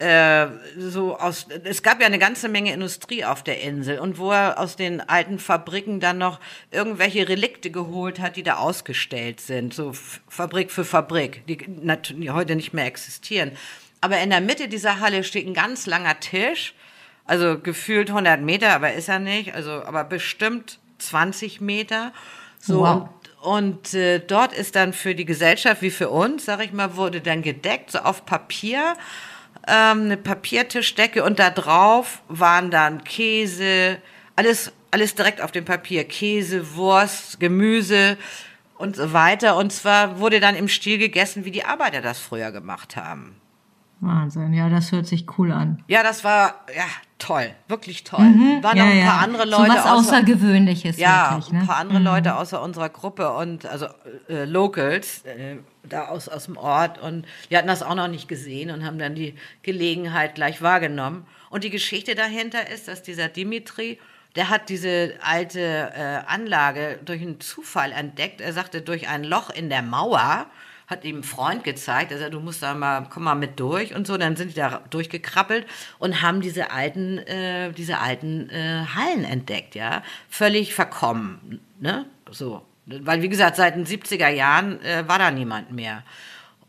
äh, 0.00 0.48
so 0.78 1.18
aus, 1.18 1.46
es 1.64 1.82
gab 1.82 2.00
ja 2.00 2.06
eine 2.06 2.18
ganze 2.18 2.48
Menge 2.48 2.72
Industrie 2.72 3.24
auf 3.24 3.42
der 3.44 3.60
Insel 3.60 3.98
und 3.98 4.18
wo 4.18 4.32
er 4.32 4.58
aus 4.58 4.76
den 4.76 5.06
alten 5.06 5.38
Fabriken 5.38 6.00
dann 6.00 6.16
noch 6.16 6.40
irgendwelche 6.70 7.28
Relikte 7.28 7.70
geholt 7.70 8.18
hat, 8.18 8.36
die 8.36 8.42
da 8.42 8.56
ausgestellt 8.56 9.42
sind, 9.42 9.74
so 9.74 9.92
Fabrik 9.92 10.70
für 10.70 10.86
Fabrik, 10.86 11.46
die, 11.46 11.58
die 11.58 12.30
heute 12.30 12.56
nicht 12.56 12.72
mehr 12.72 12.86
existieren. 12.86 13.52
Aber 14.00 14.18
in 14.18 14.30
der 14.30 14.40
Mitte 14.40 14.68
dieser 14.68 15.00
Halle 15.00 15.22
steht 15.22 15.46
ein 15.46 15.52
ganz 15.52 15.84
langer 15.84 16.18
Tisch, 16.18 16.72
also 17.26 17.58
gefühlt 17.58 18.08
100 18.08 18.40
Meter, 18.40 18.70
aber 18.70 18.94
ist 18.94 19.10
er 19.10 19.18
nicht, 19.18 19.54
also 19.54 19.70
aber 19.84 20.04
bestimmt 20.04 20.78
20 20.96 21.60
Meter. 21.60 22.14
So 22.58 22.80
wow. 22.80 23.08
und, 23.42 23.92
äh, 23.92 24.18
dort 24.18 24.54
ist 24.54 24.76
dann 24.76 24.94
für 24.94 25.14
die 25.14 25.26
Gesellschaft 25.26 25.82
wie 25.82 25.90
für 25.90 26.08
uns, 26.08 26.46
sag 26.46 26.64
ich 26.64 26.72
mal, 26.72 26.96
wurde 26.96 27.20
dann 27.20 27.42
gedeckt 27.42 27.90
so 27.90 27.98
auf 27.98 28.24
Papier 28.24 28.96
ähm, 29.66 30.04
eine 30.04 30.16
Papiertischdecke 30.16 31.24
und 31.24 31.38
da 31.38 31.50
drauf 31.50 32.22
waren 32.28 32.70
dann 32.70 33.04
Käse, 33.04 33.98
alles, 34.36 34.72
alles 34.90 35.14
direkt 35.14 35.40
auf 35.40 35.52
dem 35.52 35.64
Papier. 35.64 36.04
Käse, 36.04 36.74
Wurst, 36.74 37.40
Gemüse 37.40 38.16
und 38.78 38.96
so 38.96 39.12
weiter. 39.12 39.56
Und 39.56 39.72
zwar 39.72 40.18
wurde 40.18 40.40
dann 40.40 40.56
im 40.56 40.68
Stil 40.68 40.98
gegessen, 40.98 41.44
wie 41.44 41.50
die 41.50 41.64
Arbeiter 41.64 42.00
das 42.00 42.18
früher 42.18 42.50
gemacht 42.50 42.96
haben. 42.96 43.36
Wahnsinn, 44.00 44.54
ja, 44.54 44.70
das 44.70 44.92
hört 44.92 45.06
sich 45.06 45.26
cool 45.38 45.52
an. 45.52 45.84
Ja, 45.86 46.02
das 46.02 46.24
war 46.24 46.64
ja 46.74 46.84
toll, 47.18 47.50
wirklich 47.68 48.02
toll. 48.02 48.24
Mhm, 48.24 48.62
Waren 48.62 48.76
ja, 48.78 48.84
noch 48.84 48.92
ein 48.92 49.06
paar 49.06 49.16
ja. 49.16 49.24
andere 49.24 49.44
Leute. 49.44 49.62
So 49.62 49.68
was 49.68 49.78
außer, 49.78 49.94
Außergewöhnliches. 49.94 50.96
Ja, 50.96 51.32
wirklich, 51.32 51.52
ne? 51.52 51.60
ein 51.60 51.66
paar 51.66 51.76
andere 51.76 51.98
mhm. 51.98 52.06
Leute 52.06 52.36
außer 52.36 52.62
unserer 52.62 52.88
Gruppe 52.88 53.30
und 53.34 53.66
also 53.66 53.86
äh, 54.30 54.46
Locals 54.46 55.22
äh, 55.26 55.58
da 55.82 56.08
aus 56.08 56.28
aus 56.28 56.44
dem 56.46 56.56
Ort 56.56 56.98
und 56.98 57.26
die 57.50 57.56
hatten 57.56 57.68
das 57.68 57.82
auch 57.82 57.94
noch 57.94 58.08
nicht 58.08 58.28
gesehen 58.28 58.70
und 58.70 58.84
haben 58.84 58.98
dann 58.98 59.14
die 59.14 59.34
Gelegenheit 59.62 60.34
gleich 60.34 60.62
wahrgenommen. 60.62 61.26
Und 61.48 61.64
die 61.64 61.70
Geschichte 61.70 62.14
dahinter 62.14 62.68
ist, 62.68 62.88
dass 62.88 63.02
dieser 63.02 63.28
Dimitri 63.28 63.98
der 64.36 64.48
hat 64.48 64.68
diese 64.68 65.14
alte 65.22 65.60
äh, 65.60 66.20
Anlage 66.26 66.98
durch 67.04 67.20
einen 67.20 67.40
Zufall 67.40 67.92
entdeckt. 67.92 68.40
Er 68.40 68.52
sagte, 68.52 68.80
durch 68.80 69.08
ein 69.08 69.24
Loch 69.24 69.50
in 69.50 69.70
der 69.70 69.82
Mauer 69.82 70.46
hat 70.86 71.04
ihm 71.04 71.20
ein 71.20 71.24
Freund 71.24 71.62
gezeigt, 71.62 72.12
also 72.12 72.28
du 72.28 72.40
musst 72.40 72.64
da 72.64 72.74
mal, 72.74 73.06
komm 73.08 73.22
mal 73.24 73.36
mit 73.36 73.60
durch 73.60 73.94
und 73.94 74.06
so. 74.06 74.16
Dann 74.16 74.36
sind 74.36 74.50
die 74.50 74.54
da 74.56 74.82
durchgekrabbelt 74.90 75.66
und 75.98 76.20
haben 76.22 76.40
diese 76.40 76.72
alten, 76.72 77.18
äh, 77.18 77.72
diese 77.72 77.98
alten 77.98 78.50
äh, 78.50 78.84
Hallen 78.94 79.24
entdeckt, 79.24 79.74
ja. 79.74 80.02
Völlig 80.28 80.74
verkommen, 80.74 81.60
ne? 81.78 82.06
So. 82.30 82.62
Weil, 83.02 83.22
wie 83.22 83.28
gesagt, 83.28 83.56
seit 83.56 83.76
den 83.76 83.86
70er 83.86 84.28
Jahren 84.28 84.82
äh, 84.82 85.06
war 85.06 85.18
da 85.18 85.30
niemand 85.30 85.72
mehr. 85.72 86.02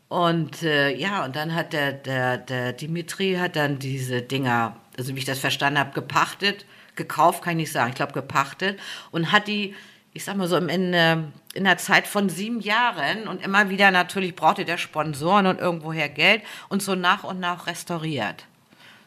Und 0.08 0.62
äh, 0.62 0.94
ja, 0.94 1.24
und 1.24 1.36
dann 1.36 1.54
hat 1.54 1.72
der, 1.72 1.92
der, 1.92 2.38
der 2.38 2.72
Dimitri 2.72 3.36
hat 3.40 3.56
dann 3.56 3.78
diese 3.78 4.20
Dinger, 4.22 4.76
also 4.98 5.14
wie 5.14 5.18
ich 5.18 5.24
das 5.24 5.38
verstanden 5.38 5.78
habe, 5.78 5.92
gepachtet, 5.92 6.66
gekauft, 6.96 7.42
kann 7.42 7.52
ich 7.52 7.64
nicht 7.64 7.72
sagen, 7.72 7.90
ich 7.90 7.96
glaube 7.96 8.12
gepachtet 8.12 8.78
und 9.10 9.32
hat 9.32 9.48
die 9.48 9.74
ich 10.14 10.24
sag 10.24 10.36
mal 10.36 10.46
so, 10.46 10.56
in, 10.56 10.68
in 11.54 11.64
der 11.64 11.78
Zeit 11.78 12.06
von 12.06 12.28
sieben 12.28 12.60
Jahren 12.60 13.28
und 13.28 13.42
immer 13.42 13.70
wieder 13.70 13.90
natürlich 13.90 14.36
brauchte 14.36 14.64
der 14.64 14.78
Sponsoren 14.78 15.46
und 15.46 15.58
irgendwoher 15.58 16.08
Geld 16.08 16.42
und 16.68 16.82
so 16.82 16.94
nach 16.94 17.24
und 17.24 17.40
nach 17.40 17.66
restauriert. 17.66 18.46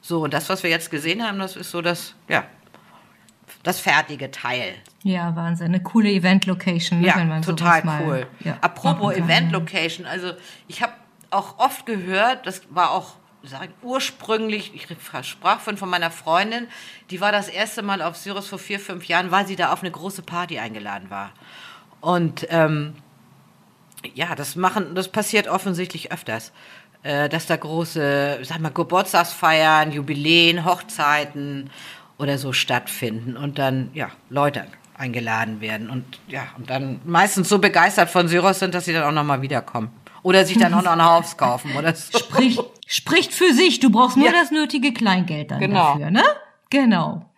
So, 0.02 0.24
und 0.24 0.34
das, 0.34 0.50
was 0.50 0.64
wir 0.64 0.70
jetzt 0.70 0.92
gesehen 0.92 1.24
haben, 1.24 1.40
das 1.40 1.56
ist 1.56 1.72
so 1.72 1.82
das, 1.82 2.16
ja, 2.28 2.46
das 3.66 3.80
fertige 3.80 4.32
Teil. 4.32 4.76
Ja, 5.04 5.36
Wahnsinn. 5.36 5.68
Eine 5.68 5.82
coole 5.82 6.10
Event-Location. 6.10 7.02
Ne, 7.02 7.08
ja, 7.08 7.42
total 7.42 7.84
cool. 8.06 8.28
ja, 8.42 8.58
Apropos 8.62 9.14
Event-Location, 9.14 10.06
also 10.06 10.34
ich 10.68 10.82
habe 10.82 10.94
auch 11.32 11.58
oft 11.58 11.86
gehört, 11.86 12.46
das 12.46 12.62
war 12.70 12.92
auch 12.92 13.16
sagen, 13.44 13.74
ursprünglich, 13.82 14.74
ich 14.74 14.88
sprach 15.24 15.60
von, 15.60 15.78
von 15.78 15.90
meiner 15.90 16.12
Freundin, 16.12 16.68
die 17.10 17.22
war 17.22 17.32
das 17.32 17.48
erste 17.48 17.82
Mal 17.82 18.02
auf 18.02 18.18
Syrus 18.18 18.48
vor 18.48 18.60
vier, 18.60 18.80
fünf 18.80 19.06
Jahren, 19.06 19.32
weil 19.32 19.46
sie 19.46 19.56
da 19.56 19.72
auf 19.72 19.82
eine 19.82 19.92
große 19.92 20.22
Party 20.22 20.60
eingeladen 20.60 21.10
war. 21.10 21.32
Und 22.02 22.48
ähm, 22.50 22.96
ja, 24.14 24.36
das 24.36 24.56
machen, 24.56 24.96
das 24.96 25.08
passiert 25.08 25.48
offensichtlich 25.48 26.12
öfters, 26.12 26.52
äh, 27.04 27.30
dass 27.30 27.48
da 27.48 27.56
große, 27.56 28.40
sag 28.44 28.60
mal, 28.60 28.70
Geburtstagsfeiern, 28.70 29.92
Jubiläen, 29.92 30.66
Hochzeiten 30.66 31.70
oder 32.18 32.38
so 32.38 32.54
stattfinden 32.54 33.38
und 33.38 33.58
dann 33.60 33.90
ja 33.94 34.10
Leute 34.30 34.66
eingeladen 34.98 35.62
werden 35.62 35.90
und 35.90 36.06
ja 36.28 36.44
und 36.58 36.70
dann 36.70 37.02
meistens 37.06 37.50
so 37.50 37.60
begeistert 37.60 38.10
von 38.10 38.28
Syros 38.28 38.60
sind, 38.60 38.74
dass 38.74 38.86
sie 38.86 38.94
dann 38.94 39.04
auch 39.04 39.12
noch 39.12 39.24
mal 39.24 39.42
wiederkommen. 39.42 39.90
Oder 40.24 40.44
sich 40.44 40.58
dann 40.58 40.74
auch 40.74 40.82
noch 40.82 40.94
ein 40.94 41.04
Haus 41.04 41.38
kaufen 41.38 41.76
oder 41.78 41.94
so. 41.94 42.18
Spricht, 42.18 42.60
spricht 42.88 43.32
für 43.32 43.54
sich. 43.54 43.80
Du 43.80 43.92
brauchst 43.92 44.18
nur 44.18 44.26
ja. 44.26 44.32
das 44.32 44.50
nötige 44.50 44.92
Kleingeld 44.92 45.52
dann 45.52 45.60
genau. 45.60 45.94
dafür, 45.94 46.10
ne? 46.10 46.24
Genau. 46.72 47.30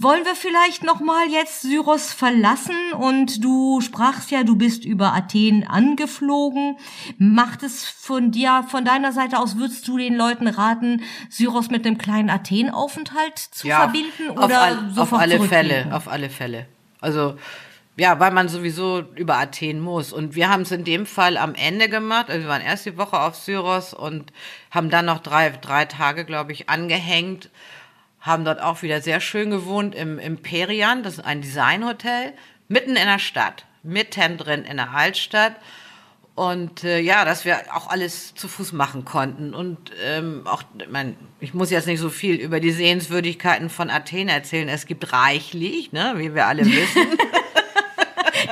Wollen 0.00 0.24
wir 0.24 0.36
vielleicht 0.36 0.84
noch 0.84 1.00
mal 1.00 1.26
jetzt 1.28 1.62
Syros 1.62 2.12
verlassen 2.12 2.92
und 2.96 3.42
du 3.42 3.80
sprachst 3.80 4.30
ja, 4.30 4.44
du 4.44 4.54
bist 4.54 4.84
über 4.84 5.12
Athen 5.12 5.66
angeflogen. 5.66 6.76
Macht 7.18 7.64
es 7.64 7.82
von 7.84 8.30
dir, 8.30 8.64
von 8.70 8.84
deiner 8.84 9.10
Seite 9.10 9.40
aus, 9.40 9.56
würdest 9.56 9.88
du 9.88 9.98
den 9.98 10.14
Leuten 10.14 10.46
raten, 10.46 11.02
Syros 11.30 11.70
mit 11.70 11.84
einem 11.84 11.98
kleinen 11.98 12.30
Athen-Aufenthalt 12.30 13.38
zu 13.38 13.66
ja, 13.66 13.78
verbinden 13.80 14.30
oder 14.30 14.44
auf, 14.44 14.52
all, 14.52 14.92
auf 14.98 15.12
alle 15.14 15.40
Fälle, 15.40 15.88
auf 15.90 16.06
alle 16.06 16.30
Fälle. 16.30 16.66
Also 17.00 17.34
ja, 17.96 18.20
weil 18.20 18.30
man 18.30 18.48
sowieso 18.48 19.02
über 19.16 19.38
Athen 19.38 19.80
muss. 19.80 20.12
Und 20.12 20.36
wir 20.36 20.48
haben 20.48 20.62
es 20.62 20.70
in 20.70 20.84
dem 20.84 21.06
Fall 21.06 21.36
am 21.36 21.56
Ende 21.56 21.88
gemacht. 21.88 22.30
Also 22.30 22.42
wir 22.42 22.48
waren 22.48 22.62
erst 22.62 22.86
die 22.86 22.96
Woche 22.96 23.18
auf 23.18 23.34
Syros 23.34 23.94
und 23.94 24.32
haben 24.70 24.90
dann 24.90 25.06
noch 25.06 25.18
drei, 25.18 25.50
drei 25.50 25.86
Tage, 25.86 26.24
glaube 26.24 26.52
ich, 26.52 26.68
angehängt. 26.68 27.50
Haben 28.20 28.44
dort 28.44 28.60
auch 28.60 28.82
wieder 28.82 29.00
sehr 29.00 29.20
schön 29.20 29.50
gewohnt 29.50 29.94
im 29.94 30.18
Imperian. 30.18 31.02
Das 31.02 31.14
ist 31.14 31.24
ein 31.24 31.42
Designhotel. 31.42 32.32
Mitten 32.68 32.96
in 32.96 33.06
der 33.06 33.18
Stadt. 33.18 33.64
Mittendrin 33.82 34.64
in 34.64 34.76
der 34.76 34.90
Altstadt. 34.92 35.56
Und 36.34 36.84
äh, 36.84 37.00
ja, 37.00 37.24
dass 37.24 37.44
wir 37.44 37.58
auch 37.74 37.88
alles 37.88 38.32
zu 38.34 38.46
Fuß 38.46 38.72
machen 38.72 39.04
konnten. 39.04 39.54
Und 39.54 39.90
ähm, 40.04 40.42
auch, 40.44 40.62
ich, 40.78 40.88
mein, 40.88 41.16
ich 41.40 41.52
muss 41.52 41.70
jetzt 41.70 41.88
nicht 41.88 41.98
so 41.98 42.10
viel 42.10 42.36
über 42.36 42.60
die 42.60 42.70
Sehenswürdigkeiten 42.70 43.70
von 43.70 43.90
Athen 43.90 44.28
erzählen. 44.28 44.68
Es 44.68 44.86
gibt 44.86 45.12
reichlich, 45.12 45.90
ne, 45.90 46.14
wie 46.16 46.36
wir 46.36 46.46
alle 46.46 46.64
wissen. 46.66 47.06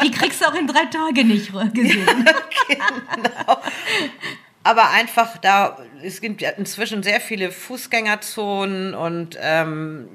Die 0.02 0.10
kriegst 0.10 0.40
du 0.40 0.46
auch 0.46 0.54
in 0.54 0.66
drei 0.66 0.86
Tagen 0.86 1.28
nicht 1.28 1.52
gesehen. 1.74 2.24
genau. 2.66 3.60
Aber 4.66 4.90
einfach 4.90 5.38
da, 5.38 5.78
es 6.02 6.20
gibt 6.20 6.42
ja 6.42 6.50
inzwischen 6.50 7.04
sehr 7.04 7.20
viele 7.20 7.52
Fußgängerzonen 7.52 8.94
und 8.94 9.38
ähm, 9.40 10.08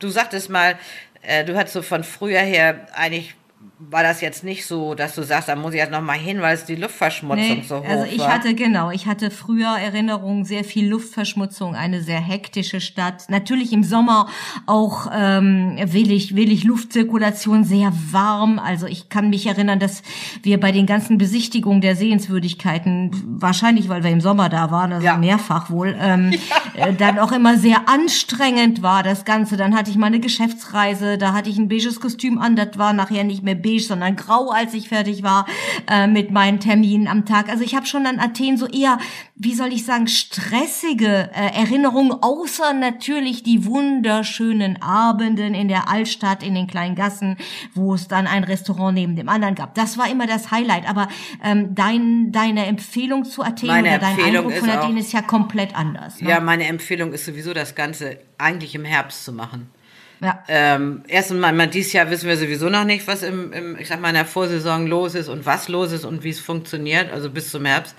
du 0.00 0.08
sagtest 0.08 0.48
mal, 0.48 0.78
äh, 1.20 1.44
du 1.44 1.54
hattest 1.58 1.74
so 1.74 1.82
von 1.82 2.02
früher 2.02 2.40
her 2.40 2.86
eigentlich 2.94 3.34
war 3.78 4.02
das 4.02 4.22
jetzt 4.22 4.42
nicht 4.42 4.64
so, 4.64 4.94
dass 4.94 5.14
du 5.14 5.22
sagst, 5.22 5.50
da 5.50 5.56
muss 5.56 5.74
ich 5.74 5.80
jetzt 5.80 5.92
noch 5.92 6.00
mal 6.00 6.16
hin, 6.16 6.40
weil 6.40 6.54
es 6.54 6.64
die 6.64 6.76
Luftverschmutzung 6.76 7.58
nee, 7.58 7.62
so 7.62 7.80
hoch 7.80 7.84
Also 7.86 8.06
ich 8.06 8.20
war. 8.20 8.32
hatte 8.32 8.54
genau, 8.54 8.90
ich 8.90 9.06
hatte 9.06 9.30
früher 9.30 9.76
Erinnerungen, 9.78 10.46
sehr 10.46 10.64
viel 10.64 10.88
Luftverschmutzung, 10.88 11.74
eine 11.74 12.00
sehr 12.00 12.20
hektische 12.20 12.80
Stadt. 12.80 13.28
Natürlich 13.28 13.74
im 13.74 13.84
Sommer 13.84 14.28
auch 14.64 15.10
ähm, 15.14 15.76
wenig, 15.84 16.34
wenig 16.34 16.64
Luftzirkulation, 16.64 17.64
sehr 17.64 17.92
warm. 18.12 18.58
Also 18.58 18.86
ich 18.86 19.10
kann 19.10 19.28
mich 19.28 19.46
erinnern, 19.46 19.78
dass 19.78 20.02
wir 20.42 20.58
bei 20.58 20.72
den 20.72 20.86
ganzen 20.86 21.18
Besichtigungen 21.18 21.82
der 21.82 21.96
Sehenswürdigkeiten, 21.96 23.10
wahrscheinlich 23.26 23.90
weil 23.90 24.02
wir 24.02 24.10
im 24.10 24.22
Sommer 24.22 24.48
da 24.48 24.70
waren, 24.70 24.94
also 24.94 25.04
ja. 25.04 25.18
mehrfach 25.18 25.68
wohl, 25.68 25.94
ähm, 26.00 26.32
ja. 26.78 26.86
äh, 26.86 26.94
dann 26.94 27.18
auch 27.18 27.32
immer 27.32 27.58
sehr 27.58 27.90
anstrengend 27.90 28.80
war 28.80 29.02
das 29.02 29.26
Ganze. 29.26 29.58
Dann 29.58 29.76
hatte 29.76 29.90
ich 29.90 29.98
mal 29.98 30.06
eine 30.06 30.20
Geschäftsreise, 30.20 31.18
da 31.18 31.34
hatte 31.34 31.50
ich 31.50 31.58
ein 31.58 31.68
beiges 31.68 32.00
Kostüm 32.00 32.38
an, 32.38 32.56
das 32.56 32.78
war 32.78 32.94
nachher 32.94 33.24
nicht 33.24 33.42
mehr 33.42 33.65
beige, 33.66 33.82
sondern 33.82 34.16
grau, 34.16 34.50
als 34.50 34.74
ich 34.74 34.88
fertig 34.88 35.22
war 35.22 35.46
äh, 35.90 36.06
mit 36.06 36.30
meinen 36.30 36.60
Terminen 36.60 37.08
am 37.08 37.24
Tag. 37.24 37.48
Also 37.48 37.64
ich 37.64 37.74
habe 37.74 37.86
schon 37.86 38.06
an 38.06 38.18
Athen 38.18 38.56
so 38.56 38.66
eher, 38.66 38.98
wie 39.34 39.54
soll 39.54 39.72
ich 39.72 39.84
sagen, 39.84 40.06
stressige 40.06 41.30
äh, 41.34 41.58
Erinnerungen, 41.58 42.12
außer 42.12 42.72
natürlich 42.72 43.42
die 43.42 43.64
wunderschönen 43.66 44.80
Abenden 44.80 45.54
in 45.54 45.68
der 45.68 45.88
Altstadt, 45.88 46.42
in 46.42 46.54
den 46.54 46.66
kleinen 46.66 46.94
Gassen, 46.94 47.36
wo 47.74 47.94
es 47.94 48.08
dann 48.08 48.26
ein 48.26 48.44
Restaurant 48.44 48.94
neben 48.94 49.16
dem 49.16 49.28
anderen 49.28 49.54
gab. 49.54 49.74
Das 49.74 49.98
war 49.98 50.10
immer 50.10 50.26
das 50.26 50.50
Highlight. 50.50 50.88
Aber 50.88 51.08
ähm, 51.42 51.74
dein, 51.74 52.32
deine 52.32 52.66
Empfehlung 52.66 53.24
zu 53.24 53.42
Athen 53.42 53.68
meine 53.68 53.88
oder 53.88 53.98
dein 53.98 54.16
Empfehlung 54.16 54.46
Eindruck 54.46 54.58
von 54.60 54.70
Athen 54.70 54.96
ist 54.96 55.12
ja 55.12 55.22
komplett 55.22 55.74
anders. 55.74 56.20
Ne? 56.20 56.30
Ja, 56.30 56.40
meine 56.40 56.66
Empfehlung 56.66 57.12
ist 57.12 57.24
sowieso 57.24 57.52
das 57.52 57.74
Ganze 57.74 58.18
eigentlich 58.38 58.74
im 58.74 58.84
Herbst 58.84 59.24
zu 59.24 59.32
machen. 59.32 59.70
Ja. 60.20 60.42
Ähm, 60.48 61.02
erstens 61.08 61.38
mal, 61.38 61.52
man, 61.52 61.70
dieses 61.70 61.92
Jahr 61.92 62.10
wissen 62.10 62.28
wir 62.28 62.36
sowieso 62.36 62.68
noch 62.68 62.84
nicht, 62.84 63.06
was 63.06 63.22
im, 63.22 63.52
im, 63.52 63.78
ich 63.78 63.88
sag 63.88 64.00
mal, 64.00 64.08
in 64.08 64.14
der 64.14 64.24
Vorsaison 64.24 64.86
los 64.86 65.14
ist 65.14 65.28
und 65.28 65.44
was 65.44 65.68
los 65.68 65.92
ist 65.92 66.04
und 66.04 66.24
wie 66.24 66.30
es 66.30 66.40
funktioniert, 66.40 67.12
also 67.12 67.30
bis 67.30 67.50
zum 67.50 67.64
Herbst 67.64 67.94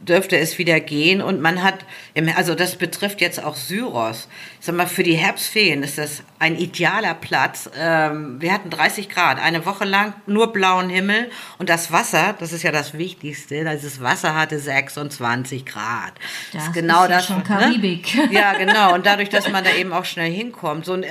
dürfte 0.00 0.36
es 0.36 0.58
wieder 0.58 0.78
gehen 0.80 1.20
und 1.20 1.40
man 1.40 1.62
hat, 1.62 1.84
also 2.36 2.54
das 2.54 2.76
betrifft 2.76 3.20
jetzt 3.20 3.42
auch 3.42 3.56
Syros. 3.56 4.28
Ich 4.60 4.66
sag 4.66 4.76
mal, 4.76 4.86
für 4.86 5.02
die 5.02 5.14
Herbstferien 5.14 5.82
ist 5.82 5.98
das 5.98 6.22
ein 6.38 6.56
idealer 6.56 7.14
Platz. 7.14 7.68
Ähm, 7.76 8.40
wir 8.40 8.52
hatten 8.52 8.70
30 8.70 9.08
Grad, 9.08 9.40
eine 9.40 9.66
Woche 9.66 9.84
lang 9.84 10.14
nur 10.26 10.52
blauen 10.52 10.88
Himmel 10.88 11.30
und 11.58 11.68
das 11.68 11.90
Wasser, 11.90 12.34
das 12.38 12.52
ist 12.52 12.62
ja 12.62 12.70
das 12.70 12.96
Wichtigste, 12.96 13.64
dieses 13.64 14.00
Wasser 14.00 14.34
hatte 14.34 14.58
26 14.58 15.66
Grad. 15.66 16.12
Das, 16.52 16.62
das 16.62 16.66
ist 16.68 16.72
genau 16.74 17.04
ist 17.04 17.10
ja 17.10 17.16
das. 17.16 17.26
Schon 17.26 17.38
ne? 17.38 17.42
Karibik. 17.42 18.14
Ne? 18.14 18.28
Ja, 18.30 18.52
genau. 18.52 18.94
Und 18.94 19.04
dadurch, 19.04 19.30
dass 19.30 19.48
man 19.50 19.64
da 19.64 19.70
eben 19.72 19.92
auch 19.92 20.04
schnell 20.04 20.30
hinkommt, 20.30 20.84
so 20.84 20.92
ein 20.92 21.04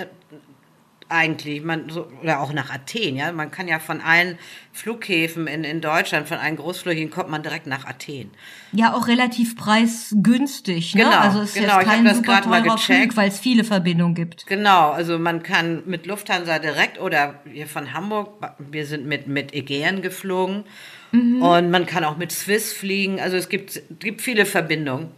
eigentlich, 1.10 1.64
man, 1.64 1.90
so, 1.90 2.08
oder 2.22 2.42
auch 2.42 2.54
nach 2.54 2.70
Athen, 2.70 3.16
ja. 3.16 3.32
Man 3.32 3.52
kann 3.52 3.68
ja 3.68 3.80
von 3.80 4.02
allen 4.02 4.38
Flughäfen 4.74 5.48
in, 5.48 5.64
in 5.64 5.82
Deutschland, 5.82 6.28
von 6.28 6.38
allen 6.38 6.58
Großflughäfen 6.58 7.10
kommt 7.10 7.30
man 7.30 7.44
direkt 7.44 7.68
nach 7.68 7.86
Athen. 7.86 8.32
Ja, 8.72 8.94
auch 8.94 9.08
relativ 9.08 9.56
preisgünstig, 9.56 10.96
ne? 10.96 11.04
Genau, 11.04 11.18
also 11.18 11.42
es 11.42 11.56
ist 11.56 11.62
genau. 11.62 11.80
jetzt 11.80 11.88
kein 11.88 12.06
ich 12.06 12.14
super 12.14 12.42
teurer 12.42 12.66
mal 12.66 12.78
Flug, 12.78 13.16
weil 13.16 13.30
es 13.30 13.40
viele 13.40 13.64
Verbindungen 13.64 14.16
gibt. 14.16 14.46
Genau, 14.48 14.92
also 14.92 15.18
man 15.18 15.44
kann 15.44 15.84
mit 15.86 16.06
Lufthansa 16.06 16.60
direkt 16.60 17.00
oder 17.00 17.42
hier 17.52 17.68
von 17.68 17.94
Hamburg, 17.94 18.34
wir 18.60 18.86
sind 18.86 19.06
mit, 19.06 19.28
mit 19.28 19.54
Aegean 19.54 20.02
geflogen 20.02 20.66
mhm. 21.12 21.42
und 21.42 21.72
man 21.72 21.86
kann 21.86 22.04
auch 22.04 22.18
mit 22.18 22.32
Swiss 22.32 22.74
fliegen. 22.74 23.20
Also 23.20 23.38
es 23.38 23.50
gibt, 23.50 23.82
gibt 24.00 24.22
viele 24.22 24.46
Verbindungen. 24.46 25.10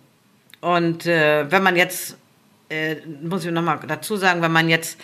Und 0.61 1.05
äh, 1.05 1.49
wenn 1.51 1.63
man 1.63 1.75
jetzt 1.75 2.17
äh, 2.69 2.97
muss 3.23 3.45
ich 3.45 3.51
nochmal 3.51 3.79
dazu 3.87 4.15
sagen, 4.15 4.41
wenn 4.41 4.51
man 4.51 4.69
jetzt 4.69 4.99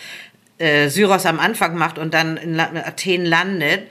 äh, 0.58 0.90
Syros 0.90 1.26
am 1.26 1.40
Anfang 1.40 1.78
macht 1.78 1.98
und 1.98 2.14
dann 2.14 2.38
in 2.38 2.60
Athen 2.60 3.26
landet 3.26 3.88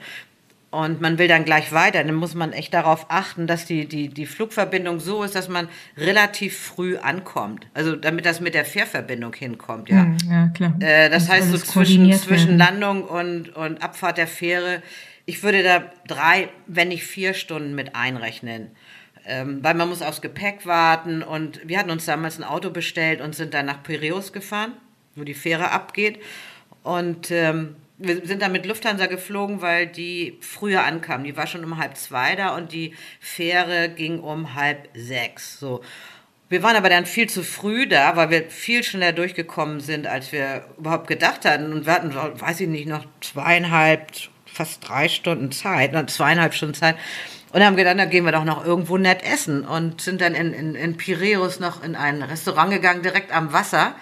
und 0.75 0.99
man 0.99 1.17
will 1.17 1.29
dann 1.29 1.45
gleich 1.45 1.71
weiter, 1.71 2.03
dann 2.03 2.15
muss 2.15 2.35
man 2.35 2.51
echt 2.51 2.73
darauf 2.73 3.05
achten, 3.07 3.47
dass 3.47 3.65
die, 3.65 3.87
die, 3.87 4.09
die 4.09 4.25
Flugverbindung 4.25 4.99
so 4.99 5.23
ist, 5.23 5.33
dass 5.33 5.47
man 5.47 5.69
relativ 5.95 6.57
früh 6.57 6.97
ankommt. 6.97 7.67
Also 7.73 7.95
damit 7.95 8.25
das 8.25 8.41
mit 8.41 8.55
der 8.55 8.65
Fährverbindung 8.65 9.33
hinkommt, 9.33 9.87
ja. 9.87 10.03
Hm, 10.03 10.17
ja, 10.29 10.47
klar. 10.49 10.73
Äh, 10.81 11.09
das, 11.09 11.27
das 11.27 11.33
heißt, 11.33 11.51
so 11.51 11.57
zwischen, 11.59 12.11
zwischen 12.11 12.57
Landung 12.57 13.03
und, 13.03 13.55
und 13.55 13.81
Abfahrt 13.81 14.17
der 14.17 14.27
Fähre, 14.27 14.81
ich 15.25 15.43
würde 15.43 15.63
da 15.63 15.83
drei, 16.07 16.49
wenn 16.67 16.89
nicht 16.89 17.05
vier 17.05 17.33
Stunden 17.35 17.73
mit 17.73 17.95
einrechnen. 17.95 18.71
Ähm, 19.25 19.59
weil 19.63 19.75
man 19.75 19.87
muss 19.87 20.01
aufs 20.01 20.21
Gepäck 20.21 20.65
warten 20.65 21.23
und 21.23 21.61
wir 21.65 21.79
hatten 21.79 21.89
uns 21.89 22.03
damals 22.05 22.37
ein 22.37 22.43
Auto 22.43 22.69
bestellt 22.69 23.21
und 23.21 23.33
sind 23.33 23.53
dann 23.53 23.65
nach 23.65 23.81
Piräus 23.81 24.33
gefahren, 24.33 24.73
wo 25.15 25.23
die 25.23 25.33
Fähre 25.33 25.71
abgeht. 25.71 26.19
Und 26.85 27.31
ähm, 27.31 27.75
wir 27.97 28.23
sind 28.27 28.43
dann 28.43 28.51
mit 28.51 28.67
Lufthansa 28.67 29.07
geflogen, 29.07 29.63
weil 29.63 29.87
die 29.87 30.37
früher 30.39 30.83
ankam. 30.83 31.23
Die 31.23 31.35
war 31.35 31.47
schon 31.47 31.63
um 31.65 31.79
halb 31.79 31.97
zwei 31.97 32.35
da 32.35 32.55
und 32.55 32.71
die 32.71 32.93
Fähre 33.19 33.89
ging 33.89 34.19
um 34.19 34.53
halb 34.53 34.87
sechs. 34.93 35.59
So. 35.59 35.81
Wir 36.47 36.61
waren 36.61 36.75
aber 36.75 36.89
dann 36.89 37.07
viel 37.07 37.27
zu 37.27 37.41
früh 37.41 37.87
da, 37.87 38.15
weil 38.15 38.29
wir 38.29 38.49
viel 38.51 38.83
schneller 38.83 39.13
durchgekommen 39.13 39.79
sind, 39.79 40.05
als 40.05 40.31
wir 40.31 40.67
überhaupt 40.77 41.07
gedacht 41.07 41.43
hatten. 41.43 41.73
Und 41.73 41.87
wir 41.87 41.93
hatten, 41.93 42.13
weiß 42.13 42.59
ich 42.59 42.67
nicht, 42.67 42.87
noch 42.87 43.03
zweieinhalb, 43.19 44.11
fast 44.45 44.87
drei 44.87 45.09
Stunden 45.09 45.51
Zeit, 45.51 45.91
noch 45.91 46.05
zweieinhalb 46.05 46.53
Stunden 46.53 46.75
Zeit. 46.75 46.97
Und 47.51 47.63
haben 47.63 47.77
gedacht, 47.77 47.97
dann 47.97 48.11
gehen 48.11 48.25
wir 48.25 48.31
doch 48.31 48.43
noch 48.43 48.63
irgendwo 48.63 48.99
nett 48.99 49.23
essen. 49.23 49.65
Und 49.65 50.01
sind 50.01 50.21
dann 50.21 50.35
in, 50.35 50.53
in, 50.53 50.75
in 50.75 50.97
Piräus 50.97 51.59
noch 51.59 51.83
in 51.83 51.95
ein 51.95 52.21
Restaurant 52.21 52.69
gegangen, 52.69 53.01
direkt 53.01 53.33
am 53.33 53.53
Wasser. 53.53 53.95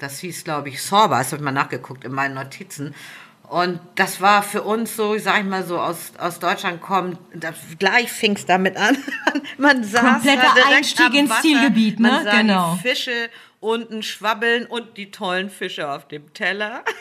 Das 0.00 0.18
hieß, 0.18 0.44
glaube 0.44 0.70
ich, 0.70 0.82
Sorba, 0.82 1.18
das 1.18 1.28
habe 1.28 1.36
ich 1.36 1.44
mal 1.44 1.52
nachgeguckt 1.52 2.04
in 2.04 2.12
meinen 2.12 2.34
Notizen. 2.34 2.94
Und 3.42 3.80
das 3.96 4.20
war 4.20 4.42
für 4.42 4.62
uns 4.62 4.96
so, 4.96 5.14
ich 5.14 5.24
sag 5.24 5.40
ich 5.40 5.46
mal 5.46 5.64
so, 5.64 5.78
aus, 5.78 6.12
aus 6.18 6.38
Deutschland 6.38 6.80
kommt, 6.80 7.18
das, 7.34 7.56
gleich 7.78 8.10
fing 8.10 8.36
es 8.36 8.46
damit 8.46 8.76
an. 8.76 8.96
man 9.58 9.84
saß 9.84 10.22
Kompletter 10.22 10.66
Einstieg 10.68 11.14
ins 11.14 11.30
Wasser, 11.30 11.42
Zielgebiet, 11.42 12.00
ne? 12.00 12.08
Man 12.08 12.24
sah 12.24 12.36
genau. 12.36 12.74
die 12.74 12.88
Fische 12.88 13.28
unten 13.58 14.02
schwabbeln 14.02 14.66
und 14.66 14.96
die 14.96 15.10
tollen 15.10 15.50
Fische 15.50 15.90
auf 15.90 16.08
dem 16.08 16.32
Teller. 16.32 16.82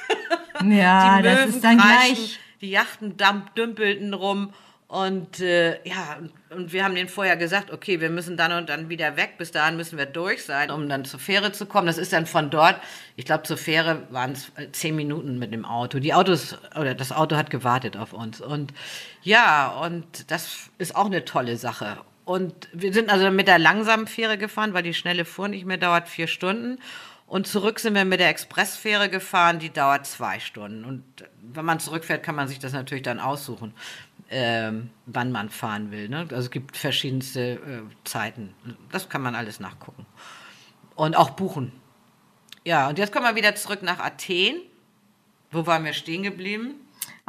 Ja, 0.62 1.22
das 1.22 1.52
ist 1.52 1.64
dann 1.64 1.78
gleich. 1.78 2.38
Die 2.60 2.72
Yachten 2.72 3.16
dümpelten 3.56 4.14
rum 4.14 4.54
und 4.90 5.40
äh, 5.40 5.88
ja, 5.88 6.18
und 6.50 6.74
wir 6.74 6.84
haben 6.84 6.96
denen 6.96 7.10
vorher 7.10 7.38
gesagt, 7.38 7.70
okay, 7.70 8.02
wir 8.02 8.10
müssen 8.10 8.38
dann 8.38 8.52
und 8.54 8.70
dann 8.70 8.90
wieder 8.90 9.18
weg. 9.18 9.36
Bis 9.38 9.52
dahin 9.52 9.78
müssen 9.78 10.00
wir 10.00 10.08
durch 10.08 10.44
sein, 10.44 10.72
um 10.72 10.90
dann 10.90 11.06
zur 11.06 11.20
Fähre 11.20 11.52
zu 11.52 11.68
kommen. 11.68 11.86
Das 11.86 12.00
ist 12.00 12.12
dann 12.12 12.26
von 12.26 12.50
dort, 12.50 12.82
ich 13.16 13.26
glaube, 13.26 13.44
zur 13.44 13.58
Fähre 13.58 14.08
waren 14.10 14.32
es 14.32 14.52
äh, 14.56 14.72
zehn 14.72 14.96
Minuten 14.96 15.38
mit 15.38 15.54
dem 15.54 15.64
Auto. 15.64 16.00
Die 16.00 16.16
Autos, 16.16 16.58
oder 16.76 16.96
das 16.96 17.12
Auto 17.12 17.36
hat 17.36 17.52
gewartet 17.52 17.98
auf 17.98 18.14
uns. 18.14 18.42
Und 18.42 18.74
ja, 19.22 19.68
und 19.68 20.32
das 20.32 20.72
ist 20.80 20.96
auch 20.96 21.06
eine 21.06 21.24
tolle 21.24 21.58
Sache. 21.58 21.98
Und 22.26 22.68
wir 22.74 22.92
sind 22.92 23.12
also 23.12 23.30
mit 23.30 23.48
der 23.48 23.60
langsamen 23.60 24.08
Fähre 24.08 24.40
gefahren, 24.40 24.74
weil 24.74 24.82
die 24.82 24.96
schnelle 24.96 25.24
fuhr 25.24 25.50
nicht 25.50 25.68
mehr 25.68 25.78
dauert 25.78 26.10
vier 26.10 26.26
Stunden. 26.26 26.80
Und 27.28 27.46
zurück 27.46 27.80
sind 27.80 27.94
wir 27.94 28.06
mit 28.06 28.20
der 28.20 28.30
Expressfähre 28.30 29.08
gefahren, 29.08 29.60
die 29.60 29.70
dauert 29.70 30.08
zwei 30.08 30.40
Stunden. 30.40 30.84
Und 30.84 31.04
wenn 31.44 31.64
man 31.64 31.80
zurückfährt, 31.80 32.24
kann 32.24 32.34
man 32.34 32.48
sich 32.48 32.58
das 32.58 32.74
natürlich 32.74 33.04
dann 33.04 33.20
aussuchen 33.20 33.76
ähm, 34.30 34.92
wann 35.06 35.32
man 35.32 35.50
fahren 35.50 35.92
will. 35.92 36.10
Ne? 36.10 36.20
Also 36.20 36.36
es 36.36 36.52
gibt 36.52 36.78
verschiedenste 36.78 37.54
äh, 37.54 37.82
Zeiten. 38.04 38.54
Das 38.92 39.10
kann 39.10 39.22
man 39.22 39.36
alles 39.36 39.60
nachgucken. 39.60 40.06
Und 40.96 41.16
auch 41.16 41.32
buchen. 41.32 41.72
Ja, 42.66 42.90
und 42.90 43.00
jetzt 43.00 43.12
kommen 43.12 43.26
wir 43.26 43.36
wieder 43.36 43.56
zurück 43.56 43.82
nach 43.82 44.00
Athen. 44.00 44.62
Wo 45.52 45.66
waren 45.66 45.84
wir 45.84 45.94
stehen 45.94 46.24
geblieben? 46.24 46.76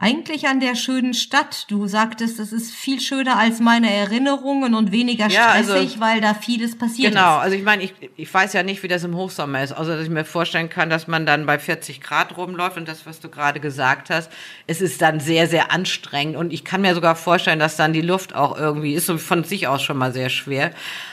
Eigentlich 0.02 0.48
an 0.48 0.60
der 0.60 0.76
schönen 0.76 1.12
Stadt. 1.12 1.66
Du 1.68 1.86
sagtest, 1.86 2.40
es 2.40 2.52
ist 2.54 2.72
viel 2.74 3.00
schöner 3.02 3.36
als 3.38 3.60
meine 3.60 3.92
Erinnerungen 3.94 4.74
und 4.74 4.92
weniger 4.92 5.28
Ja, 5.28 5.48
also- 5.50 5.72
stressig, 5.74 6.00
weil 6.00 6.22
da 6.22 6.32
vieles 6.32 6.78
passiert 6.78 7.12
Genau, 7.12 7.36
ist. 7.36 7.42
also 7.42 7.56
ich 7.56 7.62
meine, 7.62 7.82
ich, 7.82 7.92
ich 8.16 8.32
weiß 8.32 8.54
ja 8.54 8.62
nicht, 8.62 8.82
wie 8.82 8.88
das 8.88 9.04
im 9.04 9.14
Hochsommer 9.14 9.62
ist, 9.62 9.72
außer 9.72 9.96
dass 9.96 10.04
ich 10.04 10.10
mir 10.10 10.24
vorstellen 10.24 10.70
kann, 10.70 10.88
dass 10.88 11.06
man 11.06 11.26
dann 11.26 11.44
bei 11.44 11.58
40 11.58 12.00
Grad 12.00 12.36
rumläuft 12.38 12.78
und 12.78 12.88
das, 12.88 13.04
was 13.04 13.20
du 13.20 13.28
gerade 13.28 13.60
gesagt 13.60 14.08
hast, 14.08 14.32
es 14.66 14.80
ist 14.80 15.02
dann 15.02 15.20
sehr, 15.20 15.46
sehr 15.46 15.70
anstrengend 15.70 16.36
und 16.36 16.50
ich 16.54 16.64
kann 16.64 16.80
mir 16.80 16.94
sogar 16.94 17.14
vorstellen, 17.14 17.58
dass 17.58 17.76
dann 17.76 17.92
die 17.92 18.00
Luft 18.00 18.34
auch 18.34 18.56
irgendwie 18.58 18.94
ist 18.94 19.10
und 19.10 19.18
von 19.18 19.44
sich 19.44 19.68
aus 19.68 19.82
schon 19.82 19.98
mal 19.98 20.14
sehr 20.14 20.30
schwer. 20.30 20.70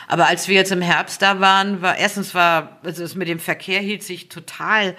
Aber 0.08 0.28
als 0.28 0.48
wir 0.48 0.56
jetzt 0.56 0.72
im 0.72 0.82
Herbst 0.82 1.22
da 1.22 1.42
waren, 1.42 1.82
war 1.82 1.98
erstens 1.98 2.34
war, 2.34 2.78
also 2.84 3.04
es 3.04 3.16
mit 3.16 3.28
dem 3.28 3.40
Verkehr 3.40 3.82
hielt 3.82 4.04
sich 4.04 4.30
total 4.30 4.96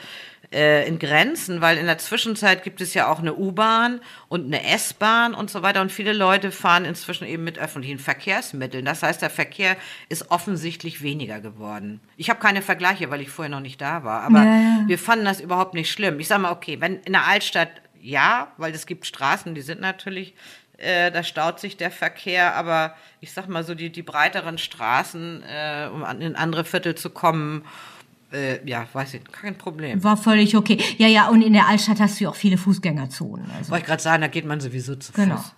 äh, 0.52 0.86
in 0.88 0.98
Grenzen, 0.98 1.60
weil 1.60 1.76
in 1.76 1.86
der 1.86 1.98
Zwischenzeit 1.98 2.62
gibt 2.64 2.80
es 2.80 2.94
ja 2.94 3.10
auch 3.10 3.18
eine 3.18 3.34
U-Bahn 3.34 4.00
und 4.28 4.46
eine 4.46 4.64
S-Bahn 4.64 5.34
und 5.34 5.50
so 5.50 5.62
weiter 5.62 5.80
und 5.80 5.92
viele 5.92 6.12
Leute 6.12 6.50
fahren 6.52 6.84
inzwischen 6.84 7.26
eben 7.26 7.44
mit 7.44 7.58
öffentlichen 7.58 7.98
Verkehrsmitteln. 7.98 8.84
Das 8.84 9.02
heißt, 9.02 9.20
der 9.20 9.30
Verkehr 9.30 9.76
ist 10.08 10.30
offensichtlich 10.30 11.02
weniger 11.02 11.40
geworden. 11.40 12.00
Ich 12.16 12.30
habe 12.30 12.40
keine 12.40 12.62
Vergleiche, 12.62 13.10
weil 13.10 13.20
ich 13.20 13.30
vorher 13.30 13.50
noch 13.50 13.60
nicht 13.60 13.80
da 13.80 14.04
war, 14.04 14.22
aber 14.22 14.44
Ja, 14.44 14.84
wir 14.86 14.98
fanden 14.98 15.24
das 15.24 15.40
überhaupt 15.40 15.74
nicht 15.74 15.90
schlimm. 15.90 16.18
Ich 16.20 16.28
sage 16.28 16.42
mal, 16.42 16.52
okay, 16.52 16.80
wenn 16.80 16.96
in 17.00 17.12
der 17.12 17.26
Altstadt 17.26 17.70
ja, 18.00 18.52
weil 18.56 18.72
es 18.72 18.86
gibt 18.86 19.06
Straßen, 19.06 19.54
die 19.54 19.60
sind 19.60 19.80
natürlich 19.80 20.34
äh, 20.78 21.10
da 21.10 21.24
staut 21.24 21.58
sich 21.58 21.76
der 21.76 21.90
Verkehr, 21.90 22.54
aber 22.54 22.94
ich 23.20 23.32
sag 23.32 23.48
mal 23.48 23.64
so, 23.64 23.74
die, 23.74 23.90
die 23.90 24.02
breiteren 24.02 24.58
Straßen, 24.58 25.42
äh, 25.42 25.88
um 25.92 26.04
an, 26.04 26.22
in 26.22 26.36
andere 26.36 26.64
Viertel 26.64 26.94
zu 26.94 27.10
kommen, 27.10 27.64
äh, 28.32 28.68
ja, 28.68 28.86
weiß 28.92 29.14
ich, 29.14 29.24
kein 29.24 29.56
Problem. 29.56 30.02
War 30.04 30.16
völlig 30.16 30.56
okay. 30.56 30.78
Ja, 30.98 31.08
ja, 31.08 31.28
und 31.28 31.42
in 31.42 31.52
der 31.52 31.66
Altstadt 31.66 32.00
hast 32.00 32.20
du 32.20 32.24
ja 32.24 32.30
auch 32.30 32.36
viele 32.36 32.58
Fußgängerzonen. 32.58 33.50
Also. 33.56 33.70
Wollte 33.70 33.82
ich 33.82 33.86
gerade 33.86 34.02
sagen, 34.02 34.20
da 34.22 34.28
geht 34.28 34.44
man 34.44 34.60
sowieso 34.60 34.96
zu 34.96 35.12
Genau. 35.12 35.36
Fuß. 35.36 35.54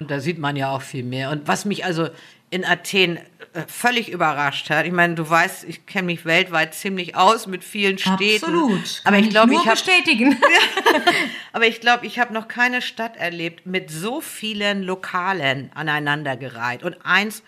Und 0.00 0.10
da 0.10 0.20
sieht 0.20 0.38
man 0.38 0.56
ja 0.56 0.70
auch 0.70 0.82
viel 0.82 1.04
mehr. 1.04 1.30
Und 1.30 1.48
was 1.48 1.64
mich 1.64 1.84
also 1.84 2.08
in 2.50 2.64
Athen 2.64 3.18
äh, 3.52 3.62
völlig 3.66 4.10
überrascht 4.10 4.70
hat, 4.70 4.86
ich 4.86 4.92
meine, 4.92 5.14
du 5.14 5.28
weißt, 5.28 5.64
ich 5.64 5.86
kenne 5.86 6.06
mich 6.06 6.24
weltweit 6.24 6.74
ziemlich 6.74 7.16
aus 7.16 7.46
mit 7.46 7.64
vielen 7.64 7.98
Städten. 7.98 8.44
Absolut. 8.44 9.02
Aber 9.04 9.18
ich 9.18 9.28
glaube, 9.30 9.52
ich 9.54 9.60
habe 9.60 9.70
bestätigen. 9.70 10.36
aber 11.52 11.66
ich 11.66 11.80
glaube, 11.80 12.06
ich 12.06 12.18
habe 12.18 12.32
noch 12.32 12.48
keine 12.48 12.80
Stadt 12.80 13.16
erlebt 13.16 13.66
mit 13.66 13.90
so 13.90 14.20
vielen 14.20 14.82
Lokalen 14.82 15.70
aneinandergereiht 15.74 16.82
und 16.82 16.96
eins 17.04 17.42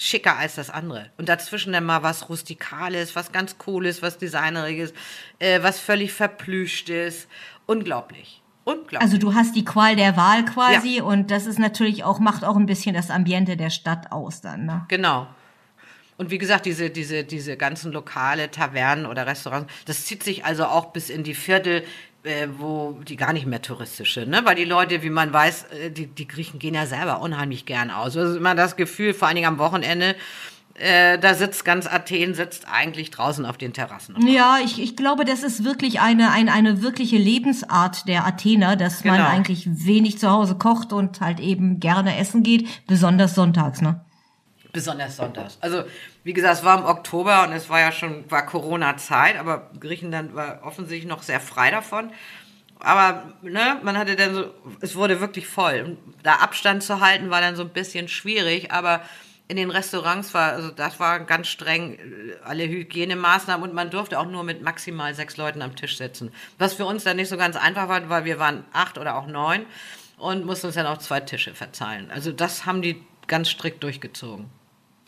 schicker 0.00 0.38
als 0.38 0.54
das 0.54 0.70
andere. 0.70 1.10
Und 1.18 1.28
dazwischen 1.28 1.74
dann 1.74 1.84
mal 1.84 2.02
was 2.02 2.30
Rustikales, 2.30 3.14
was 3.14 3.32
ganz 3.32 3.58
Cooles, 3.58 4.00
was 4.00 4.16
Designeriges, 4.16 4.94
äh, 5.38 5.62
was 5.62 5.78
völlig 5.78 6.12
Verplüschtes. 6.14 7.28
Unglaublich. 7.66 8.42
Unglaublich. 8.64 9.00
Also 9.00 9.18
du 9.18 9.34
hast 9.34 9.54
die 9.54 9.64
Qual 9.64 9.96
der 9.96 10.16
Wahl 10.16 10.46
quasi 10.46 11.02
und 11.02 11.30
das 11.30 11.44
ist 11.44 11.58
natürlich 11.58 12.02
auch, 12.02 12.18
macht 12.18 12.44
auch 12.44 12.56
ein 12.56 12.66
bisschen 12.66 12.94
das 12.94 13.10
Ambiente 13.10 13.58
der 13.58 13.68
Stadt 13.68 14.10
aus 14.10 14.40
dann, 14.40 14.64
ne? 14.64 14.86
Genau. 14.88 15.26
Und 16.16 16.30
wie 16.30 16.38
gesagt, 16.38 16.66
diese, 16.66 16.90
diese, 16.90 17.24
diese 17.24 17.56
ganzen 17.56 17.92
Lokale, 17.92 18.50
Tavernen 18.50 19.06
oder 19.06 19.26
Restaurants, 19.26 19.72
das 19.84 20.04
zieht 20.06 20.22
sich 20.22 20.44
also 20.44 20.64
auch 20.64 20.92
bis 20.92 21.10
in 21.10 21.24
die 21.24 21.34
Viertel, 21.34 21.84
äh, 22.24 22.48
wo 22.58 22.98
die 23.06 23.16
gar 23.16 23.32
nicht 23.32 23.46
mehr 23.46 23.62
touristische, 23.62 24.26
ne? 24.26 24.42
Weil 24.44 24.54
die 24.56 24.64
Leute, 24.64 25.02
wie 25.02 25.10
man 25.10 25.32
weiß, 25.32 25.64
äh, 25.72 25.90
die, 25.90 26.06
die 26.06 26.28
Griechen 26.28 26.58
gehen 26.58 26.74
ja 26.74 26.86
selber 26.86 27.20
unheimlich 27.20 27.66
gern 27.66 27.90
aus. 27.90 28.16
Also 28.16 28.36
immer 28.36 28.54
das 28.54 28.76
Gefühl, 28.76 29.14
vor 29.14 29.28
allen 29.28 29.36
Dingen 29.36 29.48
am 29.48 29.58
Wochenende, 29.58 30.14
äh, 30.74 31.18
da 31.18 31.34
sitzt 31.34 31.64
ganz 31.64 31.86
Athen, 31.86 32.32
sitzt 32.34 32.66
eigentlich 32.70 33.10
draußen 33.10 33.44
auf 33.44 33.58
den 33.58 33.72
Terrassen. 33.72 34.16
Ja, 34.26 34.58
ich, 34.64 34.80
ich 34.80 34.96
glaube, 34.96 35.24
das 35.24 35.42
ist 35.42 35.64
wirklich 35.64 36.00
eine, 36.00 36.30
eine, 36.30 36.52
eine 36.52 36.80
wirkliche 36.82 37.16
Lebensart 37.18 38.06
der 38.08 38.26
Athener, 38.26 38.76
dass 38.76 39.04
man 39.04 39.16
Genau. 39.16 39.28
eigentlich 39.28 39.68
wenig 39.68 40.18
zu 40.18 40.30
Hause 40.30 40.54
kocht 40.56 40.92
und 40.92 41.20
halt 41.20 41.40
eben 41.40 41.80
gerne 41.80 42.16
essen 42.18 42.42
geht, 42.42 42.86
besonders 42.86 43.34
sonntags, 43.34 43.80
ne? 43.82 44.04
Besonders 44.72 45.16
sonntags. 45.16 45.58
Also, 45.60 45.84
wie 46.22 46.32
gesagt, 46.32 46.58
es 46.58 46.64
war 46.64 46.78
im 46.78 46.84
Oktober 46.84 47.44
und 47.44 47.52
es 47.52 47.68
war 47.68 47.80
ja 47.80 47.92
schon, 47.92 48.30
war 48.30 48.46
Corona-Zeit, 48.46 49.36
aber 49.38 49.70
Griechenland 49.78 50.34
war 50.34 50.60
offensichtlich 50.64 51.08
noch 51.08 51.22
sehr 51.22 51.40
frei 51.40 51.70
davon. 51.70 52.12
Aber, 52.78 53.32
ne, 53.42 53.78
man 53.82 53.98
hatte 53.98 54.16
dann 54.16 54.34
so, 54.34 54.54
es 54.80 54.96
wurde 54.96 55.20
wirklich 55.20 55.46
voll. 55.46 55.98
Da 56.22 56.36
Abstand 56.36 56.82
zu 56.82 57.00
halten 57.00 57.30
war 57.30 57.40
dann 57.40 57.56
so 57.56 57.62
ein 57.62 57.70
bisschen 57.70 58.08
schwierig, 58.08 58.72
aber 58.72 59.02
in 59.48 59.56
den 59.56 59.70
Restaurants 59.70 60.32
war, 60.32 60.52
also 60.52 60.70
das 60.70 61.00
war 61.00 61.18
ganz 61.20 61.48
streng, 61.48 61.98
alle 62.44 62.68
Hygienemaßnahmen 62.68 63.68
und 63.68 63.74
man 63.74 63.90
durfte 63.90 64.18
auch 64.18 64.26
nur 64.26 64.44
mit 64.44 64.62
maximal 64.62 65.12
sechs 65.14 65.36
Leuten 65.36 65.60
am 65.60 65.74
Tisch 65.74 65.98
sitzen. 65.98 66.32
Was 66.56 66.74
für 66.74 66.86
uns 66.86 67.02
dann 67.02 67.16
nicht 67.16 67.28
so 67.28 67.36
ganz 67.36 67.56
einfach 67.56 67.88
war, 67.88 68.08
weil 68.08 68.24
wir 68.24 68.38
waren 68.38 68.64
acht 68.72 68.96
oder 68.96 69.16
auch 69.16 69.26
neun 69.26 69.66
und 70.18 70.46
mussten 70.46 70.68
uns 70.68 70.76
dann 70.76 70.86
auch 70.86 70.98
zwei 70.98 71.18
Tische 71.18 71.52
verzeihen. 71.52 72.12
Also 72.12 72.30
das 72.30 72.64
haben 72.64 72.80
die 72.80 73.04
ganz 73.26 73.48
strikt 73.50 73.82
durchgezogen. 73.82 74.48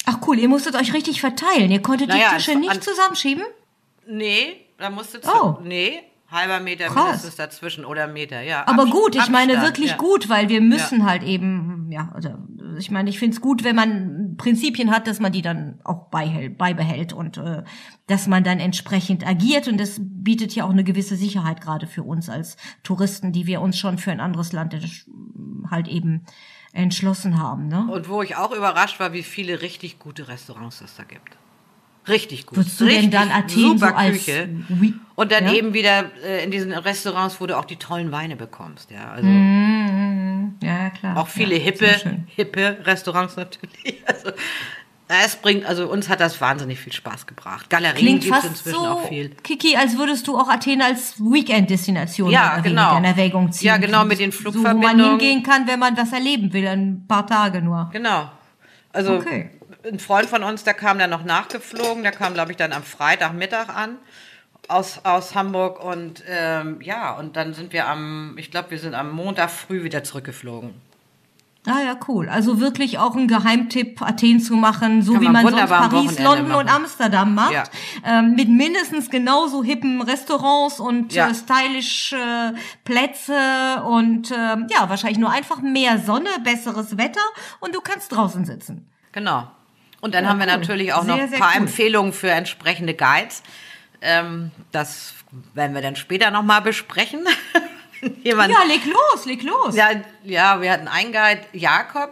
Ach 0.07 0.19
cool, 0.27 0.39
ihr 0.39 0.49
musstet 0.49 0.75
euch 0.75 0.93
richtig 0.95 1.21
verteilen. 1.21 1.71
Ihr 1.71 1.83
konntet 1.83 2.09
Naja, 2.09 2.31
die 2.31 2.37
Tische 2.37 2.53
an- 2.53 2.61
nicht 2.61 2.83
zusammenschieben? 2.83 3.45
Nee, 4.07 4.57
da 4.79 4.91
musste 4.91 5.21
Oh. 5.27 5.59
nee, 5.63 6.01
halber 6.31 6.59
Meter 6.61 6.87
Krass. 6.87 7.05
mindestens 7.05 7.37
dazwischen 7.37 7.85
oder 7.85 8.09
Meter, 8.09 8.41
ja. 8.43 8.67
Aber 8.67 8.83
Abs- 8.83 8.91
gut, 8.91 9.15
ich 9.15 9.29
meine 9.29 9.53
Abstand, 9.55 9.69
wirklich 9.77 9.91
ja. 9.93 9.97
gut, 9.97 10.29
weil 10.29 10.49
wir 10.49 10.61
müssen 10.61 11.05
halt 11.07 11.23
eben, 11.23 11.89
ja, 11.93 12.11
also 12.15 12.31
ich 12.79 12.91
meine, 12.91 13.11
ich 13.11 13.19
finde 13.19 13.35
es 13.37 13.41
gut, 13.41 13.65
wenn 13.65 13.77
man 13.77 14.35
Prinzipien 14.39 14.91
hat, 14.91 15.07
dass 15.07 15.21
man 15.21 15.31
die 15.31 15.43
dann 15.43 15.79
auch 15.85 16.09
beibehält 16.09 17.13
und 17.13 17.37
äh, 17.37 17.63
dass 18.07 18.27
man 18.27 18.43
dann 18.45 18.59
entsprechend 18.61 19.27
agiert 19.27 19.69
und 19.69 19.79
das 19.79 19.97
bietet 20.01 20.55
ja 20.55 20.65
auch 20.65 20.71
eine 20.71 20.85
gewisse 20.85 21.17
Sicherheit 21.17 21.61
gerade 21.61 21.87
für 21.87 22.03
uns 22.03 22.29
als 22.29 22.57
Touristen, 22.83 23.31
die 23.33 23.47
wir 23.47 23.61
uns 23.61 23.79
schon 23.79 23.99
für 23.99 24.11
ein 24.11 24.21
anderes 24.21 24.53
Land 24.53 24.75
entsch- 24.75 25.05
halt 25.71 25.87
eben 25.87 26.25
entschlossen 26.73 27.39
haben, 27.41 27.69
ne? 27.69 27.87
Und 27.91 28.09
wo 28.09 28.23
ich 28.23 28.37
auch 28.37 28.53
überrascht 28.53 28.99
war, 29.01 29.13
wie 29.13 29.23
viele 29.23 29.61
richtig 29.63 29.99
gute 29.99 30.29
Restaurants 30.29 30.81
es 30.81 30.97
da 30.97 31.05
gibt. 31.05 31.37
Richtig 32.09 32.47
gut. 32.47 32.57
Würdest 32.59 32.81
du 32.81 32.85
denn 32.87 32.95
richtig 32.97 33.13
dann 33.13 33.31
Athen 33.31 33.49
super 33.49 33.89
so 33.91 33.95
als 33.95 34.17
Küche. 34.25 34.49
Wi- 34.69 34.95
Und 35.15 35.31
dann 35.31 35.45
ja? 35.45 35.53
eben 35.53 35.73
wieder 35.73 36.11
äh, 36.25 36.43
in 36.43 36.51
diesen 36.51 36.73
Restaurants, 36.73 37.41
wo 37.41 37.47
du 37.47 37.57
auch 37.57 37.65
die 37.65 37.77
tollen 37.77 38.11
Weine 38.11 38.35
bekommst, 38.35 38.91
ja. 38.91 39.11
Also 39.13 39.29
Ja, 39.29 40.69
ja, 40.69 40.91
klar. 40.91 41.17
auch 41.17 41.29
viele 41.29 41.57
ja, 41.57 41.63
hippe, 41.63 42.25
hippe 42.35 42.79
Restaurants 42.85 43.37
natürlich. 43.37 44.03
Also 44.07 44.33
es 45.25 45.37
bringt, 45.37 45.65
also 45.67 45.89
uns 45.91 46.09
hat 46.09 46.21
das 46.21 46.41
wahnsinnig 46.41 46.79
viel 46.81 46.93
Spaß 46.93 47.27
gebracht. 47.27 47.69
Galerien 47.71 47.97
Klingt 47.99 48.23
gibt 48.23 48.35
es 48.35 48.41
fast 48.43 48.49
inzwischen 48.51 48.81
so, 48.81 48.87
auch 48.87 49.09
viel. 49.09 49.31
Kiki, 49.43 49.77
als 49.77 49.97
würdest 49.99 50.27
du 50.29 50.39
auch 50.39 50.49
Athen 50.49 50.81
als 50.83 51.19
Weekend-Destination 51.19 52.31
Ja, 52.31 52.59
genau. 52.61 52.97
in 52.99 53.05
Erwägung 53.05 53.53
ziehen. 53.53 53.67
Ja, 53.69 53.77
genau, 53.77 54.05
mit 54.05 54.19
den 54.19 54.33
So, 54.33 54.45
wo 54.45 54.51
man 54.51 54.63
Flugverbindungen. 54.63 55.21
hingehen 55.21 55.43
kann, 55.43 55.67
wenn 55.67 55.79
man 55.79 55.97
was 55.97 56.13
erleben 56.13 56.53
will, 56.53 56.67
ein 56.67 57.05
paar 57.07 57.27
Tage 57.27 57.61
nur. 57.63 57.91
Genau. 57.93 58.31
Also 58.93 59.15
Okay. 59.15 59.51
ein 59.87 59.99
Freund 59.99 60.27
von 60.29 60.43
uns, 60.43 60.65
der 60.65 60.75
kam 60.75 60.99
dann 60.99 61.11
noch 61.11 61.25
nachgeflogen, 61.25 62.03
der 62.03 62.13
kam, 62.13 62.35
glaube 62.35 62.51
ich, 62.53 62.57
dann 62.57 62.73
am 62.73 62.83
Freitagmittag 62.83 63.69
an 63.69 63.97
aus, 64.69 65.01
aus 65.05 65.35
Hamburg 65.35 65.83
und 65.85 66.23
ähm, 66.29 66.81
ja, 66.83 67.13
und 67.19 67.37
dann 67.37 67.53
sind 67.55 67.73
wir 67.73 67.89
am, 67.89 68.35
ich 68.39 68.51
glaube, 68.51 68.71
wir 68.71 68.79
sind 68.79 68.95
am 68.95 69.11
Montag 69.11 69.51
früh 69.51 69.83
wieder 69.83 70.05
zurückgeflogen. 70.05 70.71
Ah 71.65 71.81
ja, 71.85 71.97
cool. 72.09 72.29
Also 72.29 72.59
wirklich 72.59 72.99
auch 72.99 73.15
ein 73.15 73.29
Geheimtipp, 73.29 74.03
Athen 74.03 74.41
zu 74.41 74.57
machen, 74.57 75.03
so 75.03 75.13
Kann 75.13 75.23
wie 75.23 75.29
man 75.29 75.45
man 75.45 75.55
sonst 75.55 75.69
Paris, 75.71 76.19
London 76.19 76.47
und 76.47 76.67
machen. 76.67 76.69
Amsterdam 76.69 77.35
macht. 77.37 77.53
Ja. 77.53 77.63
Ähm, 78.05 78.35
mit 78.35 78.49
mindestens 78.49 79.11
genauso 79.11 79.63
hippen 79.63 80.03
Restaurants 80.03 80.81
und 80.81 81.13
Ja. 81.13 81.29
äh, 81.29 81.35
stylisch 81.37 82.13
äh, 82.15 82.53
Plätze 82.85 83.81
und 83.87 84.33
ähm, 84.33 84.67
ja, 84.71 84.89
wahrscheinlich 84.89 85.19
nur 85.21 85.31
einfach 85.31 85.61
mehr 85.63 86.01
Sonne, 86.01 86.31
besseres 86.43 86.99
Wetter 86.99 87.21
und 87.61 87.77
du 87.77 87.81
kannst 87.81 88.11
draußen 88.11 88.45
sitzen. 88.45 88.91
Genau. 89.13 89.49
Und 90.01 90.15
dann 90.17 90.25
Ja, 90.25 90.31
haben 90.31 90.41
wir 90.41 90.47
cool. 90.49 90.53
natürlich 90.59 90.93
auch 90.93 91.05
noch 91.05 91.15
Sehr, 91.15 91.25
ein 91.25 91.31
sehr 91.31 91.39
paar 91.39 91.53
cool. 91.55 91.61
Empfehlungen 91.63 92.13
für 92.13 92.31
entsprechende 92.31 92.95
Guides. 92.95 93.45
Ähm, 94.01 94.51
das 94.73 95.15
werden 95.55 95.77
wir 95.77 95.83
dann 95.83 95.95
später 95.95 96.33
nochmal 96.33 96.61
besprechen. 96.61 97.21
Jemand, 98.23 98.53
Ja, 98.53 98.65
leg 98.65 98.85
los, 98.85 99.25
leg 99.27 99.43
los. 99.43 99.77
Ja, 99.77 99.91
ja, 100.25 100.61
wir 100.61 100.73
hatten 100.73 100.89
einen 100.89 101.13
Guide, 101.13 101.43
Jakob. 101.53 102.11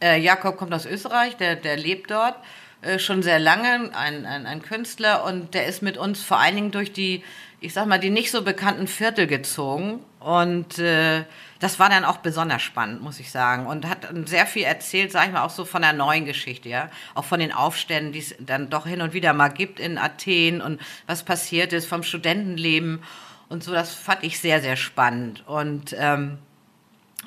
Äh, 0.00 0.20
Jakob 0.20 0.56
kommt 0.56 0.74
aus 0.74 0.86
Österreich, 0.86 1.36
der, 1.36 1.56
der 1.56 1.76
lebt 1.76 2.10
dort 2.10 2.36
äh, 2.82 2.98
schon 2.98 3.22
sehr 3.22 3.38
lange, 3.38 3.90
ein, 3.94 4.26
ein, 4.26 4.46
ein 4.46 4.62
Künstler. 4.62 5.24
Und 5.24 5.54
der 5.54 5.66
ist 5.66 5.82
mit 5.82 5.96
uns 5.96 6.22
vor 6.22 6.38
allen 6.38 6.56
Dingen 6.56 6.70
durch 6.70 6.92
die, 6.92 7.22
ich 7.60 7.72
sag 7.72 7.86
mal, 7.86 7.98
die 7.98 8.10
nicht 8.10 8.30
so 8.30 8.42
bekannten 8.42 8.86
Viertel 8.86 9.26
gezogen. 9.26 10.00
Und 10.20 10.78
äh, 10.78 11.24
das 11.60 11.78
war 11.78 11.88
dann 11.88 12.04
auch 12.04 12.18
besonders 12.18 12.62
spannend, 12.62 13.00
muss 13.02 13.20
ich 13.20 13.30
sagen. 13.30 13.66
Und 13.66 13.88
hat 13.88 14.08
sehr 14.26 14.46
viel 14.46 14.64
erzählt, 14.64 15.12
sag 15.12 15.26
ich 15.26 15.32
mal, 15.32 15.44
auch 15.44 15.50
so 15.50 15.64
von 15.64 15.82
der 15.82 15.92
neuen 15.92 16.24
Geschichte, 16.24 16.68
ja, 16.68 16.90
auch 17.14 17.24
von 17.24 17.40
den 17.40 17.52
Aufständen, 17.52 18.12
die 18.12 18.18
es 18.18 18.34
dann 18.40 18.68
doch 18.68 18.86
hin 18.86 19.00
und 19.00 19.12
wieder 19.12 19.32
mal 19.32 19.48
gibt 19.48 19.80
in 19.80 19.96
Athen 19.96 20.60
und 20.60 20.80
was 21.06 21.22
passiert 21.22 21.72
ist 21.72 21.86
vom 21.86 22.02
Studentenleben 22.02 23.02
und 23.48 23.62
so, 23.62 23.72
das 23.72 23.94
fand 23.94 24.24
ich 24.24 24.38
sehr, 24.38 24.60
sehr 24.60 24.76
spannend. 24.76 25.44
Und 25.46 25.94
ähm, 25.98 26.38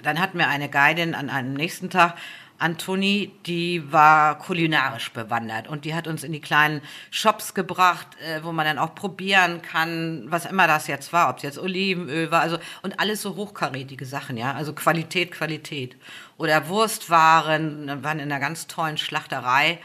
dann 0.03 0.19
hatten 0.19 0.37
wir 0.37 0.47
eine 0.47 0.69
Guidin 0.69 1.15
an 1.15 1.29
einem 1.29 1.53
nächsten 1.53 1.89
Tag 1.89 2.15
Antoni, 2.59 3.31
die 3.45 3.91
war 3.91 4.39
kulinarisch 4.39 5.11
bewandert. 5.11 5.67
Und 5.67 5.85
die 5.85 5.93
hat 5.93 6.07
uns 6.07 6.23
in 6.23 6.31
die 6.31 6.41
kleinen 6.41 6.81
Shops 7.11 7.53
gebracht, 7.53 8.07
äh, 8.21 8.43
wo 8.43 8.51
man 8.51 8.65
dann 8.65 8.79
auch 8.79 8.95
probieren 8.95 9.61
kann, 9.61 10.25
was 10.29 10.45
immer 10.45 10.67
das 10.67 10.87
jetzt 10.87 11.13
war, 11.13 11.29
ob 11.29 11.37
es 11.37 11.43
jetzt 11.43 11.59
Olivenöl 11.59 12.31
war, 12.31 12.41
also 12.41 12.57
und 12.81 12.99
alles 12.99 13.21
so 13.21 13.35
hochkarätige 13.35 14.05
Sachen, 14.05 14.37
ja, 14.37 14.53
also 14.53 14.73
Qualität, 14.73 15.31
Qualität. 15.31 15.97
Oder 16.37 16.67
Wurstwaren, 16.67 18.03
waren 18.03 18.19
in 18.19 18.31
einer 18.31 18.39
ganz 18.39 18.67
tollen 18.67 18.97
Schlachterei, 18.97 19.79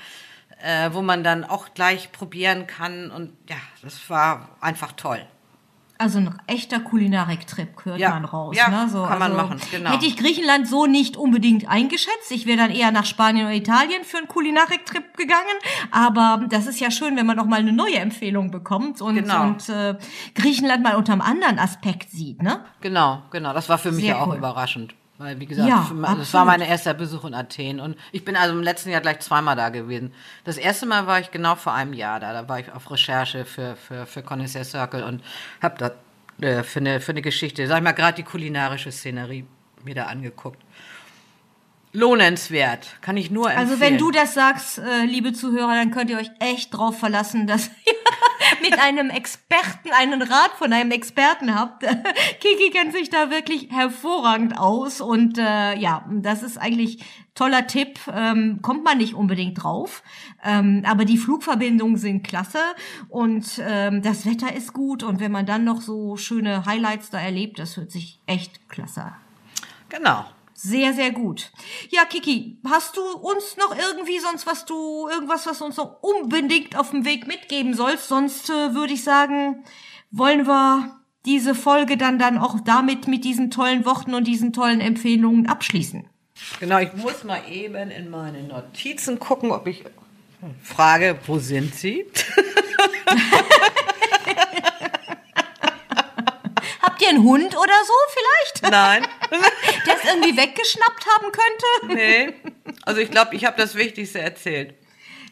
äh, 0.63 0.91
wo 0.93 1.03
man 1.03 1.25
dann 1.25 1.45
auch 1.45 1.75
gleich 1.75 2.11
probieren 2.13 2.67
kann. 2.67 3.11
Und 3.11 3.33
ja, 3.49 3.57
das 3.83 4.09
war 4.09 4.57
einfach 4.61 4.93
toll. 4.93 5.27
Also 6.03 6.19
ein 6.19 6.35
echter 6.49 6.81
Kulinarik-Trip 6.81 7.85
hört 7.85 7.99
Ja, 8.01 8.11
man 8.11 8.25
raus. 8.25 8.57
ja, 8.57 8.69
ne? 8.69 8.89
so, 8.89 9.03
kann 9.05 9.19
man 9.21 9.33
also 9.33 9.37
machen, 9.47 9.61
genau. 9.71 9.91
Hätte 9.91 10.05
ich 10.07 10.17
Griechenland 10.17 10.67
so 10.67 10.87
nicht 10.87 11.17
unbedingt 11.17 11.69
eingeschätzt. 11.69 12.31
Ich 12.31 12.45
wäre 12.47 12.59
dann 12.59 12.71
eher 12.73 12.91
nach 12.91 13.05
Spanien 13.07 13.47
oder 13.47 13.55
Italien 13.55 14.03
für 14.03 14.19
einen 14.19 14.27
Kulinarik-Trip 14.29 15.17
gegangen. 15.17 15.57
Aber 15.93 16.45
das 16.49 16.67
ist 16.67 16.81
ja 16.81 16.91
schön, 16.91 17.17
wenn 17.17 17.27
man 17.27 17.37
noch 17.37 17.47
mal 17.47 17.61
eine 17.61 17.73
neue 17.73 17.97
Empfehlung 18.01 18.51
bekommt 18.51 19.01
und, 19.01 19.15
Genau. 19.15 19.43
und 19.45 19.69
äh, 19.69 19.97
Griechenland 20.35 20.83
mal 20.83 20.97
unter 20.97 21.13
einem 21.13 21.23
anderen 21.23 21.59
Aspekt 21.61 22.11
sieht. 22.11 22.43
Ne? 22.43 22.65
Genau, 22.81 23.23
genau. 23.31 23.53
Das 23.53 23.69
war 23.69 23.79
für 23.79 23.93
mich 23.93 24.05
Sehr 24.05 24.17
ja 24.17 24.21
auch 24.23 24.29
cool. 24.29 24.37
überraschend. 24.39 24.95
Weil, 25.23 25.39
wie 25.41 25.47
gesagt, 25.47 25.69
Ja, 25.69 25.87
das 25.89 25.99
war 26.03 26.09
absolut. 26.11 26.47
mein 26.47 26.61
erster 26.63 26.95
Besuch 26.95 27.25
in 27.25 27.35
Athen. 27.35 27.81
Und 27.81 27.97
ich 28.11 28.25
bin 28.25 28.37
also 28.37 28.55
im 28.55 28.63
letzten 28.63 28.91
Jahr 28.91 29.01
gleich 29.01 29.21
zweimal 29.21 29.55
da 29.57 29.69
gewesen. 29.69 30.13
Das 30.45 30.57
erste 30.57 30.87
Mal 30.87 31.07
war 31.07 31.21
ich 31.21 31.31
genau 31.31 31.55
vor 31.55 31.73
einem 31.75 31.93
Jahr 31.93 32.19
da. 32.21 32.33
Da 32.33 32.49
war 32.49 32.59
ich 32.59 32.73
auf 32.73 32.91
Recherche 32.91 33.45
für, 33.45 33.77
für, 33.77 34.07
für 34.07 34.23
Connoisseur 34.23 34.65
Circle 34.65 35.05
und 35.05 35.23
habe 35.63 35.77
da 35.79 36.47
äh, 36.47 36.63
für, 36.63 36.81
eine, 36.81 37.01
für 37.01 37.13
eine 37.13 37.23
Geschichte, 37.23 37.67
sag 37.67 37.79
ich 37.79 37.85
mal, 37.85 37.93
gerade 37.93 38.17
die 38.17 38.23
kulinarische 38.25 38.91
Szenerie 38.91 39.45
mir 39.85 39.95
da 39.95 40.07
angeguckt. 40.07 40.61
Lohnenswert, 41.93 42.97
kann 43.03 43.19
ich 43.19 43.31
nur 43.31 43.51
empfehlen. 43.51 43.69
Also 43.69 43.81
wenn 43.81 43.99
du 43.99 44.11
das 44.11 44.33
sagst, 44.33 44.79
äh, 44.79 45.05
liebe 45.05 45.33
Zuhörer, 45.35 45.75
dann 45.75 45.91
könnt 45.91 46.09
ihr 46.09 46.17
euch 46.17 46.31
echt 46.39 46.75
drauf 46.75 46.99
verlassen, 46.99 47.47
dass 47.47 47.67
ihr 47.87 47.93
mit 48.63 48.79
einem 48.79 49.11
Experten 49.11 49.91
einen 49.93 50.23
Rat 50.23 50.53
von 50.57 50.73
einem 50.73 50.91
Experten 50.91 51.55
habt. 51.55 51.83
Kiki 52.41 52.71
kennt 52.71 52.93
sich 52.93 53.11
da 53.11 53.31
wirklich 53.31 53.71
hervorragend 53.71 54.59
aus 54.59 55.03
und 55.03 55.37
äh, 55.37 55.77
ja, 55.77 56.07
das 56.11 56.43
ist 56.43 56.57
eigentlich 56.57 57.05
toller 57.35 57.67
Tipp. 57.67 57.99
Ähm, 58.11 58.61
kommt 58.63 58.85
man 58.85 58.97
nicht 58.97 59.15
unbedingt 59.15 59.63
drauf, 59.63 60.03
ähm, 60.43 60.85
aber 60.87 61.05
die 61.05 61.19
Flugverbindungen 61.19 61.99
sind 61.99 62.27
klasse 62.27 62.63
und 63.09 63.61
ähm, 63.67 64.01
das 64.01 64.25
Wetter 64.25 64.55
ist 64.55 64.73
gut 64.73 65.03
und 65.03 65.21
wenn 65.21 65.33
man 65.33 65.45
dann 65.45 65.65
noch 65.65 65.83
so 65.83 66.17
schöne 66.17 66.65
Highlights 66.65 67.11
da 67.11 67.21
erlebt, 67.21 67.59
das 67.59 67.77
hört 67.77 67.91
sich 67.91 68.19
echt 68.27 68.69
klasse 68.71 69.03
an. 69.03 69.17
Genau. 69.91 70.25
Sehr, 70.65 70.93
sehr 70.93 71.11
gut. 71.11 71.51
Ja, 71.91 72.05
Kiki, 72.05 72.57
hast 72.65 72.97
du 72.97 73.03
uns 73.03 73.57
noch 73.57 73.77
irgendwie 73.77 74.21
sonst 74.21 74.47
was 74.47 74.65
du, 74.65 75.09
irgendwas, 75.09 75.45
was 75.45 75.59
du 75.59 75.65
uns 75.65 75.77
noch 75.77 76.01
unbedingt 76.03 76.77
auf 76.77 76.91
dem 76.91 77.05
Weg 77.05 77.27
mitgeben 77.27 77.75
sollst? 77.75 78.07
Sonst 78.07 78.49
äh, 78.49 78.73
würde 78.73 78.93
ich 78.93 79.03
sagen, 79.03 79.65
wollen 80.13 80.47
wir 80.47 81.01
diese 81.27 81.57
Folge 81.57 81.97
dann 81.97 82.21
dann 82.21 82.39
auch 82.39 82.61
damit 82.65 83.09
mit 83.09 83.25
diesen 83.25 83.51
tollen 83.51 83.85
Worten 83.85 84.15
und 84.15 84.29
diesen 84.29 84.53
tollen 84.53 84.81
Empfehlungen 84.81 85.49
abschließen. 85.49 86.09
Genau, 86.61 86.79
ich 86.79 86.93
muss 86.95 87.25
mal 87.25 87.43
eben 87.51 87.91
in 87.91 88.09
meine 88.09 88.45
Notizen 88.45 89.19
gucken, 89.19 89.51
ob 89.51 89.67
ich 89.67 89.83
frage, 90.63 91.19
wo 91.27 91.41
sind 91.41 91.75
sie? 91.75 92.07
Habt 97.03 97.13
ihr 97.13 97.19
einen 97.19 97.25
Hund 97.25 97.57
oder 97.57 97.75
so 97.87 97.93
vielleicht, 98.13 98.73
Nein. 98.73 99.07
der 99.87 99.97
es 99.97 100.05
irgendwie 100.05 100.37
weggeschnappt 100.37 101.07
haben 101.07 101.33
könnte? 101.33 101.95
Nee. 102.01 102.35
Also 102.85 103.01
ich 103.01 103.11
glaube, 103.11 103.35
ich 103.35 103.45
habe 103.45 103.57
das 103.57 103.75
Wichtigste 103.75 104.21
erzählt. 104.21 104.75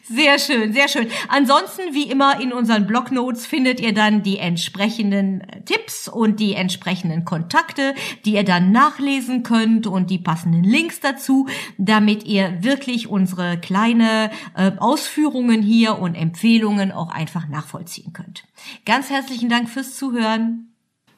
Sehr 0.03 0.39
schön, 0.39 0.73
sehr 0.73 0.89
schön. 0.89 1.07
Ansonsten, 1.29 1.93
wie 1.93 2.09
immer, 2.09 2.41
in 2.41 2.51
unseren 2.51 2.87
Blognotes 2.87 3.45
findet 3.45 3.79
ihr 3.79 3.93
dann 3.93 4.23
die 4.23 4.39
entsprechenden 4.39 5.43
Tipps 5.65 6.09
und 6.09 6.39
die 6.39 6.55
entsprechenden 6.55 7.23
Kontakte, 7.23 7.93
die 8.25 8.33
ihr 8.33 8.43
dann 8.43 8.71
nachlesen 8.71 9.43
könnt 9.43 9.87
und 9.87 10.09
die 10.09 10.17
passenden 10.17 10.63
Links 10.63 10.99
dazu, 10.99 11.47
damit 11.77 12.25
ihr 12.25 12.61
wirklich 12.61 13.07
unsere 13.07 13.57
kleine 13.59 14.31
äh, 14.57 14.71
Ausführungen 14.77 15.61
hier 15.61 15.99
und 15.99 16.15
Empfehlungen 16.15 16.91
auch 16.91 17.11
einfach 17.11 17.47
nachvollziehen 17.47 18.11
könnt. 18.11 18.43
Ganz 18.85 19.09
herzlichen 19.09 19.47
Dank 19.47 19.69
fürs 19.69 19.95
Zuhören. 19.95 20.70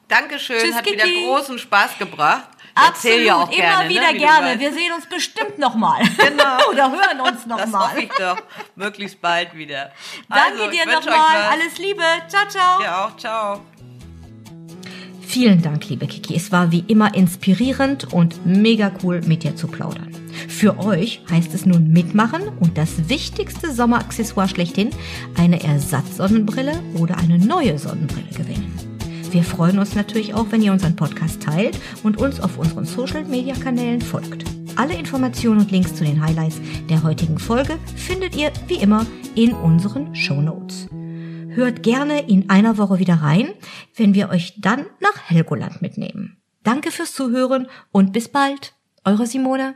Dankeschön, 0.08 0.60
Tschüss, 0.60 0.76
hat 0.76 0.86
wieder 0.86 1.04
Kiki. 1.06 1.26
großen 1.26 1.58
Spaß 1.60 1.98
gebracht. 1.98 2.48
Ja 3.04 3.36
auch 3.36 3.50
immer 3.52 3.56
gerne, 3.56 3.90
wieder 3.90 4.02
ne, 4.02 4.14
wie 4.14 4.14
du 4.14 4.20
gerne. 4.26 4.60
Wir 4.60 4.74
sehen 4.74 4.92
uns 4.94 5.06
bestimmt 5.06 5.60
nochmal. 5.60 6.02
Genau. 6.18 6.58
Oder 6.72 6.92
hören 6.92 7.22
uns 7.22 7.46
Das 7.48 7.68
nochmal. 7.68 7.90
hoffe 7.92 8.02
ich 8.02 8.10
doch. 8.18 8.38
Möglichst 8.76 9.22
bald 9.22 9.54
wieder. 9.56 9.92
Danke 10.28 10.64
Also, 10.64 10.72
dir 10.72 10.86
nochmal. 10.88 11.44
Alles 11.52 11.78
Liebe. 11.78 12.02
Ciao, 12.28 12.48
ciao. 12.48 12.82
Ja, 12.82 13.06
auch. 13.06 13.18
Ciao. 13.18 13.62
Vielen 15.28 15.62
Dank, 15.62 15.88
liebe 15.90 16.08
Kiki. 16.08 16.36
Es 16.36 16.52
war 16.52 16.72
wie 16.72 16.84
immer 16.88 17.14
inspirierend 17.16 18.12
und 18.14 18.46
mega 18.46 18.92
cool, 19.04 19.22
mit 19.22 19.44
dir 19.44 19.56
zu 19.56 19.68
plaudern. 19.68 20.10
Für 20.48 20.78
euch 20.80 21.22
heißt 21.30 21.54
es 21.54 21.66
nun 21.66 21.90
mitmachen 21.92 22.48
und 22.60 22.78
das 22.78 23.08
wichtigste 23.10 23.72
Sommeraccessoire 23.72 24.48
schlechthin, 24.48 24.90
eine 25.38 25.64
Ersatzsonnenbrille 25.64 26.82
oder 27.00 27.18
eine 27.18 27.38
neue 27.40 27.78
Sonnenbrille 27.78 28.30
gewinnen. 28.30 28.93
Wir 29.34 29.44
freuen 29.44 29.80
uns 29.80 29.96
natürlich 29.96 30.36
auch, 30.36 30.52
wenn 30.52 30.62
ihr 30.62 30.72
unseren 30.72 30.96
Podcast 30.96 31.42
teilt 31.42 31.80
und 32.04 32.18
uns 32.18 32.40
auf 32.40 32.60
unseren 32.60 32.86
Social-Media-Kanälen 32.86 34.00
folgt. 34.00 34.46
Alle 34.76 34.94
Informationen 34.94 35.62
und 35.62 35.72
Links 35.72 35.96
zu 35.96 36.04
den 36.04 36.24
Highlights 36.24 36.62
der 36.88 37.02
heutigen 37.02 37.40
Folge 37.40 37.80
findet 37.96 38.36
ihr 38.36 38.52
wie 38.68 38.76
immer 38.76 39.08
in 39.34 39.54
unseren 39.54 40.16
Show 40.16 40.40
Notes. 40.40 40.88
Hört 41.50 41.82
gerne 41.82 42.30
in 42.30 42.52
einer 42.52 42.78
Woche 42.78 43.00
wieder 43.00 43.16
rein, 43.16 43.50
wenn 43.96 44.14
wir 44.14 44.30
euch 44.30 44.54
dann 44.62 44.86
nach 45.00 45.20
Helgoland 45.28 45.82
mitnehmen. 45.82 46.38
Danke 46.62 46.92
fürs 46.92 47.16
Zuhören 47.16 47.66
und 47.92 48.14
bis 48.14 48.30
bald. 48.30 48.76
Eure 49.04 49.26
Simone. 49.26 49.74